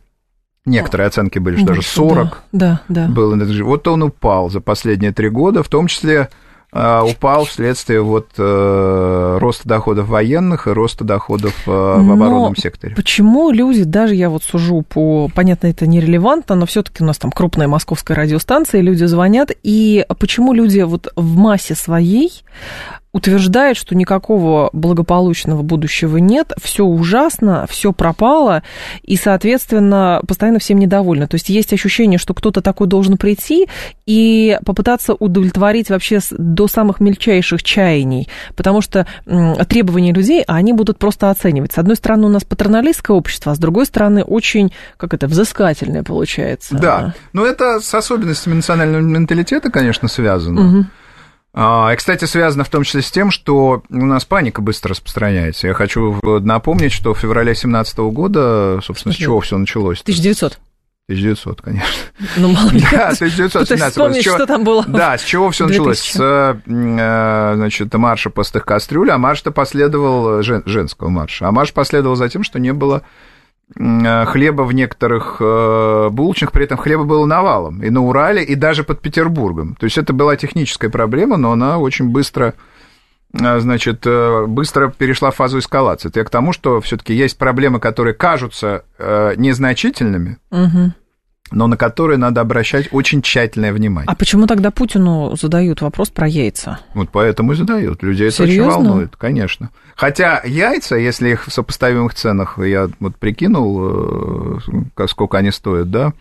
некоторые 0.65 1.07
оценки 1.07 1.39
были, 1.39 1.57
что 1.57 1.67
даже 1.67 1.81
40 1.81 2.43
да, 2.51 2.81
да, 2.87 3.07
да. 3.07 3.13
было. 3.13 3.35
Вот 3.35 3.87
он 3.87 4.03
упал 4.03 4.49
за 4.49 4.61
последние 4.61 5.11
три 5.11 5.29
года, 5.29 5.63
в 5.63 5.69
том 5.69 5.87
числе 5.87 6.29
упал 6.73 7.45
вследствие 7.45 8.01
вот 8.01 8.29
э, 8.37 9.37
роста 9.39 9.67
доходов 9.67 10.07
военных 10.07 10.67
и 10.67 10.71
роста 10.71 11.03
доходов 11.03 11.53
э, 11.67 11.71
в 11.71 12.11
оборонном 12.11 12.55
секторе. 12.55 12.95
Почему 12.95 13.51
люди, 13.51 13.83
даже 13.83 14.15
я 14.15 14.29
вот 14.29 14.43
сужу 14.43 14.81
по, 14.81 15.29
понятно, 15.33 15.67
это 15.67 15.85
нерелевантно, 15.85 16.55
но 16.55 16.65
все-таки 16.65 17.03
у 17.03 17.05
нас 17.05 17.17
там 17.17 17.31
крупная 17.31 17.67
московская 17.67 18.15
радиостанция, 18.15 18.81
люди 18.81 19.03
звонят, 19.05 19.51
и 19.61 20.05
почему 20.19 20.53
люди 20.53 20.79
вот 20.81 21.11
в 21.15 21.35
массе 21.35 21.75
своей 21.75 22.43
утверждает, 23.13 23.77
что 23.77 23.95
никакого 23.95 24.71
благополучного 24.73 25.61
будущего 25.61 26.17
нет, 26.17 26.51
все 26.61 26.83
ужасно, 26.83 27.67
все 27.69 27.93
пропало, 27.93 28.63
и, 29.03 29.15
соответственно, 29.15 30.21
постоянно 30.27 30.59
всем 30.59 30.79
недовольны. 30.79 31.27
То 31.27 31.35
есть 31.35 31.49
есть 31.49 31.71
ощущение, 31.71 32.17
что 32.17 32.33
кто-то 32.33 32.61
такой 32.61 32.87
должен 32.87 33.17
прийти 33.17 33.67
и 34.07 34.57
попытаться 34.65 35.13
удовлетворить 35.13 35.89
вообще 35.91 36.19
до 36.31 36.67
самых 36.67 36.99
мельчайших 36.99 37.61
чаяний, 37.61 38.27
потому 38.55 38.81
что 38.81 39.05
требования 39.69 40.11
людей, 40.11 40.43
они 40.47 40.73
будут 40.73 40.97
просто 40.97 41.29
оценивать. 41.29 41.73
С 41.73 41.77
одной 41.77 41.95
стороны, 41.95 42.25
у 42.25 42.29
нас 42.29 42.43
патерналистское 42.43 43.15
общество, 43.15 43.51
а 43.51 43.55
с 43.55 43.59
другой 43.59 43.85
стороны, 43.85 44.23
очень, 44.23 44.73
как 44.97 45.13
это, 45.13 45.27
взыскательное 45.27 46.03
получается. 46.03 46.75
Да, 46.75 47.13
но 47.31 47.45
это 47.45 47.79
с 47.79 47.93
особенностями 47.93 48.55
национального 48.55 49.01
менталитета, 49.01 49.69
конечно, 49.69 50.07
связано. 50.07 50.61
Угу. 50.61 50.85
А, 51.55 51.91
и, 51.93 51.95
кстати, 51.95 52.25
связано 52.25 52.63
в 52.63 52.69
том 52.69 52.83
числе 52.83 53.01
с 53.01 53.11
тем, 53.11 53.29
что 53.29 53.83
у 53.89 54.05
нас 54.05 54.25
паника 54.25 54.61
быстро 54.61 54.91
распространяется. 54.91 55.67
Я 55.67 55.73
хочу 55.73 56.19
напомнить, 56.23 56.91
что 56.91 57.13
в 57.13 57.19
феврале 57.19 57.51
2017 57.51 57.97
года, 57.99 58.79
собственно, 58.83 59.13
с 59.13 59.17
чего 59.17 59.39
все 59.39 59.57
началось? 59.57 60.01
1900. 60.01 60.59
1900, 61.09 61.61
конечно. 61.61 61.87
Ну, 62.37 62.53
мало 62.53 62.69
ли. 62.69 62.79
Да, 62.91 63.09
1917. 63.09 63.91
Вспомнить, 63.91 64.21
что 64.23 64.45
там 64.47 64.63
было. 64.63 64.85
Да, 64.87 65.17
с 65.17 65.23
чего 65.23 65.51
все 65.51 65.67
началось? 65.67 65.99
С, 65.99 66.17
э, 66.19 67.55
значит, 67.55 67.93
марша 67.93 68.29
пустых 68.29 68.65
кастрюль, 68.65 69.11
а 69.11 69.17
марш-то 69.17 69.51
последовал, 69.51 70.41
жен, 70.41 70.63
женского 70.65 71.09
марша, 71.09 71.47
а 71.47 71.51
марш 71.51 71.73
последовал 71.73 72.15
за 72.15 72.29
тем, 72.29 72.43
что 72.43 72.57
не 72.57 72.71
было 72.71 73.03
хлеба 73.75 74.61
в 74.63 74.73
некоторых 74.73 75.37
э, 75.39 76.09
булочных, 76.11 76.51
при 76.51 76.65
этом 76.65 76.77
хлеба 76.77 77.03
было 77.03 77.25
навалом 77.25 77.81
и 77.81 77.89
на 77.89 78.01
Урале, 78.01 78.43
и 78.43 78.55
даже 78.55 78.83
под 78.83 79.01
Петербургом. 79.01 79.75
То 79.79 79.85
есть 79.85 79.97
это 79.97 80.13
была 80.13 80.35
техническая 80.35 80.89
проблема, 80.89 81.37
но 81.37 81.51
она 81.51 81.79
очень 81.79 82.09
быстро 82.09 82.53
э, 83.33 83.59
значит, 83.59 84.05
быстро 84.47 84.89
перешла 84.89 85.31
в 85.31 85.35
фазу 85.35 85.59
эскалации. 85.59 86.09
Это 86.09 86.19
я 86.19 86.25
к 86.25 86.29
тому, 86.29 86.53
что 86.53 86.81
все-таки 86.81 87.13
есть 87.13 87.37
проблемы, 87.37 87.79
которые 87.79 88.13
кажутся 88.13 88.85
незначительными, 88.99 90.37
угу 90.51 90.93
но 91.51 91.67
на 91.67 91.77
которые 91.77 92.17
надо 92.17 92.41
обращать 92.41 92.89
очень 92.91 93.21
тщательное 93.21 93.73
внимание. 93.73 94.07
А 94.07 94.15
почему 94.15 94.47
тогда 94.47 94.71
Путину 94.71 95.35
задают 95.35 95.81
вопрос 95.81 96.09
про 96.09 96.27
яйца? 96.27 96.79
Вот 96.93 97.09
поэтому 97.11 97.53
и 97.53 97.55
задают. 97.55 98.01
Людей 98.01 98.31
Серьезно? 98.31 98.61
это 98.61 98.77
очень 98.77 98.85
волнует, 98.87 99.15
конечно. 99.15 99.69
Хотя 99.95 100.41
яйца, 100.43 100.95
если 100.95 101.29
их 101.29 101.45
в 101.45 101.53
сопоставимых 101.53 102.13
ценах, 102.15 102.57
я 102.59 102.89
вот 102.99 103.17
прикинул, 103.17 104.59
э, 104.97 105.07
сколько 105.07 105.37
они 105.37 105.51
стоят, 105.51 105.91
да, 105.91 106.13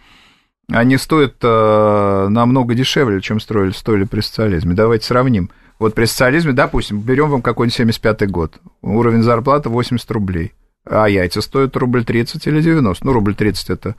они 0.70 0.96
стоят 0.96 1.36
э, 1.42 2.26
намного 2.28 2.74
дешевле, 2.74 3.20
чем 3.20 3.40
строили, 3.40 3.72
стоили 3.72 4.04
при 4.04 4.20
социализме. 4.20 4.74
Давайте 4.74 5.06
сравним. 5.06 5.50
Вот 5.78 5.94
при 5.94 6.04
социализме, 6.04 6.52
допустим, 6.52 7.00
берем 7.00 7.30
вам 7.30 7.42
какой-нибудь 7.42 7.96
75-й 7.98 8.26
год, 8.26 8.60
уровень 8.82 9.22
зарплаты 9.22 9.68
80 9.68 10.10
рублей, 10.12 10.52
а 10.88 11.08
яйца 11.08 11.40
стоят 11.40 11.76
рубль 11.76 12.04
30 12.04 12.46
или 12.46 12.60
90. 12.60 13.04
Ну, 13.04 13.12
рубль 13.12 13.34
30 13.34 13.70
это 13.70 13.96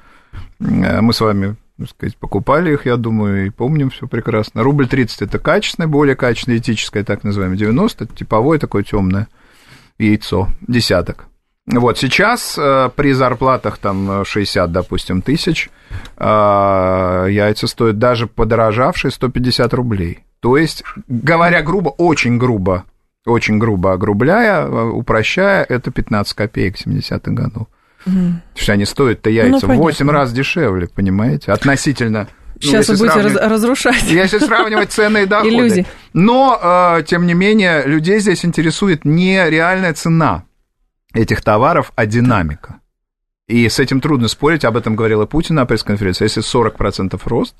мы 0.59 1.13
с 1.13 1.21
вами 1.21 1.55
так 1.79 1.89
сказать, 1.89 2.17
покупали 2.17 2.73
их, 2.73 2.85
я 2.85 2.97
думаю, 2.97 3.47
и 3.47 3.49
помним 3.49 3.89
все 3.89 4.07
прекрасно. 4.07 4.63
Рубль 4.63 4.87
30 4.87 5.23
это 5.23 5.39
качественное, 5.39 5.87
более 5.87 6.15
качественное, 6.15 6.59
этическое, 6.59 7.03
так 7.03 7.23
называемое. 7.23 7.57
90 7.57 8.03
это 8.03 8.15
типовое 8.15 8.59
такое 8.59 8.83
темное 8.83 9.27
яйцо, 9.97 10.49
десяток. 10.67 11.25
Вот 11.65 11.97
сейчас 11.97 12.57
э, 12.57 12.89
при 12.93 13.13
зарплатах 13.13 13.77
там 13.77 14.25
60, 14.25 14.71
допустим, 14.71 15.21
тысяч 15.21 15.69
э, 16.17 17.27
яйца 17.29 17.67
стоят 17.67 17.97
даже 17.97 18.27
подорожавшие 18.27 19.11
150 19.11 19.73
рублей. 19.73 20.25
То 20.41 20.57
есть, 20.57 20.83
говоря 21.07 21.61
грубо, 21.61 21.89
очень 21.89 22.37
грубо, 22.37 22.83
очень 23.25 23.59
грубо 23.59 23.93
огрубляя, 23.93 24.65
э, 24.65 24.89
упрощая, 24.89 25.63
это 25.63 25.89
15 25.89 26.33
копеек 26.33 26.77
в 26.77 26.85
70-х 26.85 27.31
году. 27.31 27.69
Угу. 28.05 28.13
То 28.13 28.57
есть 28.57 28.69
они 28.69 28.85
стоят-то 28.85 29.29
яйца 29.29 29.67
ну, 29.67 29.73
в 29.73 29.77
8 29.77 30.09
раз 30.09 30.33
дешевле, 30.33 30.87
понимаете, 30.87 31.51
относительно 31.51 32.27
Сейчас 32.59 32.87
ну, 32.87 32.93
вы 32.93 32.99
будете 32.99 33.19
сравнивать, 33.19 33.51
разрушать. 33.51 34.03
Если 34.03 34.37
сравнивать 34.39 34.91
цены 34.91 35.23
и 35.23 35.25
доходы. 35.25 35.49
Иллюзии. 35.53 35.85
Но, 36.13 36.59
э, 36.99 37.03
тем 37.03 37.27
не 37.27 37.33
менее, 37.33 37.83
людей 37.85 38.19
здесь 38.19 38.45
интересует 38.45 39.03
не 39.03 39.49
реальная 39.49 39.93
цена 39.93 40.43
этих 41.13 41.41
товаров, 41.41 41.91
а 41.95 42.05
динамика. 42.05 42.79
И 43.47 43.67
с 43.67 43.79
этим 43.79 43.99
трудно 43.99 44.27
спорить, 44.29 44.63
об 44.63 44.77
этом 44.77 44.95
говорила 44.95 45.25
Путин 45.25 45.55
на 45.55 45.65
пресс-конференции. 45.65 46.25
Если 46.25 46.41
40% 46.41 47.19
рост, 47.25 47.55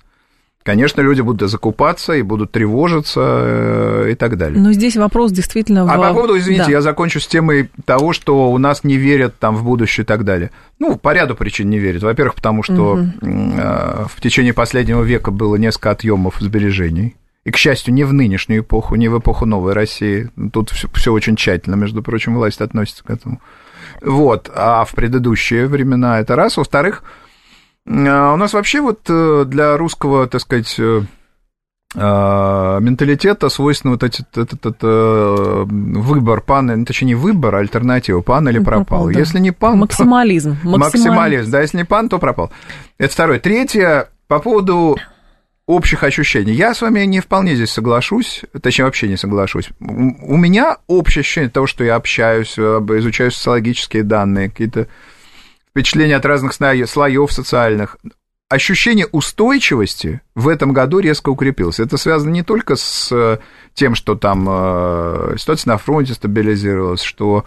конечно, 0.63 1.01
люди 1.01 1.21
будут 1.21 1.49
закупаться 1.49 2.13
и 2.13 2.21
будут 2.21 2.51
тревожиться 2.51 3.21
э, 3.21 4.09
и 4.11 4.15
так 4.15 4.37
далее. 4.37 4.59
Но 4.59 4.71
здесь 4.71 4.95
вопрос 4.95 5.31
действительно... 5.31 5.83
А 5.83 5.97
в... 5.97 6.01
по 6.01 6.13
поводу, 6.13 6.37
извините, 6.37 6.65
да. 6.65 6.71
я 6.71 6.81
закончу 6.81 7.19
с 7.19 7.27
темой 7.27 7.69
того, 7.85 8.13
что 8.13 8.51
у 8.51 8.57
нас 8.57 8.83
не 8.83 8.95
верят 8.97 9.37
там 9.37 9.55
в 9.55 9.63
будущее 9.63 10.03
и 10.03 10.07
так 10.07 10.23
далее. 10.23 10.51
Ну, 10.79 10.95
по 10.95 11.13
ряду 11.13 11.35
причин 11.35 11.69
не 11.69 11.79
верят. 11.79 12.03
Во-первых, 12.03 12.35
потому 12.35 12.63
что 12.63 12.93
угу. 12.93 13.07
в 13.21 14.21
течение 14.21 14.53
последнего 14.53 15.03
века 15.03 15.31
было 15.31 15.55
несколько 15.55 15.91
отъемов 15.91 16.37
сбережений. 16.39 17.15
И, 17.43 17.51
к 17.51 17.57
счастью, 17.57 17.93
не 17.93 18.05
в 18.05 18.13
нынешнюю 18.13 18.61
эпоху, 18.61 18.95
не 18.95 19.09
в 19.09 19.19
эпоху 19.19 19.45
новой 19.45 19.73
России. 19.73 20.29
Тут 20.53 20.69
все 20.69 21.11
очень 21.11 21.35
тщательно, 21.35 21.75
между 21.75 22.01
прочим, 22.01 22.35
власть 22.35 22.61
относится 22.61 23.03
к 23.03 23.09
этому. 23.09 23.41
Вот. 24.01 24.49
А 24.55 24.85
в 24.85 24.93
предыдущие 24.93 25.67
времена 25.67 26.19
это 26.19 26.35
раз. 26.37 26.55
Во-вторых, 26.55 27.03
а, 27.87 28.33
у 28.33 28.37
нас 28.37 28.53
вообще 28.53 28.81
вот 28.81 29.01
э, 29.09 29.45
для 29.45 29.77
русского, 29.77 30.27
так 30.27 30.41
сказать, 30.41 30.75
э, 30.79 31.01
а, 31.95 32.79
менталитета 32.79 33.49
свойственно 33.49 33.93
вот 33.93 34.03
этот, 34.03 34.37
этот, 34.37 34.53
этот 34.53 34.77
э, 34.81 35.63
выбор 35.67 36.41
пан, 36.41 36.85
точнее 36.85 37.07
не 37.07 37.15
выбор, 37.15 37.55
а 37.55 37.59
альтернатива, 37.59 38.21
пан 38.21 38.49
или 38.49 38.59
пропал. 38.59 38.85
пропал 38.85 39.11
да. 39.11 39.19
Если 39.19 39.39
не 39.39 39.51
пан, 39.51 39.79
максимализм. 39.79 40.57
То... 40.63 40.69
Максимализм. 40.69 41.51
Да, 41.51 41.61
если 41.61 41.77
не 41.77 41.85
пан, 41.85 42.09
то 42.09 42.19
пропал. 42.19 42.51
Это 42.97 43.13
второе. 43.13 43.39
Третье, 43.39 44.09
по 44.27 44.39
поводу 44.39 44.97
общих 45.67 46.03
ощущений. 46.03 46.53
Я 46.53 46.73
с 46.73 46.81
вами 46.81 47.01
не 47.01 47.19
вполне 47.19 47.55
здесь 47.55 47.71
соглашусь, 47.71 48.41
точнее, 48.61 48.85
вообще 48.85 49.07
не 49.07 49.17
соглашусь. 49.17 49.69
У 49.79 50.35
меня 50.35 50.77
общее 50.87 51.21
ощущение 51.21 51.49
того, 51.49 51.67
что 51.67 51.83
я 51.83 51.95
общаюсь, 51.95 52.57
изучаю 52.57 53.31
социологические 53.31 54.03
данные, 54.03 54.49
какие-то 54.49 54.87
впечатления 55.73 56.15
от 56.15 56.25
разных 56.25 56.53
слоев 56.53 57.31
социальных. 57.31 57.97
Ощущение 58.47 59.07
устойчивости 59.07 60.21
в 60.35 60.47
этом 60.47 60.73
году 60.73 60.99
резко 60.99 61.29
укрепилось. 61.29 61.79
Это 61.79 61.97
связано 61.97 62.29
не 62.29 62.43
только 62.43 62.75
с 62.75 63.39
тем, 63.73 63.95
что 63.95 64.13
там 64.13 64.45
э, 64.47 65.35
ситуация 65.39 65.71
на 65.71 65.77
фронте 65.79 66.13
стабилизировалась, 66.13 67.01
что 67.01 67.45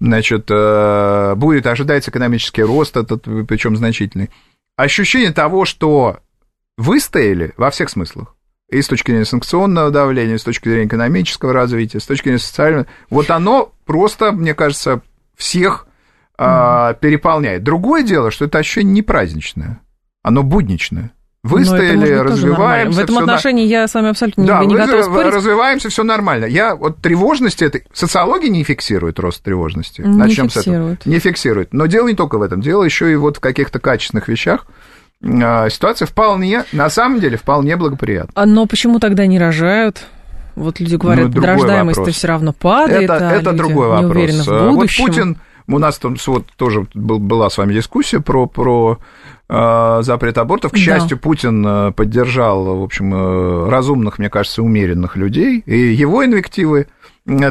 значит, 0.00 0.46
э, 0.50 1.34
будет 1.36 1.66
ожидается 1.66 2.10
экономический 2.10 2.62
рост, 2.62 2.96
этот, 2.96 3.24
причем 3.46 3.76
значительный. 3.76 4.30
Ощущение 4.76 5.32
того, 5.32 5.66
что 5.66 6.20
выстояли 6.78 7.52
во 7.58 7.70
всех 7.70 7.90
смыслах. 7.90 8.34
И 8.70 8.80
с 8.80 8.88
точки 8.88 9.10
зрения 9.10 9.26
санкционного 9.26 9.90
давления, 9.90 10.36
и 10.36 10.38
с 10.38 10.44
точки 10.44 10.70
зрения 10.70 10.86
экономического 10.86 11.52
развития, 11.52 12.00
с 12.00 12.06
точки 12.06 12.24
зрения 12.24 12.38
социального. 12.38 12.86
Вот 13.10 13.30
оно 13.30 13.72
просто, 13.84 14.32
мне 14.32 14.54
кажется, 14.54 15.02
всех 15.36 15.85
а, 16.38 16.94
переполняет. 16.94 17.62
Другое 17.62 18.02
дело, 18.02 18.30
что 18.30 18.44
это 18.44 18.58
ощущение 18.58 18.92
не 18.92 19.02
праздничное, 19.02 19.80
оно 20.22 20.42
будничное. 20.42 21.12
Выстояли, 21.42 22.10
развиваемся. 22.10 23.00
В 23.00 23.02
этом 23.02 23.18
отношении 23.18 23.64
на... 23.64 23.70
я 23.70 23.88
с 23.88 23.94
вами 23.94 24.10
абсолютно 24.10 24.44
да, 24.44 24.60
не, 24.60 24.66
не 24.66 24.74
готова 24.74 25.02
спорить. 25.02 25.32
развиваемся, 25.32 25.88
все 25.90 26.02
нормально. 26.02 26.46
Я 26.46 26.74
вот 26.74 26.96
тревожности 26.98 27.64
это 27.64 27.80
социология 27.92 28.50
не 28.50 28.64
фиксирует 28.64 29.20
рост 29.20 29.42
тревожности. 29.44 30.00
Не 30.00 30.16
Начнем 30.16 30.48
фиксирует. 30.48 30.98
с 30.98 31.02
этого. 31.02 31.12
Не 31.12 31.18
фиксирует. 31.20 31.72
Но 31.72 31.86
дело 31.86 32.08
не 32.08 32.14
только 32.14 32.38
в 32.38 32.42
этом. 32.42 32.60
Дело 32.60 32.82
еще 32.82 33.12
и 33.12 33.14
вот 33.14 33.36
в 33.36 33.40
каких-то 33.40 33.78
качественных 33.78 34.26
вещах. 34.26 34.66
А, 35.22 35.68
ситуация 35.70 36.06
вполне, 36.06 36.64
на 36.72 36.90
самом 36.90 37.20
деле, 37.20 37.36
вполне 37.36 37.76
благоприятна. 37.76 38.32
А 38.34 38.44
но 38.44 38.66
почему 38.66 38.98
тогда 38.98 39.26
не 39.26 39.38
рожают? 39.38 40.04
Вот 40.56 40.80
люди 40.80 40.96
говорят, 40.96 41.34
ну, 41.34 41.42
рождаемость 41.42 42.10
все 42.12 42.28
равно 42.28 42.52
падает. 42.52 43.04
Это, 43.04 43.28
а 43.28 43.32
это 43.32 43.52
другой 43.52 43.88
вопрос. 43.88 44.46
В 44.46 44.68
будущем. 44.70 45.04
Вот 45.04 45.14
Путин 45.14 45.38
у 45.68 45.78
нас 45.78 45.98
там 45.98 46.16
вот 46.26 46.46
тоже 46.56 46.86
была 46.94 47.50
с 47.50 47.58
вами 47.58 47.74
дискуссия 47.74 48.20
про, 48.20 48.46
про 48.46 48.98
э, 49.48 49.98
запрет 50.02 50.38
абортов. 50.38 50.72
К 50.72 50.74
да. 50.74 50.80
счастью, 50.80 51.18
Путин 51.18 51.66
э, 51.66 51.92
поддержал, 51.92 52.78
в 52.78 52.82
общем, 52.82 53.14
э, 53.14 53.68
разумных, 53.68 54.18
мне 54.18 54.30
кажется, 54.30 54.62
умеренных 54.62 55.16
людей. 55.16 55.62
И 55.66 55.76
его 55.76 56.24
инвективы, 56.24 56.86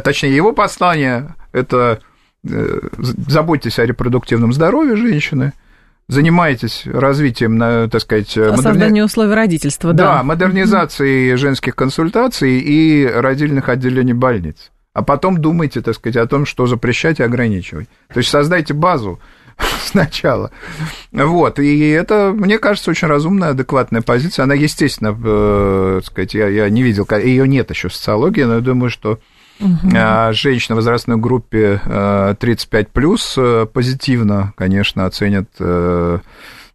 точнее, 0.04 0.36
его 0.36 0.54
послание– 0.54 1.36
это 1.51 1.99
заботьтесь 2.43 3.80
о 3.80 3.86
репродуктивном 3.86 4.54
здоровье 4.54 4.95
женщины– 4.95 5.54
занимаетесь 6.08 6.84
развитием, 6.86 7.89
так 7.89 7.99
сказать... 7.99 8.30
Создание 8.30 8.73
модерни... 8.73 9.01
условий 9.01 9.34
родительства, 9.34 9.91
да. 9.91 10.17
Да, 10.17 10.23
модернизацией 10.23 11.34
mm-hmm. 11.34 11.38
женских 11.38 11.75
консультаций 11.75 12.60
и 12.60 13.08
родильных 13.08 13.69
отделений 13.69 14.13
больниц 14.13 14.71
а 14.96 15.02
потом 15.02 15.42
думайте, 15.42 15.82
так 15.82 15.94
сказать, 15.94 16.16
о 16.16 16.26
том, 16.26 16.46
что 16.46 16.66
запрещать 16.68 17.20
и 17.20 17.24
ограничивать. 17.24 17.90
То 18.14 18.20
есть 18.20 18.30
создайте 18.30 18.74
базу 18.74 19.20
сначала. 19.84 20.52
Вот, 21.12 21.60
и 21.60 21.90
это, 21.90 22.32
мне 22.34 22.60
кажется, 22.60 22.92
очень 22.92 23.10
разумная, 23.10 23.50
адекватная 23.50 24.02
позиция. 24.02 24.44
Она, 24.44 24.54
естественно, 24.54 25.14
э, 25.22 26.00
сказать, 26.02 26.34
я, 26.34 26.48
я 26.48 26.70
не 26.70 26.82
видел, 26.82 27.06
ее 27.12 27.46
нет 27.46 27.70
еще 27.72 27.90
в 27.90 27.94
социологии, 27.94 28.44
но 28.44 28.56
я 28.56 28.62
думаю, 28.62 28.90
что 28.90 29.20
Угу. 29.58 29.90
Женщины 30.34 30.76
в 30.76 30.80
возрастной 30.80 31.16
группе 31.16 31.80
35 32.42 32.86
э, 32.86 32.90
плюс 32.92 33.36
э, 33.38 33.66
позитивно, 33.72 34.52
конечно, 34.58 35.06
оценят 35.06 35.48
Э, 35.60 36.20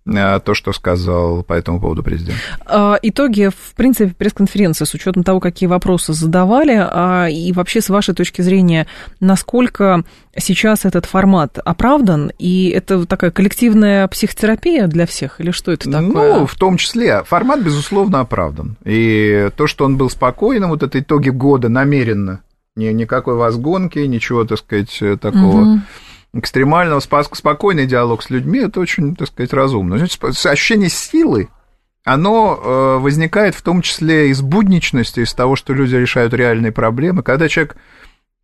то, 0.04 0.54
что 0.54 0.72
сказал 0.72 1.42
по 1.42 1.52
этому 1.52 1.80
поводу 1.80 2.02
президент. 2.02 2.38
А, 2.66 2.98
итоги, 3.02 3.50
в 3.50 3.74
принципе, 3.74 4.14
пресс-конференции, 4.16 4.84
с 4.84 4.94
учетом 4.94 5.22
того, 5.22 5.40
какие 5.40 5.68
вопросы 5.68 6.14
задавали, 6.14 6.76
а, 6.78 7.26
и 7.28 7.52
вообще, 7.52 7.80
с 7.80 7.90
вашей 7.90 8.14
точки 8.14 8.42
зрения, 8.42 8.86
насколько 9.20 10.04
сейчас 10.36 10.84
этот 10.84 11.04
формат 11.04 11.58
оправдан, 11.64 12.32
и 12.38 12.70
это 12.70 13.06
такая 13.06 13.30
коллективная 13.30 14.08
психотерапия 14.08 14.86
для 14.86 15.06
всех, 15.06 15.40
или 15.40 15.50
что 15.50 15.70
это 15.70 15.90
такое? 15.90 16.38
Ну, 16.38 16.46
в 16.46 16.54
том 16.54 16.76
числе. 16.78 17.22
Формат, 17.24 17.60
безусловно, 17.60 18.20
оправдан. 18.20 18.76
И 18.84 19.50
то, 19.56 19.66
что 19.66 19.84
он 19.84 19.96
был 19.96 20.08
спокойным, 20.08 20.70
вот 20.70 20.82
это 20.82 20.98
итоги 20.98 21.30
года 21.30 21.68
намеренно, 21.68 22.40
ни, 22.74 22.86
никакой 22.86 23.34
возгонки, 23.34 23.98
ничего, 23.98 24.44
так 24.44 24.58
сказать, 24.58 24.98
такого... 25.20 25.74
Угу 25.74 25.80
экстремального, 26.32 27.00
спокойный 27.00 27.86
диалог 27.86 28.22
с 28.22 28.30
людьми, 28.30 28.60
это 28.60 28.80
очень, 28.80 29.16
так 29.16 29.28
сказать, 29.28 29.52
разумно. 29.52 29.98
Значит, 29.98 30.22
ощущение 30.46 30.88
силы, 30.88 31.48
оно 32.04 32.58
э, 32.62 32.98
возникает 32.98 33.54
в 33.54 33.62
том 33.62 33.82
числе 33.82 34.30
из 34.30 34.40
будничности, 34.40 35.20
из 35.20 35.34
того, 35.34 35.56
что 35.56 35.72
люди 35.72 35.96
решают 35.96 36.32
реальные 36.32 36.72
проблемы. 36.72 37.22
Когда 37.22 37.48
человек 37.48 37.76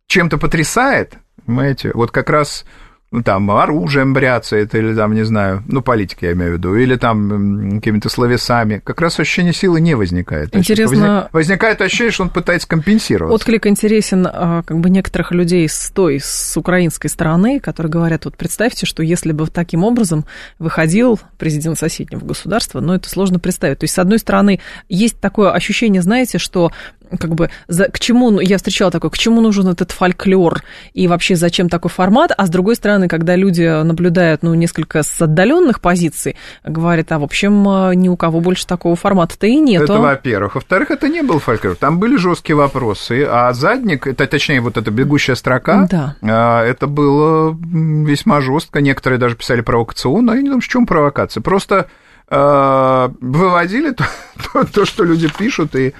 чем-то 0.07 0.37
потрясает, 0.37 1.17
понимаете, 1.45 1.91
вот 1.93 2.11
как 2.11 2.29
раз 2.29 2.65
ну, 3.09 3.23
там, 3.23 3.49
оружием 3.51 4.13
бряцает, 4.13 4.75
или 4.75 4.93
там, 4.93 5.13
не 5.13 5.23
знаю, 5.23 5.63
ну, 5.67 5.81
политики 5.81 6.25
я 6.25 6.33
имею 6.33 6.51
в 6.51 6.57
виду, 6.57 6.75
или 6.75 6.97
там 6.97 7.79
какими-то 7.79 8.09
словесами, 8.09 8.81
как 8.83 8.99
раз 8.99 9.17
ощущение 9.19 9.53
силы 9.53 9.79
не 9.79 9.95
возникает. 9.95 10.53
Интересно... 10.55 11.29
Возникает 11.31 11.81
ощущение, 11.81 12.11
что 12.11 12.23
он 12.23 12.29
пытается 12.29 12.67
компенсировать. 12.67 13.33
Отклик 13.33 13.65
интересен 13.65 14.27
а, 14.27 14.61
как 14.63 14.79
бы 14.79 14.89
некоторых 14.89 15.31
людей 15.31 15.69
с 15.69 15.89
той, 15.91 16.19
с 16.21 16.57
украинской 16.57 17.07
стороны, 17.07 17.61
которые 17.61 17.89
говорят, 17.89 18.25
вот 18.25 18.35
представьте, 18.35 18.85
что 18.85 19.03
если 19.03 19.31
бы 19.31 19.47
таким 19.47 19.85
образом 19.85 20.25
выходил 20.59 21.17
президент 21.37 21.79
соседнего 21.79 22.25
государства, 22.25 22.81
ну, 22.81 22.93
это 22.93 23.09
сложно 23.09 23.39
представить. 23.39 23.79
То 23.79 23.85
есть, 23.85 23.93
с 23.93 23.99
одной 23.99 24.19
стороны, 24.19 24.59
есть 24.89 25.19
такое 25.21 25.51
ощущение, 25.51 26.01
знаете, 26.01 26.39
что 26.39 26.73
как 27.19 27.35
бы 27.35 27.49
за, 27.67 27.85
к 27.85 27.99
чему, 27.99 28.31
ну, 28.31 28.39
я 28.39 28.57
встречала 28.57 28.91
такое, 28.91 29.11
к 29.11 29.17
чему 29.17 29.41
нужен 29.41 29.67
этот 29.67 29.91
фольклор 29.91 30.63
и 30.93 31.07
вообще 31.07 31.35
зачем 31.35 31.69
такой 31.69 31.89
формат, 31.89 32.31
а 32.35 32.45
с 32.45 32.49
другой 32.49 32.75
стороны, 32.75 33.07
когда 33.07 33.35
люди 33.35 33.83
наблюдают, 33.83 34.43
ну, 34.43 34.53
несколько 34.53 35.03
с 35.03 35.21
отдаленных 35.21 35.81
позиций, 35.81 36.35
говорят, 36.63 37.11
а 37.11 37.19
в 37.19 37.23
общем, 37.23 37.67
а, 37.67 37.91
ни 37.93 38.09
у 38.09 38.17
кого 38.17 38.39
больше 38.39 38.67
такого 38.67 38.95
формата-то 38.95 39.47
и 39.47 39.57
нет. 39.57 39.83
Это 39.83 39.99
во-первых. 39.99 40.55
Во-вторых, 40.55 40.91
это 40.91 41.07
не 41.07 41.21
был 41.21 41.39
фольклор, 41.39 41.75
там 41.75 41.99
были 41.99 42.17
жесткие 42.17 42.55
вопросы, 42.55 43.25
а 43.29 43.53
задник, 43.53 44.07
это, 44.07 44.25
точнее, 44.27 44.61
вот 44.61 44.77
эта 44.77 44.91
бегущая 44.91 45.35
строка, 45.35 45.87
да. 45.89 46.15
А, 46.21 46.63
это 46.63 46.87
было 46.87 47.57
весьма 47.57 48.41
жестко, 48.41 48.81
некоторые 48.81 49.19
даже 49.19 49.35
писали 49.35 49.61
провокационно, 49.61 50.31
я 50.31 50.41
не 50.41 50.47
знаю, 50.47 50.61
в 50.61 50.67
чем 50.67 50.85
провокация, 50.85 51.41
просто 51.41 51.87
а, 52.29 53.11
выводили 53.21 53.91
то, 53.91 54.05
то, 54.53 54.65
то, 54.65 54.85
что 54.85 55.03
люди 55.03 55.29
пишут, 55.37 55.75
и 55.75 55.93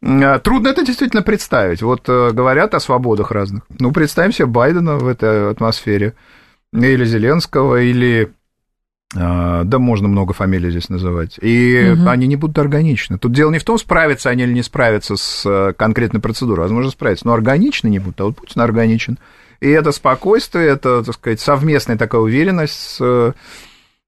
трудно 0.00 0.68
это 0.68 0.84
действительно 0.84 1.22
представить. 1.22 1.82
Вот 1.82 2.08
э, 2.08 2.30
говорят 2.32 2.74
о 2.74 2.80
свободах 2.80 3.30
разных. 3.30 3.64
Ну, 3.78 3.92
представим 3.92 4.32
себе 4.32 4.46
Байдена 4.46 4.96
в 4.96 5.08
этой 5.08 5.50
атмосфере. 5.50 6.14
или 6.72 7.04
Зеленского, 7.04 7.82
или 7.82 8.32
а, 9.16 9.64
да, 9.64 9.78
можно 9.78 10.06
много 10.06 10.34
фамилий 10.34 10.70
здесь 10.70 10.90
называть. 10.90 11.38
И 11.40 11.94
угу. 11.94 12.08
они 12.08 12.26
не 12.26 12.36
будут 12.36 12.58
органичны. 12.58 13.18
Тут 13.18 13.32
дело 13.32 13.50
не 13.50 13.58
в 13.58 13.64
том, 13.64 13.78
справятся 13.78 14.28
они 14.30 14.42
или 14.42 14.52
не 14.52 14.62
справятся 14.62 15.16
с 15.16 15.44
э, 15.46 15.72
конкретной 15.72 16.20
процедурой. 16.20 16.64
Возможно, 16.64 16.90
справятся, 16.90 17.26
но 17.26 17.32
органичны 17.32 17.88
не 17.88 17.98
будут. 17.98 18.20
А 18.20 18.24
вот 18.24 18.36
Путин 18.36 18.60
органичен. 18.60 19.18
И 19.60 19.68
это 19.68 19.92
спокойствие, 19.92 20.68
это, 20.68 21.02
так 21.02 21.14
сказать, 21.14 21.40
совместная 21.40 21.96
такая 21.96 22.20
уверенность 22.20 22.74
с 22.74 22.98
э, 23.00 23.32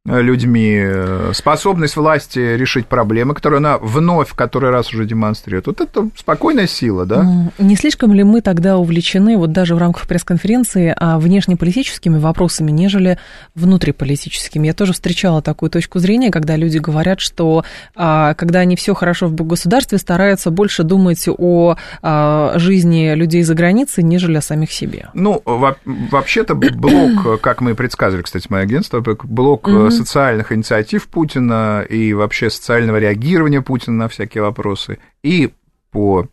людьми, 0.07 0.81
э, 0.83 1.33
способность 1.35 1.97
власти 1.97 2.39
решить 2.39 2.87
проблемы, 2.87 3.35
которые 3.35 3.59
она 3.59 3.77
вновь 3.77 4.31
в 4.31 4.35
который 4.35 4.71
раз 4.71 4.93
уже 4.95 5.05
демонстрирует. 5.05 5.67
Вот 5.67 5.81
это 5.83 6.09
спокойная 6.17 6.67
сила, 6.67 7.05
да? 7.05 7.51
Не 7.59 7.77
слишком 7.77 8.15
ли 8.15 8.25
мы 8.25 8.41
тогда 8.41 8.79
увлечены, 8.79 9.37
вот 9.37 9.53
даже 9.53 9.75
в 9.75 9.79
рамках 9.79 10.07
пресс-конференции, 10.07 10.95
а, 10.97 11.19
внешнеполитическими 11.19 12.19
вопросами, 12.19 12.71
нежели 12.71 13.19
внутриполитическими? 13.55 14.69
Я 14.69 14.75
тоже 14.75 14.95
встречала 14.95 15.43
такую 15.43 15.69
точку 15.69 15.99
зрения, 15.99 16.31
когда 16.31 16.57
люди 16.57 16.79
говорят, 16.79 17.21
что 17.21 17.65
а, 17.95 18.33
когда 18.35 18.61
они 18.61 18.77
все 18.77 18.95
хорошо 18.95 19.27
в 19.27 19.35
государстве, 19.35 19.99
стараются 19.99 20.51
больше 20.51 20.83
думать 20.83 21.29
о 21.29 21.77
а, 22.01 22.55
жизни 22.57 23.13
людей 23.15 23.43
за 23.43 23.55
границей, 23.55 24.03
нежели 24.03 24.39
о 24.39 24.43
самих 24.43 24.73
себе. 24.73 25.11
Ну, 25.13 25.43
вообще-то 25.45 26.55
блок, 26.55 27.41
как 27.43 27.61
мы 27.61 27.75
предсказывали, 27.75 28.23
кстати, 28.23 28.47
мое 28.49 28.63
агентство, 28.63 29.01
блок 29.25 29.69
социальных 29.91 30.53
инициатив 30.53 31.09
Путина 31.09 31.85
и 31.89 32.13
вообще 32.13 32.51
социального 32.51 32.99
реагирования 32.99 33.63
Путина 33.63 33.97
на 33.97 34.09
всякие 34.09 34.43
вопросы, 34.43 34.99
и 35.23 35.53
по 35.91 36.23
э, 36.23 36.27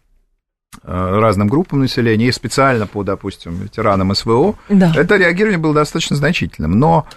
разным 0.84 1.48
группам 1.48 1.80
населения, 1.80 2.28
и 2.28 2.32
специально 2.32 2.88
по, 2.88 3.04
допустим, 3.04 3.56
ветеранам 3.56 4.14
СВО, 4.14 4.56
да. 4.70 4.94
это 4.96 5.18
реагирование 5.18 5.60
было 5.60 5.74
достаточно 5.74 6.16
значительным. 6.16 6.80
Но 6.80 7.08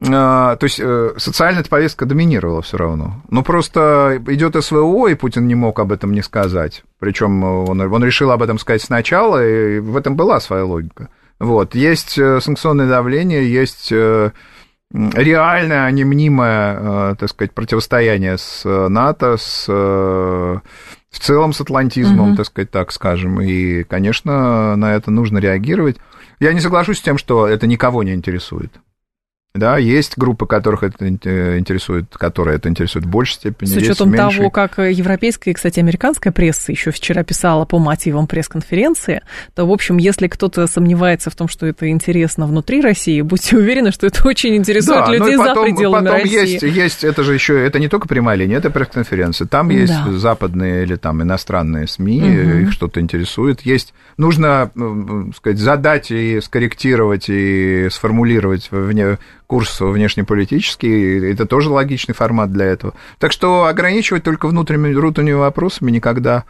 э, 0.00 0.06
то 0.06 0.58
есть 0.60 0.80
э, 0.80 1.14
социальная 1.16 1.64
повестка 1.64 2.06
доминировала 2.06 2.62
все 2.62 2.76
равно. 2.76 3.22
Но 3.30 3.42
просто 3.42 4.20
идет 4.26 4.62
СВО, 4.62 5.08
и 5.08 5.14
Путин 5.14 5.46
не 5.46 5.54
мог 5.54 5.78
об 5.78 5.92
этом 5.92 6.12
не 6.12 6.22
сказать. 6.22 6.82
Причем 6.98 7.42
он, 7.44 7.80
он 7.80 8.04
решил 8.04 8.30
об 8.30 8.42
этом 8.42 8.58
сказать 8.58 8.82
сначала, 8.82 9.46
и 9.46 9.78
в 9.78 9.96
этом 9.96 10.16
была 10.16 10.40
своя 10.40 10.64
логика. 10.64 11.08
Вот. 11.38 11.74
Есть 11.74 12.10
санкционное 12.12 12.88
давление, 12.88 13.50
есть 13.50 13.92
реальное, 14.94 15.84
а 15.84 15.90
не 15.90 16.04
мнимое, 16.04 16.78
э, 16.78 17.14
так 17.18 17.28
сказать, 17.28 17.52
противостояние 17.52 18.38
с 18.38 18.62
э, 18.64 18.88
НАТО, 18.88 19.36
с 19.36 19.66
э, 19.68 19.72
в 21.10 21.18
целом 21.18 21.52
с 21.52 21.60
атлантизмом, 21.60 22.30
угу. 22.30 22.36
так 22.36 22.46
сказать, 22.46 22.70
так 22.70 22.92
скажем. 22.92 23.40
И, 23.40 23.82
конечно, 23.84 24.76
на 24.76 24.94
это 24.94 25.10
нужно 25.10 25.38
реагировать. 25.38 25.96
Я 26.38 26.52
не 26.52 26.60
соглашусь 26.60 26.98
с 26.98 27.02
тем, 27.02 27.18
что 27.18 27.46
это 27.46 27.66
никого 27.66 28.02
не 28.02 28.14
интересует. 28.14 28.72
Да, 29.56 29.78
есть 29.78 30.18
группы, 30.18 30.46
которых 30.46 30.82
это 30.82 31.08
интересует, 31.08 32.06
которые 32.16 32.56
это 32.56 32.68
интересует 32.68 33.04
в 33.04 33.08
большей 33.08 33.34
степени. 33.34 33.68
С 33.68 33.76
учетом 33.76 34.12
того, 34.12 34.50
как 34.50 34.78
европейская 34.78 35.52
и, 35.52 35.54
кстати, 35.54 35.78
американская 35.78 36.32
пресса 36.32 36.72
еще 36.72 36.90
вчера 36.90 37.22
писала 37.22 37.64
по 37.64 37.78
мотивам 37.78 38.26
пресс-конференции, 38.26 39.22
то, 39.54 39.64
в 39.64 39.70
общем, 39.70 39.98
если 39.98 40.26
кто-то 40.26 40.66
сомневается 40.66 41.30
в 41.30 41.36
том, 41.36 41.46
что 41.46 41.66
это 41.66 41.88
интересно 41.88 42.48
внутри 42.48 42.80
России, 42.80 43.20
будьте 43.20 43.56
уверены, 43.56 43.92
что 43.92 44.08
это 44.08 44.26
очень 44.26 44.56
интересует 44.56 45.06
да, 45.06 45.12
людей 45.12 45.36
потом, 45.36 45.54
за 45.54 45.62
пределами 45.62 46.04
потом 46.06 46.20
России. 46.20 46.34
Есть, 46.34 46.62
есть, 46.64 47.04
это 47.04 47.22
же 47.22 47.32
еще, 47.32 47.64
это 47.64 47.78
не 47.78 47.86
только 47.86 48.08
прямая 48.08 48.36
линия, 48.36 48.58
это 48.58 48.70
пресс-конференция. 48.70 49.46
Там 49.46 49.68
да. 49.68 49.74
есть 49.74 50.04
западные 50.14 50.82
или 50.82 50.96
там 50.96 51.22
иностранные 51.22 51.86
СМИ, 51.86 52.20
угу. 52.22 52.58
их 52.58 52.72
что-то 52.72 52.98
интересует. 53.00 53.60
Есть, 53.60 53.94
нужно, 54.16 54.72
сказать, 55.36 55.60
задать 55.60 56.10
и 56.10 56.40
скорректировать 56.40 57.26
и 57.28 57.86
сформулировать 57.92 58.66
вне 58.72 59.18
курс 59.54 59.80
внешнеполитический, 59.80 61.30
это 61.30 61.46
тоже 61.46 61.70
логичный 61.70 62.12
формат 62.12 62.50
для 62.50 62.64
этого. 62.64 62.94
Так 63.20 63.30
что 63.30 63.66
ограничивать 63.66 64.24
только 64.24 64.48
внутренними, 64.48 64.92
внутренними 64.92 65.34
вопросами 65.34 65.92
никогда 65.92 66.42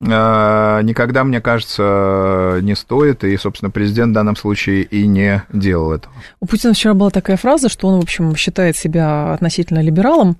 а, 0.00 0.80
никогда, 0.80 1.22
мне 1.22 1.42
кажется, 1.42 2.60
не 2.62 2.74
стоит, 2.74 3.24
и, 3.24 3.36
собственно, 3.36 3.70
президент 3.70 4.12
в 4.12 4.14
данном 4.14 4.36
случае 4.36 4.84
и 4.84 5.06
не 5.06 5.42
делал 5.52 5.92
этого. 5.92 6.14
У 6.40 6.46
Путина 6.46 6.72
вчера 6.72 6.94
была 6.94 7.10
такая 7.10 7.36
фраза, 7.36 7.68
что 7.68 7.88
он, 7.88 8.00
в 8.00 8.04
общем, 8.04 8.34
считает 8.36 8.78
себя 8.78 9.34
относительно 9.34 9.82
либералом, 9.82 10.38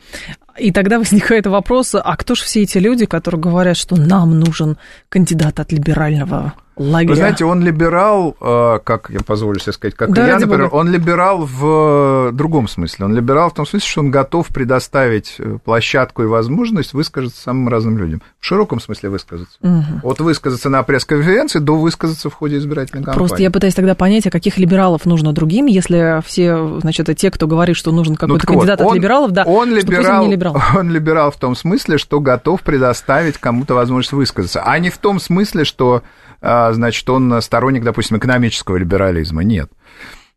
и 0.59 0.71
тогда 0.71 0.99
возникает 0.99 1.47
вопрос, 1.47 1.95
а 1.95 2.17
кто 2.17 2.35
же 2.35 2.45
все 2.45 2.63
эти 2.63 2.79
люди, 2.79 3.07
которые 3.07 3.41
говорят, 3.41 3.77
что 3.77 3.97
нам 3.97 4.39
нужен 4.39 4.77
кандидат 5.09 5.61
от 5.61 5.73
либерального 5.73 6.55
лагеря. 6.77 7.11
Вы 7.11 7.17
знаете, 7.17 7.45
он 7.45 7.63
либерал, 7.63 8.37
э, 8.41 8.79
как 8.83 9.11
я 9.11 9.21
позволю 9.21 9.59
себе 9.61 9.73
сказать, 9.73 9.95
как 9.95 10.13
да, 10.13 10.27
я, 10.27 10.39
например, 10.39 10.65
Бога. 10.65 10.75
он 10.75 10.91
либерал 10.91 11.49
в 11.51 12.33
другом 12.33 12.69
смысле. 12.69 13.05
Он 13.07 13.15
либерал 13.15 13.51
в 13.51 13.55
том 13.55 13.67
смысле, 13.67 13.89
что 13.89 14.01
он 14.01 14.11
готов 14.11 14.49
предоставить 14.49 15.37
э, 15.39 15.59
площадку 15.65 16.23
и 16.23 16.27
возможность 16.27 16.93
высказаться 16.93 17.41
самым 17.41 17.69
разным 17.69 17.99
людям. 17.99 18.23
В 18.41 18.47
широком 18.47 18.81
смысле 18.81 19.11
высказаться. 19.11 19.57
Угу. 19.63 20.01
От 20.03 20.21
высказаться 20.21 20.69
на 20.69 20.83
пресс-конференции 20.83 21.59
до 21.59 21.77
высказаться 21.77 22.31
в 22.31 22.35
ходе 22.35 22.59
избирательной 22.59 23.05
кампании. 23.05 23.19
Просто 23.19 23.43
я 23.43 23.51
пытаюсь 23.51 23.75
тогда 23.75 23.95
понять, 23.95 24.27
а 24.27 24.31
каких 24.31 24.59
либералов 24.59 25.05
нужно 25.07 25.33
другим, 25.33 25.67
если 25.67 26.23
все, 26.27 26.81
значит, 26.81 27.05
те, 27.17 27.31
кто 27.31 27.47
говорит, 27.47 27.77
что 27.77 27.93
нужен 27.93 28.17
какой-то 28.17 28.47
ну, 28.47 28.55
кандидат 28.55 28.81
вот, 28.81 28.89
от 28.89 28.95
либералов, 28.95 29.31
да, 29.31 29.45
он 29.45 29.75
либерал, 29.75 30.27
не 30.27 30.33
либерал. 30.45 30.63
Он 30.79 30.91
либерал 30.91 31.31
в 31.31 31.37
том 31.37 31.55
смысле, 31.55 31.99
что 31.99 32.21
готов 32.21 32.63
предоставить 32.63 33.39
кому-то 33.39 33.75
возможность 33.75 34.13
высказаться, 34.13 34.63
а 34.63 34.79
не 34.79 34.91
в 34.91 34.99
том 34.99 35.21
смысле, 35.21 35.65
что 35.65 36.03
а, 36.41 36.73
значит, 36.73 37.09
он 37.09 37.41
сторонник, 37.41 37.85
допустим, 37.85 38.19
экономического 38.19 38.77
либерализма. 38.77 39.43
Нет. 39.43 39.71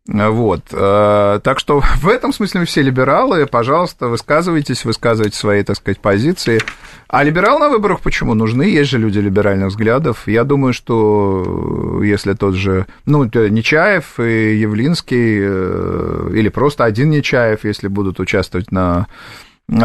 Вот. 0.06 0.62
А, 0.72 1.38
так 1.40 1.58
что 1.58 1.80
в 2.00 2.08
этом 2.08 2.32
смысле 2.32 2.60
мы 2.60 2.66
все 2.66 2.80
либералы. 2.80 3.46
Пожалуйста, 3.46 4.08
высказывайтесь, 4.08 4.86
высказывайте 4.86 5.36
свои, 5.36 5.62
так 5.62 5.76
сказать, 5.76 6.00
позиции. 6.00 6.60
А 7.08 7.22
либерал 7.22 7.58
на 7.58 7.68
выборах 7.68 8.00
почему 8.00 8.32
нужны? 8.32 8.62
Есть 8.62 8.90
же 8.90 8.98
люди 8.98 9.18
либеральных 9.18 9.68
взглядов. 9.68 10.26
Я 10.26 10.44
думаю, 10.44 10.72
что 10.72 12.00
если 12.02 12.32
тот 12.32 12.54
же, 12.54 12.86
ну, 13.04 13.24
Нечаев 13.24 14.18
и 14.18 14.56
Явлинский, 14.56 15.40
э, 15.42 16.30
или 16.34 16.48
просто 16.48 16.84
один 16.84 17.10
Нечаев, 17.10 17.64
если 17.64 17.88
будут 17.88 18.18
участвовать 18.18 18.72
на 18.72 19.08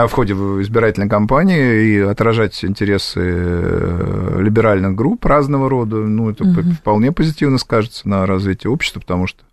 в 0.08 0.12
ходе 0.14 0.34
избирательной 0.34 1.10
кампании 1.10 1.96
и 1.96 2.00
отражать 2.00 2.64
интересы 2.64 3.20
э, 3.22 4.38
либеральных 4.42 4.96
групп 4.96 5.26
разного 5.26 5.70
рода, 5.70 5.98
ну, 5.98 6.30
это 6.30 6.46
угу. 6.46 6.62
вполне 6.72 7.12
позитивно 7.12 7.58
скажется 7.58 8.08
на 8.08 8.26
развитии 8.26 8.68
общества, 8.68 9.02
потому 9.02 9.28
что 9.28 9.44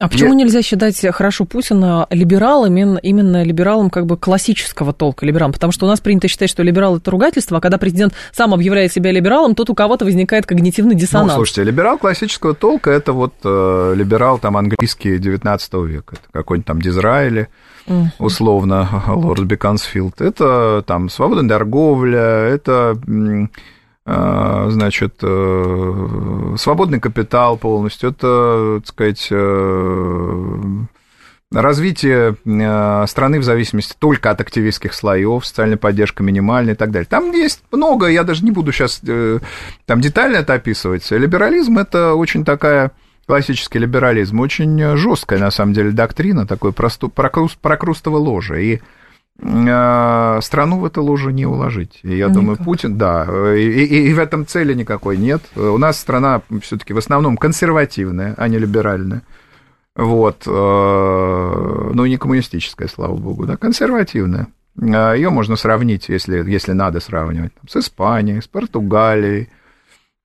а 0.00 0.08
почему 0.08 0.30
Я... 0.30 0.34
нельзя 0.34 0.62
считать 0.62 0.98
хорошо 1.12 1.44
Путина 1.44 2.06
либералом, 2.08 2.74
именно, 2.74 2.96
именно 2.96 3.42
либералом 3.42 3.90
как 3.90 4.06
бы 4.06 4.16
классического 4.16 4.94
толка 4.94 5.26
либералом? 5.26 5.52
Потому 5.52 5.72
что 5.72 5.84
у 5.84 5.88
нас 5.90 6.00
принято 6.00 6.26
считать, 6.26 6.48
что 6.48 6.62
либерал 6.62 6.96
это 6.96 7.10
ругательство, 7.10 7.58
а 7.58 7.60
когда 7.60 7.76
президент 7.76 8.14
сам 8.32 8.54
объявляет 8.54 8.94
себя 8.94 9.12
либералом, 9.12 9.54
тут 9.54 9.68
у 9.68 9.74
кого-то 9.74 10.06
возникает 10.06 10.46
когнитивный 10.46 10.94
диссонанс. 10.94 11.32
Ну, 11.32 11.36
слушайте, 11.36 11.64
либерал 11.64 11.98
классического 11.98 12.54
толка 12.54 12.90
это 12.90 13.12
вот 13.12 13.34
э, 13.44 13.92
либерал 13.94 14.38
там 14.38 14.56
английский 14.56 15.18
19 15.18 15.74
века, 15.86 16.16
это 16.16 16.32
какой-нибудь 16.32 16.66
там 16.66 16.80
Дизраэли, 16.80 17.48
условно, 18.18 18.88
лорд 19.08 19.44
Беконсфилд. 19.44 20.22
Это 20.22 20.82
там 20.86 21.10
свободная 21.10 21.46
торговля, 21.46 22.20
это 22.20 22.96
значит, 24.70 25.14
э, 25.22 26.54
свободный 26.56 27.00
капитал 27.00 27.56
полностью, 27.56 28.10
это, 28.10 28.80
так 28.80 28.88
сказать, 28.88 29.28
э, 29.30 30.56
развитие 31.52 32.36
э, 32.44 33.04
страны 33.06 33.40
в 33.40 33.44
зависимости 33.44 33.94
только 33.98 34.30
от 34.30 34.40
активистских 34.40 34.94
слоев, 34.94 35.46
социальная 35.46 35.76
поддержка 35.76 36.22
минимальная 36.22 36.74
и 36.74 36.76
так 36.76 36.90
далее. 36.90 37.06
Там 37.08 37.30
есть 37.32 37.62
много, 37.70 38.06
я 38.06 38.24
даже 38.24 38.44
не 38.44 38.50
буду 38.50 38.72
сейчас 38.72 39.00
там 39.86 40.00
детально 40.00 40.38
это 40.38 40.54
описывать. 40.54 41.08
Либерализм 41.10 41.78
это 41.78 42.14
очень 42.14 42.44
такая 42.44 42.92
классический 43.26 43.78
либерализм, 43.78 44.40
очень 44.40 44.96
жесткая, 44.96 45.38
на 45.38 45.52
самом 45.52 45.72
деле, 45.72 45.92
доктрина, 45.92 46.46
просту, 46.46 47.08
прокрустово 47.08 48.16
ложе. 48.16 48.64
И 48.64 48.80
страну 49.40 50.78
в 50.80 50.84
это 50.84 51.00
ложе 51.00 51.32
не 51.32 51.46
уложить. 51.46 52.00
И 52.02 52.08
я 52.10 52.26
Никак. 52.26 52.32
думаю, 52.32 52.56
Путин, 52.58 52.98
да, 52.98 53.26
и, 53.56 53.62
и, 53.62 54.08
и 54.10 54.12
в 54.12 54.18
этом 54.18 54.46
цели 54.46 54.74
никакой 54.74 55.16
нет. 55.16 55.42
У 55.56 55.78
нас 55.78 55.98
страна 55.98 56.42
все-таки 56.60 56.92
в 56.92 56.98
основном 56.98 57.36
консервативная, 57.36 58.34
а 58.36 58.48
не 58.48 58.58
либеральная. 58.58 59.22
Вот, 59.96 60.44
э, 60.46 61.90
ну, 61.94 62.06
не 62.06 62.16
коммунистическая, 62.16 62.88
слава 62.88 63.16
богу, 63.16 63.44
да, 63.46 63.56
консервативная. 63.56 64.46
Э, 64.80 65.14
Ее 65.16 65.30
можно 65.30 65.56
сравнить, 65.56 66.08
если, 66.08 66.48
если 66.48 66.72
надо 66.72 67.00
сравнивать, 67.00 67.52
с 67.68 67.76
Испанией, 67.76 68.40
с 68.40 68.46
Португалией, 68.46 69.48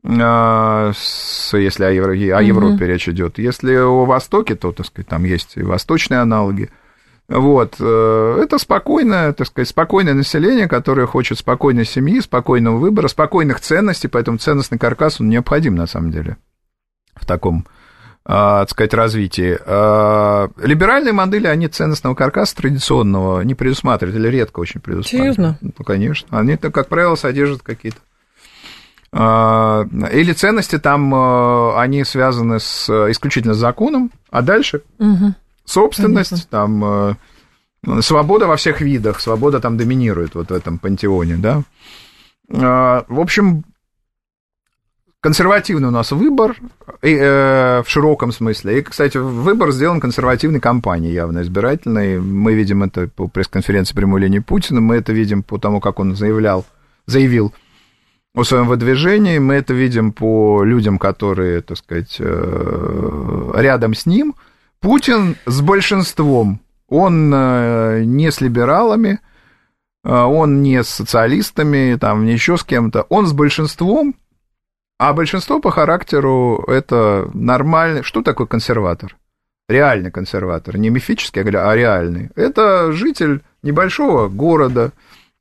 с, 0.03 1.57
если 1.57 1.83
о, 1.83 1.89
Евро, 1.89 2.11
о 2.11 2.41
Европе 2.41 2.85
mm-hmm. 2.85 2.87
речь 2.87 3.09
идет. 3.09 3.39
Если 3.39 3.75
о 3.75 4.05
Востоке, 4.05 4.53
то, 4.55 4.71
так 4.71 4.85
сказать, 4.85 5.07
там 5.07 5.23
есть 5.23 5.57
и 5.57 5.63
восточные 5.63 6.19
аналоги. 6.19 6.69
Вот. 7.27 7.75
Э, 7.79 8.39
это 8.43 8.57
спокойное, 8.59 9.33
так 9.33 9.47
сказать, 9.47 9.69
спокойное 9.69 10.13
население, 10.13 10.67
которое 10.67 11.07
хочет 11.07 11.39
спокойной 11.39 11.85
семьи, 11.85 12.19
спокойного 12.19 12.77
выбора, 12.77 13.07
спокойных 13.07 13.59
ценностей, 13.59 14.07
поэтому 14.07 14.37
ценностный 14.37 14.77
каркас, 14.77 15.19
он 15.19 15.29
необходим 15.29 15.75
на 15.75 15.87
самом 15.87 16.11
деле 16.11 16.37
в 17.15 17.25
таком 17.25 17.65
так 18.27 18.71
сказать, 18.71 18.95
развитии. 18.95 19.51
Либеральные 20.65 21.13
модели, 21.13 21.45
они 21.45 21.67
ценностного 21.67 22.15
каркаса 22.15 22.55
традиционного 22.55 23.41
не 23.41 23.53
предусматривают 23.53 24.17
или 24.17 24.27
редко 24.29 24.61
очень 24.61 24.81
предусматривают. 24.81 25.35
Серьезно? 25.35 25.59
Ну, 25.61 25.83
конечно. 25.83 26.39
Они, 26.39 26.57
как 26.57 26.87
правило, 26.87 27.13
содержат 27.13 27.61
какие-то 27.61 27.99
или 29.13 30.33
ценности 30.33 30.79
там, 30.79 31.13
они 31.77 32.03
связаны 32.03 32.59
с, 32.59 32.89
исключительно 33.11 33.53
с 33.53 33.57
законом, 33.57 34.11
а 34.29 34.41
дальше 34.41 34.81
угу. 34.97 35.35
Собственность, 35.65 36.49
Понятно. 36.49 37.17
там 37.83 38.01
свобода 38.01 38.47
во 38.47 38.55
всех 38.55 38.81
видах, 38.81 39.19
свобода 39.19 39.59
там 39.59 39.77
доминирует 39.77 40.35
вот 40.35 40.49
в 40.49 40.53
этом 40.53 40.79
пантеоне, 40.79 41.37
да. 41.37 41.63
А, 42.49 43.05
в 43.07 43.19
общем, 43.19 43.63
консервативный 45.25 45.87
у 45.87 45.91
нас 45.91 46.11
выбор 46.11 46.55
и, 47.01 47.15
э, 47.19 47.81
в 47.83 47.89
широком 47.89 48.31
смысле. 48.31 48.79
И, 48.79 48.81
кстати, 48.81 49.17
выбор 49.17 49.71
сделан 49.71 49.99
консервативной 49.99 50.59
кампанией 50.59 51.13
явно 51.13 51.41
избирательной. 51.41 52.19
Мы 52.19 52.53
видим 52.53 52.83
это 52.83 53.07
по 53.07 53.27
пресс-конференции 53.27 53.95
прямой 53.95 54.21
линии 54.21 54.39
Путина, 54.39 54.81
мы 54.81 54.97
это 54.97 55.13
видим 55.13 55.41
по 55.41 55.57
тому, 55.57 55.79
как 55.79 55.99
он 55.99 56.15
заявлял, 56.15 56.65
заявил 57.07 57.53
о 58.35 58.43
своем 58.43 58.67
выдвижении, 58.67 59.39
мы 59.39 59.55
это 59.55 59.73
видим 59.73 60.11
по 60.11 60.63
людям, 60.63 60.99
которые, 60.99 61.61
так 61.61 61.77
сказать, 61.77 62.17
э, 62.19 63.51
рядом 63.55 63.95
с 63.95 64.05
ним. 64.05 64.35
Путин 64.79 65.35
с 65.45 65.61
большинством 65.61 66.59
он 66.87 67.31
э, 67.33 68.03
не 68.05 68.31
с 68.31 68.41
либералами, 68.41 69.19
э, 70.03 70.09
он 70.11 70.61
не 70.61 70.83
с 70.83 70.89
социалистами, 70.89 71.97
там, 71.99 72.25
не 72.25 72.33
еще 72.33 72.57
с 72.57 72.63
кем-то. 72.63 73.03
Он 73.09 73.25
с 73.25 73.33
большинством, 73.33 74.15
а 74.97 75.13
большинство 75.13 75.59
по 75.59 75.71
характеру 75.71 76.63
это 76.67 77.29
нормальный... 77.33 78.03
Что 78.03 78.21
такое 78.21 78.47
консерватор? 78.47 79.17
Реальный 79.67 80.11
консерватор, 80.11 80.77
не 80.77 80.89
мифический, 80.89 81.41
а 81.41 81.75
реальный. 81.75 82.29
Это 82.35 82.91
житель 82.91 83.41
небольшого 83.63 84.29
города, 84.29 84.91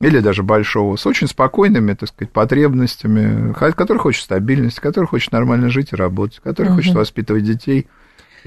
или 0.00 0.20
даже 0.20 0.42
большого, 0.42 0.96
с 0.96 1.06
очень 1.06 1.28
спокойными, 1.28 1.92
так 1.92 2.08
сказать, 2.08 2.32
потребностями, 2.32 3.52
который 3.52 3.98
хочет 3.98 4.24
стабильности, 4.24 4.80
который 4.80 5.06
хочет 5.06 5.30
нормально 5.32 5.68
жить 5.68 5.92
и 5.92 5.96
работать, 5.96 6.40
который 6.42 6.68
угу. 6.68 6.76
хочет 6.76 6.94
воспитывать 6.94 7.44
детей, 7.44 7.86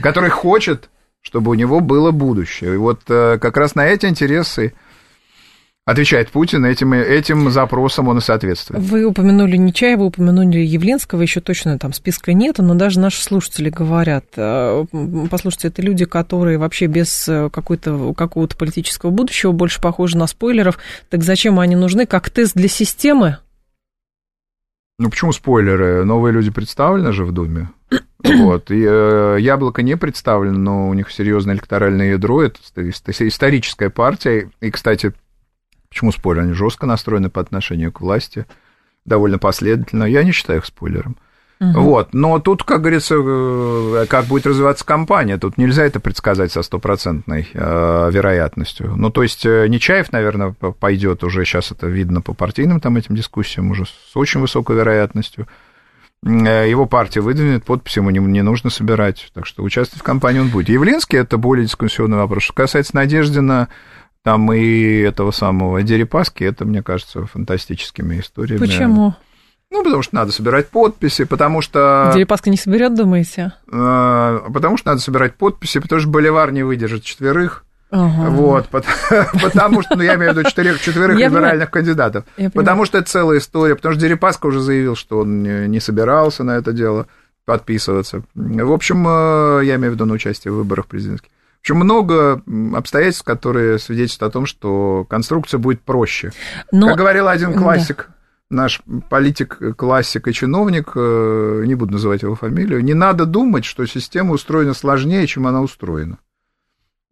который 0.01 0.29
хочет 0.29 0.89
чтобы 1.27 1.51
у 1.51 1.55
него 1.55 1.81
было 1.81 2.11
будущее. 2.11 2.75
И 2.75 2.77
вот 2.77 3.01
э, 3.09 3.37
как 3.39 3.57
раз 3.57 3.75
на 3.75 3.85
эти 3.85 4.05
интересы 4.05 4.73
отвечает 5.83 6.29
Путин, 6.29 6.65
этим, 6.65 6.93
этим 6.93 7.49
запросом 7.49 8.07
он 8.07 8.19
и 8.19 8.21
соответствует. 8.21 8.81
Вы 8.81 9.03
упомянули 9.03 9.57
Нечаева, 9.57 10.03
упомянули 10.03 10.59
Явленского, 10.59 11.21
еще 11.21 11.41
точно 11.41 11.77
там 11.79 11.91
списка 11.91 12.31
нет, 12.31 12.59
но 12.59 12.75
даже 12.75 13.01
наши 13.01 13.21
слушатели 13.21 13.69
говорят, 13.69 14.25
э, 14.37 14.85
послушайте, 15.29 15.67
это 15.67 15.81
люди, 15.81 16.05
которые 16.05 16.57
вообще 16.57 16.85
без 16.85 17.27
э, 17.27 17.49
какой-то, 17.49 18.13
какого-то 18.13 18.55
политического 18.55 19.09
будущего 19.09 19.51
больше 19.51 19.81
похожи 19.81 20.17
на 20.17 20.27
спойлеров, 20.27 20.77
так 21.09 21.23
зачем 21.23 21.59
они 21.59 21.75
нужны, 21.75 22.05
как 22.05 22.29
тест 22.29 22.53
для 22.53 22.69
системы? 22.69 23.39
Ну, 24.97 25.09
почему 25.09 25.33
спойлеры? 25.33 26.05
Новые 26.05 26.31
люди 26.31 26.51
представлены 26.51 27.11
же 27.11 27.25
в 27.25 27.33
Думе. 27.33 27.67
Вот. 28.37 28.71
И, 28.71 28.83
э, 28.87 29.37
Яблоко 29.39 29.81
не 29.81 29.95
представлено, 29.95 30.57
но 30.57 30.89
у 30.89 30.93
них 30.93 31.11
серьезное 31.11 31.55
электоральное 31.55 32.11
ядро, 32.11 32.43
это 32.43 32.59
историческая 32.89 33.89
партия. 33.89 34.49
И, 34.61 34.71
кстати, 34.71 35.13
почему 35.89 36.11
спойлер? 36.11 36.43
Они 36.43 36.53
жестко 36.53 36.85
настроены 36.85 37.29
по 37.29 37.41
отношению 37.41 37.91
к 37.91 38.01
власти, 38.01 38.45
довольно 39.05 39.37
последовательно. 39.37 40.03
Я 40.03 40.23
не 40.23 40.31
считаю 40.31 40.59
их 40.59 40.65
спойлером. 40.65 41.17
Угу. 41.59 41.79
Вот. 41.79 42.13
Но 42.13 42.39
тут, 42.39 42.63
как 42.63 42.81
говорится, 42.81 43.15
э, 43.17 44.05
как 44.07 44.25
будет 44.25 44.45
развиваться 44.45 44.85
компания, 44.85 45.37
тут 45.37 45.57
нельзя 45.57 45.85
это 45.85 45.99
предсказать 45.99 46.51
со 46.51 46.61
стопроцентной 46.61 47.49
э, 47.51 48.09
вероятностью. 48.11 48.95
Ну, 48.95 49.09
то 49.09 49.23
есть 49.23 49.45
э, 49.45 49.67
Нечаев, 49.67 50.11
наверное, 50.11 50.51
пойдет 50.51 51.23
уже, 51.23 51.45
сейчас 51.45 51.71
это 51.71 51.87
видно 51.87 52.21
по 52.21 52.33
партийным 52.33 52.79
там 52.79 52.97
этим 52.97 53.15
дискуссиям, 53.15 53.71
уже 53.71 53.85
с 53.85 54.15
очень 54.15 54.39
высокой 54.39 54.75
вероятностью. 54.75 55.47
Э, 56.25 56.69
его 56.69 56.85
партия 56.85 57.21
выдвинет, 57.21 57.63
подпись 57.63 57.97
ему 57.97 58.09
не, 58.09 58.19
не 58.19 58.41
нужно 58.41 58.69
собирать, 58.69 59.29
так 59.33 59.45
что 59.45 59.63
участвовать 59.63 60.01
в 60.01 60.05
кампании 60.05 60.39
он 60.39 60.49
будет. 60.49 60.69
Явленский– 60.69 61.17
это 61.19 61.37
более 61.37 61.65
дискуссионный 61.65 62.17
вопрос. 62.17 62.43
Что 62.43 62.53
касается 62.53 62.95
Надеждина, 62.95 63.69
там 64.23 64.51
и 64.51 64.99
этого 64.99 65.31
самого 65.31 65.81
Дерипаски, 65.83 66.43
это, 66.43 66.65
мне 66.65 66.81
кажется, 66.81 67.25
фантастическими 67.25 68.19
историями. 68.19 68.59
Почему? 68.59 69.15
Ну, 69.69 69.83
потому 69.83 70.01
что 70.01 70.15
надо 70.15 70.31
собирать 70.31 70.69
подписи, 70.69 71.25
потому 71.25 71.61
что... 71.61 72.11
Дерипаска 72.13 72.49
не 72.49 72.57
соберет, 72.57 72.95
думаете? 72.95 73.53
Э, 73.71 74.39
потому 74.51 74.77
что 74.77 74.89
надо 74.89 75.01
собирать 75.01 75.35
подписи, 75.35 75.79
потому 75.79 76.01
что 76.01 76.09
Боливар 76.09 76.51
не 76.51 76.63
выдержит 76.63 77.03
четверых. 77.03 77.65
Ага. 77.89 78.29
Вот, 78.31 78.67
потому 79.41 79.81
что, 79.81 79.95
ну, 79.95 80.03
я 80.03 80.15
имею 80.15 80.33
в 80.33 80.37
виду 80.37 80.49
четырех, 80.49 80.81
четверых 80.81 81.17
либеральных 81.17 81.71
кандидатов. 81.71 82.25
Потому 82.53 82.85
что 82.85 82.97
это 82.97 83.09
целая 83.09 83.39
история, 83.39 83.75
потому 83.75 83.93
что 83.93 84.01
Дерипаска 84.01 84.47
уже 84.47 84.59
заявил, 84.59 84.95
что 84.95 85.19
он 85.19 85.43
не 85.43 85.79
собирался 85.79 86.43
на 86.43 86.57
это 86.57 86.73
дело 86.73 87.07
подписываться. 87.47 88.23
В 88.35 88.71
общем, 88.73 89.07
э, 89.07 89.61
я 89.63 89.75
имею 89.75 89.93
в 89.93 89.95
виду 89.95 90.05
на 90.05 90.13
участие 90.13 90.51
в 90.51 90.57
выборах 90.57 90.85
президентских. 90.85 91.29
В 91.29 91.59
общем, 91.61 91.77
много 91.77 92.41
обстоятельств, 92.75 93.23
которые 93.23 93.79
свидетельствуют 93.79 94.31
о 94.31 94.33
том, 94.33 94.45
что 94.45 95.05
конструкция 95.09 95.57
будет 95.57 95.81
проще. 95.81 96.31
Но... 96.73 96.87
Как 96.89 96.97
говорил 96.97 97.29
один 97.29 97.53
классик, 97.53 98.09
да. 98.49 98.57
наш 98.57 98.81
политик, 99.09 99.59
классик 99.77 100.27
и 100.27 100.33
чиновник, 100.33 100.91
э, 100.95 101.63
не 101.65 101.75
буду 101.75 101.93
называть 101.93 102.21
его 102.21 102.35
фамилию, 102.35 102.83
не 102.83 102.93
надо 102.93 103.25
думать, 103.25 103.63
что 103.63 103.85
система 103.85 104.33
устроена 104.33 104.73
сложнее, 104.73 105.25
чем 105.25 105.47
она 105.47 105.61
устроена. 105.61 106.17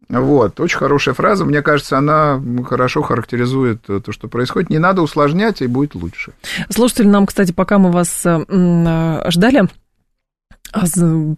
Вот, 0.08 0.60
очень 0.60 0.78
хорошая 0.78 1.14
фраза. 1.14 1.44
Мне 1.44 1.62
кажется, 1.62 1.98
она 1.98 2.40
хорошо 2.68 3.02
характеризует 3.02 3.82
то, 3.82 4.12
что 4.12 4.28
происходит. 4.28 4.70
Не 4.70 4.78
надо 4.78 5.02
усложнять, 5.02 5.62
и 5.62 5.66
будет 5.66 5.94
лучше. 5.94 6.32
Слушатели 6.70 7.06
нам, 7.06 7.26
кстати, 7.26 7.52
пока 7.52 7.78
мы 7.78 7.90
вас 7.90 8.24
э, 8.24 8.44
э, 8.48 9.30
ждали, 9.30 9.68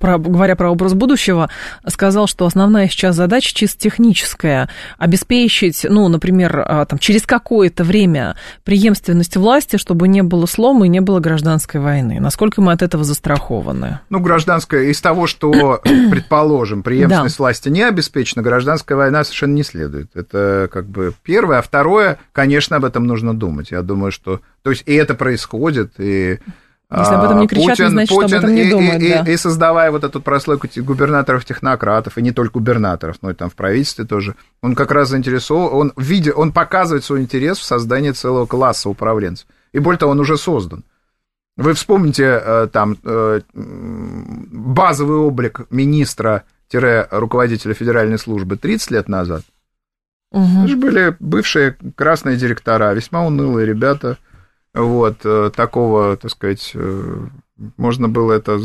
про, 0.00 0.18
говоря 0.18 0.56
про 0.56 0.70
образ 0.70 0.94
будущего, 0.94 1.50
сказал, 1.86 2.26
что 2.26 2.46
основная 2.46 2.88
сейчас 2.88 3.16
задача 3.16 3.54
чисто 3.54 3.78
техническая– 3.78 4.68
обеспечить, 4.98 5.86
ну, 5.88 6.08
например, 6.08 6.64
а, 6.64 6.84
там, 6.84 6.98
через 6.98 7.22
какое-то 7.22 7.84
время 7.84 8.36
преемственность 8.64 9.36
власти, 9.36 9.76
чтобы 9.76 10.08
не 10.08 10.22
было 10.22 10.46
слома 10.46 10.86
и 10.86 10.88
не 10.88 11.00
было 11.00 11.20
гражданской 11.20 11.80
войны. 11.80 12.20
Насколько 12.20 12.60
мы 12.60 12.72
от 12.72 12.82
этого 12.82 13.04
застрахованы? 13.04 14.00
Ну, 14.10 14.20
гражданская, 14.20 14.84
из 14.84 15.00
того, 15.00 15.26
что, 15.26 15.80
предположим, 16.10 16.82
преемственность 16.82 17.38
да. 17.38 17.42
власти 17.42 17.68
не 17.68 17.82
обеспечена, 17.82 18.42
гражданская 18.42 18.96
война 18.96 19.24
совершенно 19.24 19.54
не 19.54 19.62
следует. 19.62 20.14
Это 20.14 20.68
как 20.72 20.86
бы 20.86 21.12
первое. 21.22 21.58
А 21.58 21.62
второе, 21.62 22.18
конечно, 22.32 22.76
об 22.76 22.84
этом 22.84 23.06
нужно 23.06 23.34
думать. 23.34 23.70
Я 23.70 23.82
думаю, 23.82 24.12
что... 24.12 24.40
То 24.62 24.70
есть 24.70 24.82
и 24.86 24.94
это 24.94 25.14
происходит, 25.14 25.92
и 25.98 26.38
если 26.90 27.14
об 27.14 27.24
этом 27.24 27.40
не 27.40 27.46
кричат, 27.46 27.76
Путин, 27.76 27.90
значит, 27.90 28.16
Путин 28.16 28.28
что 28.28 28.38
об 28.38 28.44
этом 28.44 28.54
не 28.54 28.62
и, 28.62 28.70
думают. 28.70 29.02
И, 29.02 29.08
да. 29.10 29.20
и, 29.20 29.34
и 29.34 29.36
создавая 29.36 29.90
вот 29.90 30.04
эту 30.04 30.22
прослойку 30.22 30.68
губернаторов-технократов, 30.74 32.16
и 32.16 32.22
не 32.22 32.32
только 32.32 32.54
губернаторов, 32.54 33.16
но 33.20 33.30
и 33.30 33.34
там 33.34 33.50
в 33.50 33.54
правительстве 33.54 34.06
тоже, 34.06 34.36
он 34.62 34.74
как 34.74 34.90
раз 34.90 35.10
заинтересован, 35.10 35.74
он, 35.74 35.92
видит, 35.98 36.32
он 36.34 36.50
показывает 36.50 37.04
свой 37.04 37.20
интерес 37.20 37.58
в 37.58 37.64
создании 37.64 38.12
целого 38.12 38.46
класса 38.46 38.88
управленцев. 38.88 39.46
И 39.72 39.80
более 39.80 39.98
того, 39.98 40.12
он 40.12 40.20
уже 40.20 40.38
создан. 40.38 40.82
Вы 41.58 41.74
вспомните 41.74 42.40
э, 42.42 42.68
там 42.72 42.96
э, 43.04 43.40
базовый 43.52 45.18
облик 45.18 45.66
министра-руководителя 45.68 47.74
федеральной 47.74 48.18
службы 48.18 48.56
30 48.56 48.90
лет 48.92 49.08
назад. 49.08 49.42
Угу. 50.30 50.60
Это 50.60 50.68
же 50.68 50.76
были 50.76 51.16
бывшие 51.20 51.76
красные 51.96 52.38
директора, 52.38 52.94
весьма 52.94 53.26
унылые 53.26 53.66
ребята– 53.66 54.16
вот, 54.74 55.20
э, 55.24 55.50
такого, 55.54 56.16
так 56.16 56.30
сказать, 56.30 56.72
э, 56.74 57.16
можно 57.76 58.08
было 58.08 58.32
это 58.32 58.60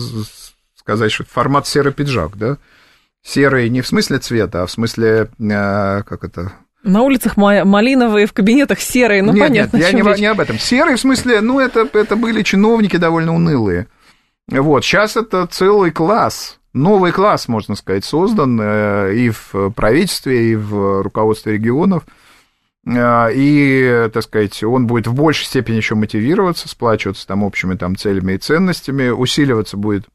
сказать, 0.75 1.11
что 1.11 1.23
формат 1.25 1.67
серый 1.67 1.93
пиджак, 1.93 2.37
да? 2.37 2.57
Серый 3.23 3.69
не 3.69 3.81
в 3.81 3.87
смысле 3.87 4.19
цвета, 4.19 4.63
а 4.63 4.65
в 4.65 4.71
смысле, 4.71 5.29
э, 5.39 6.03
как 6.03 6.23
это, 6.23 6.53
на 6.83 7.01
улицах 7.03 7.37
малиновые, 7.37 8.27
в 8.27 8.33
кабинетах 8.33 8.81
серые, 8.81 9.21
ну 9.21 9.31
нет, 9.31 9.47
понятно. 9.47 9.77
Нет, 9.77 9.93
я 9.93 9.93
не, 9.93 10.19
не 10.19 10.25
об 10.25 10.41
этом. 10.41 10.59
Серые, 10.59 10.97
в 10.97 10.99
смысле, 10.99 11.39
ну 11.39 11.61
это, 11.61 11.87
это 11.93 12.17
были 12.17 12.41
чиновники 12.43 12.97
довольно 12.97 13.33
унылые. 13.33 13.87
Вот, 14.49 14.83
сейчас 14.83 15.15
это 15.15 15.47
целый 15.47 15.91
класс, 15.91 16.59
новый 16.73 17.13
класс, 17.13 17.47
можно 17.47 17.75
сказать, 17.75 18.03
создан 18.03 18.61
и 18.61 19.29
в 19.29 19.71
правительстве, 19.73 20.51
и 20.51 20.55
в 20.57 21.01
руководстве 21.01 21.53
регионов– 21.53 22.03
и, 22.85 24.09
так 24.13 24.23
сказать, 24.23 24.61
он 24.63 24.87
будет 24.87 25.07
в 25.07 25.13
большей 25.13 25.45
степени 25.45 25.77
еще 25.77 25.95
мотивироваться, 25.95 26.67
сплачиваться 26.67 27.25
там 27.25 27.43
общими 27.43 27.75
там 27.75 27.95
целями 27.95 28.33
и 28.33 28.37
ценностями, 28.37 29.09
усиливаться 29.09 29.77
будет, 29.77 30.05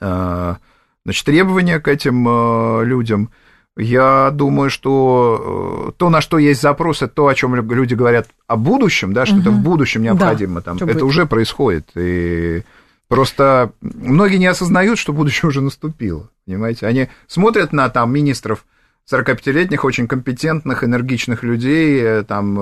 а, 0.00 0.58
значит, 1.04 1.24
требования 1.24 1.80
к 1.80 1.88
этим 1.88 2.26
а, 2.28 2.82
людям. 2.82 3.30
Я 3.76 4.30
думаю, 4.32 4.70
что 4.70 5.94
то, 5.96 6.10
на 6.10 6.20
что 6.20 6.36
есть 6.36 6.60
запрос, 6.60 7.00
это 7.00 7.14
то, 7.14 7.28
о 7.28 7.34
чем 7.34 7.54
люди 7.54 7.94
говорят 7.94 8.28
о 8.46 8.56
будущем, 8.56 9.12
да, 9.14 9.24
что-то 9.24 9.50
угу. 9.50 9.58
в 9.58 9.62
будущем 9.62 10.02
необходимо, 10.02 10.56
да, 10.56 10.60
там, 10.62 10.76
это 10.76 10.86
будет? 10.86 11.02
уже 11.02 11.26
происходит. 11.26 11.90
И 11.94 12.64
Просто 13.08 13.72
многие 13.80 14.36
не 14.36 14.46
осознают, 14.46 14.98
что 14.98 15.14
будущее 15.14 15.48
уже 15.48 15.62
наступило, 15.62 16.28
понимаете? 16.44 16.86
Они 16.86 17.08
смотрят 17.26 17.72
на 17.72 17.88
там 17.88 18.12
министров 18.12 18.66
45-летних, 19.10 19.84
очень 19.84 20.06
компетентных, 20.06 20.84
энергичных 20.84 21.42
людей, 21.42 22.00
э, 22.02 22.24
там, 22.24 22.58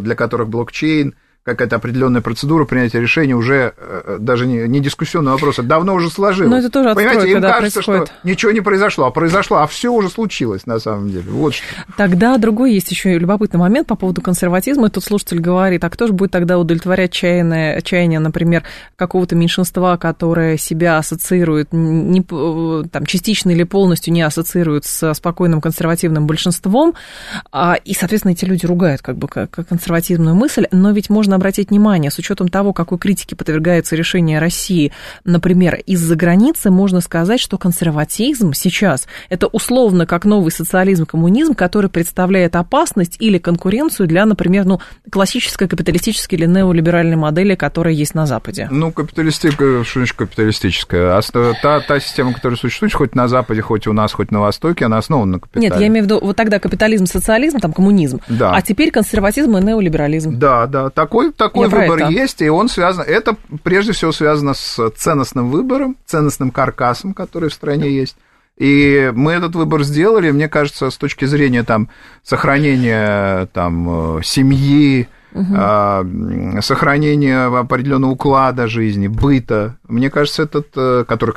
для 0.00 0.14
которых 0.14 0.48
блокчейн– 0.48 1.14
какая-то 1.46 1.76
определенная 1.76 2.20
процедура 2.20 2.64
принятия 2.64 3.00
решения 3.00 3.34
уже 3.34 3.72
э, 3.76 4.16
даже 4.18 4.46
не, 4.46 4.66
не 4.66 4.80
дискуссионный 4.80 5.30
вопрос, 5.30 5.60
это 5.60 5.68
давно 5.68 5.94
уже 5.94 6.10
сложилось. 6.10 6.50
Но 6.50 6.58
это 6.58 6.70
тоже 6.70 6.92
Понимаете, 6.92 7.30
им 7.30 7.40
кажется, 7.40 7.82
происходит. 7.82 8.08
что 8.08 8.28
ничего 8.28 8.50
не 8.50 8.60
произошло, 8.60 9.06
а 9.06 9.10
произошло, 9.12 9.58
а 9.58 9.68
все 9.68 9.92
уже 9.92 10.10
случилось 10.10 10.66
на 10.66 10.80
самом 10.80 11.08
деле. 11.08 11.30
Вот 11.30 11.54
что. 11.54 11.64
Тогда 11.96 12.36
другой 12.36 12.74
есть 12.74 12.90
еще 12.90 13.16
любопытный 13.16 13.60
момент 13.60 13.86
по 13.86 13.94
поводу 13.94 14.20
консерватизма. 14.22 14.90
Тут 14.90 15.04
слушатель 15.04 15.38
говорит, 15.38 15.84
а 15.84 15.90
кто 15.90 16.08
же 16.08 16.12
будет 16.12 16.32
тогда 16.32 16.58
удовлетворять 16.58 17.12
чаяние, 17.12 17.80
чаяние, 17.82 18.18
например, 18.18 18.64
какого-то 18.96 19.36
меньшинства, 19.36 19.96
которое 19.98 20.56
себя 20.56 20.98
ассоциирует, 20.98 21.68
не, 21.70 22.22
там, 22.22 23.06
частично 23.06 23.50
или 23.50 23.62
полностью 23.62 24.12
не 24.12 24.22
ассоциирует 24.22 24.84
с 24.84 25.14
спокойным 25.14 25.60
консервативным 25.60 26.26
большинством, 26.26 26.94
а, 27.52 27.74
и, 27.84 27.94
соответственно, 27.94 28.32
эти 28.32 28.44
люди 28.44 28.66
ругают 28.66 29.00
как 29.00 29.16
бы 29.16 29.28
как 29.28 29.50
консервативную 29.68 30.34
мысль, 30.34 30.66
но 30.72 30.90
ведь 30.90 31.08
можно 31.08 31.35
обратить 31.36 31.70
внимание, 31.70 32.10
с 32.10 32.18
учетом 32.18 32.48
того, 32.48 32.72
какой 32.72 32.98
критике 32.98 33.36
подвергается 33.36 33.96
решение 33.96 34.38
России, 34.38 34.92
например, 35.24 35.76
из-за 35.86 36.16
границы, 36.16 36.70
можно 36.70 37.00
сказать, 37.00 37.40
что 37.40 37.58
консерватизм 37.58 38.52
сейчас 38.52 39.06
это 39.28 39.46
условно 39.46 40.06
как 40.06 40.24
новый 40.24 40.50
социализм, 40.50 41.06
коммунизм, 41.06 41.54
который 41.54 41.90
представляет 41.90 42.56
опасность 42.56 43.16
или 43.20 43.38
конкуренцию 43.38 44.06
для, 44.06 44.26
например, 44.26 44.64
ну, 44.64 44.80
классической 45.10 45.68
капиталистической 45.68 46.34
или 46.34 46.46
неолиберальной 46.46 47.16
модели, 47.16 47.54
которая 47.54 47.94
есть 47.94 48.14
на 48.14 48.26
Западе. 48.26 48.68
Ну, 48.70 48.92
капиталистика, 48.92 49.84
что 49.84 50.00
значит 50.00 50.16
капиталистическая? 50.16 51.16
А 51.16 51.20
та, 51.62 51.80
та 51.80 52.00
система, 52.00 52.32
которая 52.32 52.58
существует, 52.58 52.94
хоть 52.94 53.14
на 53.14 53.28
Западе, 53.28 53.62
хоть 53.62 53.86
у 53.86 53.92
нас, 53.92 54.12
хоть 54.12 54.30
на 54.30 54.40
Востоке, 54.40 54.86
она 54.86 54.98
основана 54.98 55.32
на 55.32 55.40
капитале. 55.40 55.68
Нет, 55.68 55.80
я 55.80 55.86
имею 55.88 56.04
в 56.04 56.06
виду, 56.06 56.18
вот 56.20 56.36
тогда 56.36 56.58
капитализм, 56.58 57.06
социализм, 57.06 57.58
там 57.58 57.72
коммунизм, 57.72 58.20
да. 58.28 58.52
а 58.52 58.62
теперь 58.62 58.90
консерватизм 58.90 59.56
и 59.56 59.62
неолиберализм. 59.62 60.38
Да, 60.38 60.66
да, 60.66 60.90
такой 60.90 61.25
такой, 61.32 61.68
такой 61.68 61.88
выбор 61.88 62.08
есть, 62.08 62.42
и 62.42 62.48
он 62.48 62.68
связан, 62.68 63.04
это 63.06 63.36
прежде 63.62 63.92
всего 63.92 64.12
связано 64.12 64.54
с 64.54 64.90
ценностным 64.90 65.50
выбором, 65.50 65.96
ценностным 66.04 66.50
каркасом, 66.50 67.14
который 67.14 67.50
в 67.50 67.54
стране 67.54 67.90
есть. 67.90 68.16
И 68.56 69.12
мы 69.14 69.32
этот 69.32 69.54
выбор 69.54 69.82
сделали, 69.82 70.30
мне 70.30 70.48
кажется, 70.48 70.90
с 70.90 70.96
точки 70.96 71.26
зрения 71.26 71.62
там, 71.62 71.90
сохранения 72.22 73.46
там, 73.52 74.22
семьи, 74.22 75.08
угу. 75.32 76.62
сохранения 76.62 77.44
определенного 77.44 78.12
уклада 78.12 78.66
жизни, 78.66 79.08
быта. 79.08 79.76
Мне 79.86 80.10
кажется, 80.10 80.44
этот, 80.44 80.68
э, 80.74 81.04
который 81.06 81.34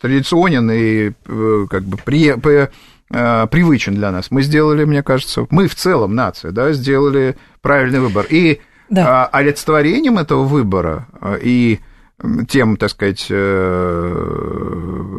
традиционен 0.00 0.70
и 0.70 1.10
э, 1.26 1.66
как 1.68 1.82
бы 1.82 1.96
при, 1.96 2.34
при, 2.34 2.68
э, 3.10 3.46
привычен 3.48 3.94
для 3.94 4.12
нас. 4.12 4.30
Мы 4.30 4.42
сделали, 4.42 4.84
мне 4.84 5.02
кажется, 5.02 5.46
мы 5.50 5.66
в 5.66 5.74
целом, 5.74 6.14
нация, 6.14 6.52
да, 6.52 6.72
сделали 6.72 7.36
правильный 7.60 8.00
выбор. 8.00 8.26
И 8.28 8.60
да. 8.88 9.24
А, 9.24 9.26
олицетворением 9.38 10.18
этого 10.18 10.44
выбора 10.44 11.08
а, 11.20 11.36
и 11.40 11.80
тем, 12.48 12.78
так 12.78 12.90
сказать, 12.90 13.26
э, 13.28 14.14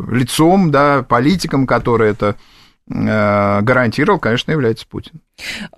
лицом, 0.10 0.72
да, 0.72 1.04
политиком, 1.04 1.68
который 1.68 2.10
это 2.10 2.30
Э, 2.30 2.57
гарантировал, 2.90 4.20
конечно, 4.20 4.52
является 4.52 4.88
Путин. 4.88 5.22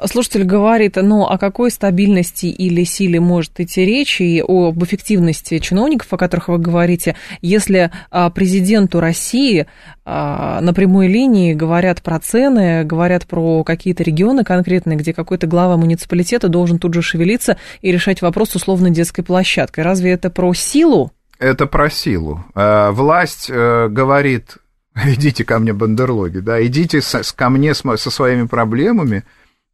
Слушатель 0.06 0.44
говорит, 0.44 0.96
ну, 0.96 1.26
о 1.26 1.38
какой 1.38 1.70
стабильности 1.72 2.46
или 2.46 2.84
силе 2.84 3.20
может 3.20 3.60
идти 3.60 3.86
речь 3.86 4.22
и 4.22 4.42
об 4.48 4.82
эффективности 4.84 5.60
чиновников, 5.60 6.14
о 6.14 6.18
которых 6.18 6.48
вы 6.48 6.60
говорите, 6.60 7.16
если 7.42 7.92
а, 8.10 8.30
президенту 8.30 9.00
России 9.02 9.68
а, 10.06 10.62
на 10.62 10.74
прямой 10.74 11.08
линии 11.08 11.54
говорят 11.54 12.02
про 12.02 12.20
цены, 12.20 12.86
говорят 12.86 13.26
про 13.26 13.64
какие-то 13.66 14.04
регионы 14.04 14.44
конкретные, 14.44 14.98
где 14.98 15.14
какой-то 15.14 15.46
глава 15.46 15.76
муниципалитета 15.76 16.48
должен 16.48 16.80
тут 16.80 16.94
же 16.94 17.02
шевелиться 17.02 17.58
и 17.82 17.92
решать 17.92 18.22
вопрос 18.22 18.56
условно 18.56 18.90
детской 18.90 19.24
площадкой. 19.24 19.82
Разве 19.82 20.12
это 20.12 20.30
про 20.30 20.54
силу? 20.54 21.12
Это 21.38 21.66
про 21.66 21.90
силу. 21.90 22.46
Э, 22.56 22.92
власть 22.92 23.50
э, 23.50 23.88
говорит 23.90 24.58
идите 25.06 25.44
ко 25.44 25.60
мне, 25.60 25.74
бандерлоги, 25.74 26.40
да, 26.40 26.66
идите 26.66 27.02
со, 27.02 27.22
ко 27.36 27.50
мне 27.50 27.74
с, 27.74 27.82
со 27.82 28.12
своими 28.12 28.48
проблемами, 28.48 29.24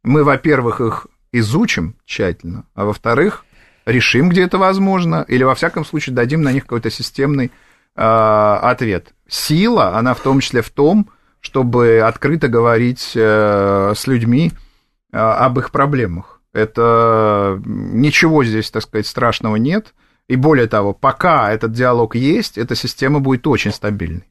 мы, 0.02 0.24
во-первых, 0.24 0.80
их 0.80 1.06
изучим 1.32 1.96
тщательно, 2.04 2.64
а 2.74 2.84
во-вторых, 2.84 3.44
решим, 3.84 4.28
где 4.28 4.42
это 4.42 4.58
возможно, 4.58 5.24
или, 5.28 5.42
во 5.42 5.54
всяком 5.54 5.84
случае, 5.84 6.14
дадим 6.14 6.42
на 6.42 6.52
них 6.52 6.64
какой-то 6.64 6.90
системный 6.90 7.46
э, 7.46 8.00
ответ. 8.00 9.14
Сила, 9.28 9.96
она 9.96 10.14
в 10.14 10.20
том 10.20 10.40
числе 10.40 10.62
в 10.62 10.70
том, 10.70 11.10
чтобы 11.40 12.00
открыто 12.00 12.48
говорить 12.48 13.12
э, 13.14 13.92
с 13.96 14.06
людьми 14.06 14.52
э, 15.12 15.16
об 15.16 15.58
их 15.58 15.70
проблемах. 15.70 16.40
Это 16.52 17.60
ничего 17.64 18.42
здесь, 18.44 18.70
так 18.70 18.82
сказать, 18.82 19.06
страшного 19.06 19.56
нет. 19.56 19.94
И 20.26 20.36
более 20.36 20.66
того, 20.66 20.92
пока 20.92 21.52
этот 21.52 21.72
диалог 21.72 22.16
есть, 22.16 22.58
эта 22.58 22.74
система 22.74 23.20
будет 23.20 23.46
очень 23.46 23.72
стабильной. 23.72 24.24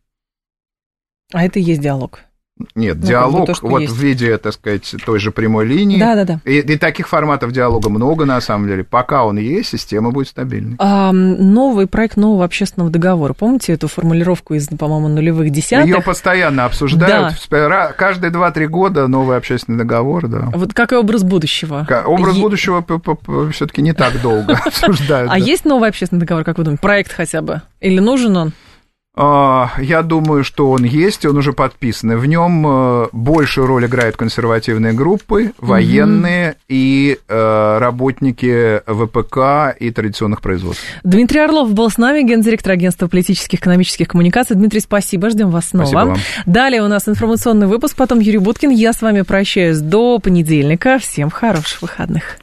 А 1.34 1.44
это 1.44 1.60
и 1.60 1.64
есть 1.64 1.82
диалог. 1.82 2.22
Нет, 2.74 2.98
ну, 3.02 3.08
диалог 3.08 3.48
то, 3.48 3.68
вот 3.68 3.82
есть. 3.82 3.94
в 3.94 3.98
виде, 3.98 4.38
так 4.38 4.54
сказать, 4.54 4.96
той 5.06 5.20
же 5.20 5.32
прямой 5.32 5.66
линии. 5.66 6.00
Да, 6.00 6.16
да, 6.16 6.24
да. 6.24 6.40
И, 6.46 6.60
и 6.60 6.78
таких 6.78 7.10
форматов 7.10 7.52
диалога 7.52 7.90
много, 7.90 8.24
на 8.24 8.40
самом 8.40 8.68
деле. 8.68 8.86
Пока 8.86 9.26
он 9.26 9.38
есть, 9.38 9.72
система 9.72 10.12
будет 10.12 10.30
стабильной. 10.30 10.78
А, 10.80 11.12
новый 11.12 11.86
проект 11.86 12.16
нового 12.16 12.46
общественного 12.46 12.90
договора. 12.90 13.34
Помните 13.34 13.74
эту 13.74 13.90
формулировку 13.90 14.54
из, 14.54 14.70
по-моему, 14.70 15.10
нулевых 15.10 15.50
десятых? 15.50 15.88
Ее 15.88 16.02
постоянно 16.02 16.64
обсуждают. 16.64 17.36
Да. 17.50 17.92
Каждые 17.92 18.32
2-3 18.32 18.68
года 18.68 19.08
новый 19.08 19.36
общественный 19.36 19.80
договор, 19.80 20.28
да. 20.30 20.50
Вот 20.54 20.74
как 20.74 20.94
и 20.94 20.96
образ 20.96 21.24
будущего. 21.24 21.86
Образ 22.06 22.38
е... 22.38 22.42
будущего 22.42 22.86
все-таки 23.52 23.82
не 23.82 23.92
так 23.92 24.22
долго 24.22 24.54
обсуждают. 24.66 25.30
А 25.30 25.38
есть 25.38 25.66
новый 25.66 25.90
общественный 25.90 26.22
договор, 26.22 26.46
как 26.46 26.58
вы 26.58 26.64
думаете? 26.64 26.82
Проект 26.82 27.12
хотя 27.12 27.42
бы? 27.42 27.64
Или 27.82 28.00
нужен 28.00 28.38
он? 28.38 28.54
А, 29.16 29.72
я 29.78 30.02
думаю, 30.02 30.44
что 30.44 30.72
он 30.72 30.84
есть, 30.84 31.26
он 31.26 31.38
уже 31.38 31.54
подписан. 31.54 32.18
В 32.18 32.26
нем 32.26 32.66
э, 32.68 33.08
большую 33.14 33.68
роль 33.68 33.86
играют 33.86 34.18
консервативные 34.18 34.94
группы, 34.94 35.54
военные 35.58 36.50
угу. 36.50 36.58
и 36.68 37.18
э, 37.28 37.78
работники 37.80 38.82
ВПК 38.86 39.78
и 39.80 39.92
традиционных 39.92 40.42
производств. 40.42 40.84
Дмитрий 41.04 41.40
Орлов 41.40 41.74
был 41.74 41.90
с 41.90 41.98
нами, 41.98 42.24
гендиректор 42.24 42.74
агентства 42.74 43.08
политических 43.08 43.60
и 43.60 43.62
экономических 43.62 44.10
коммуникаций. 44.10 44.56
Дмитрий, 44.56 44.82
спасибо, 44.82 45.30
ждем 45.30 45.50
вас 45.50 45.70
снова. 45.70 45.86
Спасибо 45.86 46.10
вам. 46.10 46.20
Далее 46.46 46.84
у 46.84 46.88
нас 46.88 47.08
информационный 47.08 47.68
выпуск, 47.68 47.96
потом 47.96 48.20
Юрий 48.20 48.40
Буткин. 48.40 48.70
Я 48.70 48.92
с 48.92 49.02
вами 49.02 49.22
прощаюсь 49.22 49.80
до 49.80 50.20
понедельника. 50.20 51.00
Всем 51.00 51.30
хороших 51.30 51.82
выходных. 51.82 52.38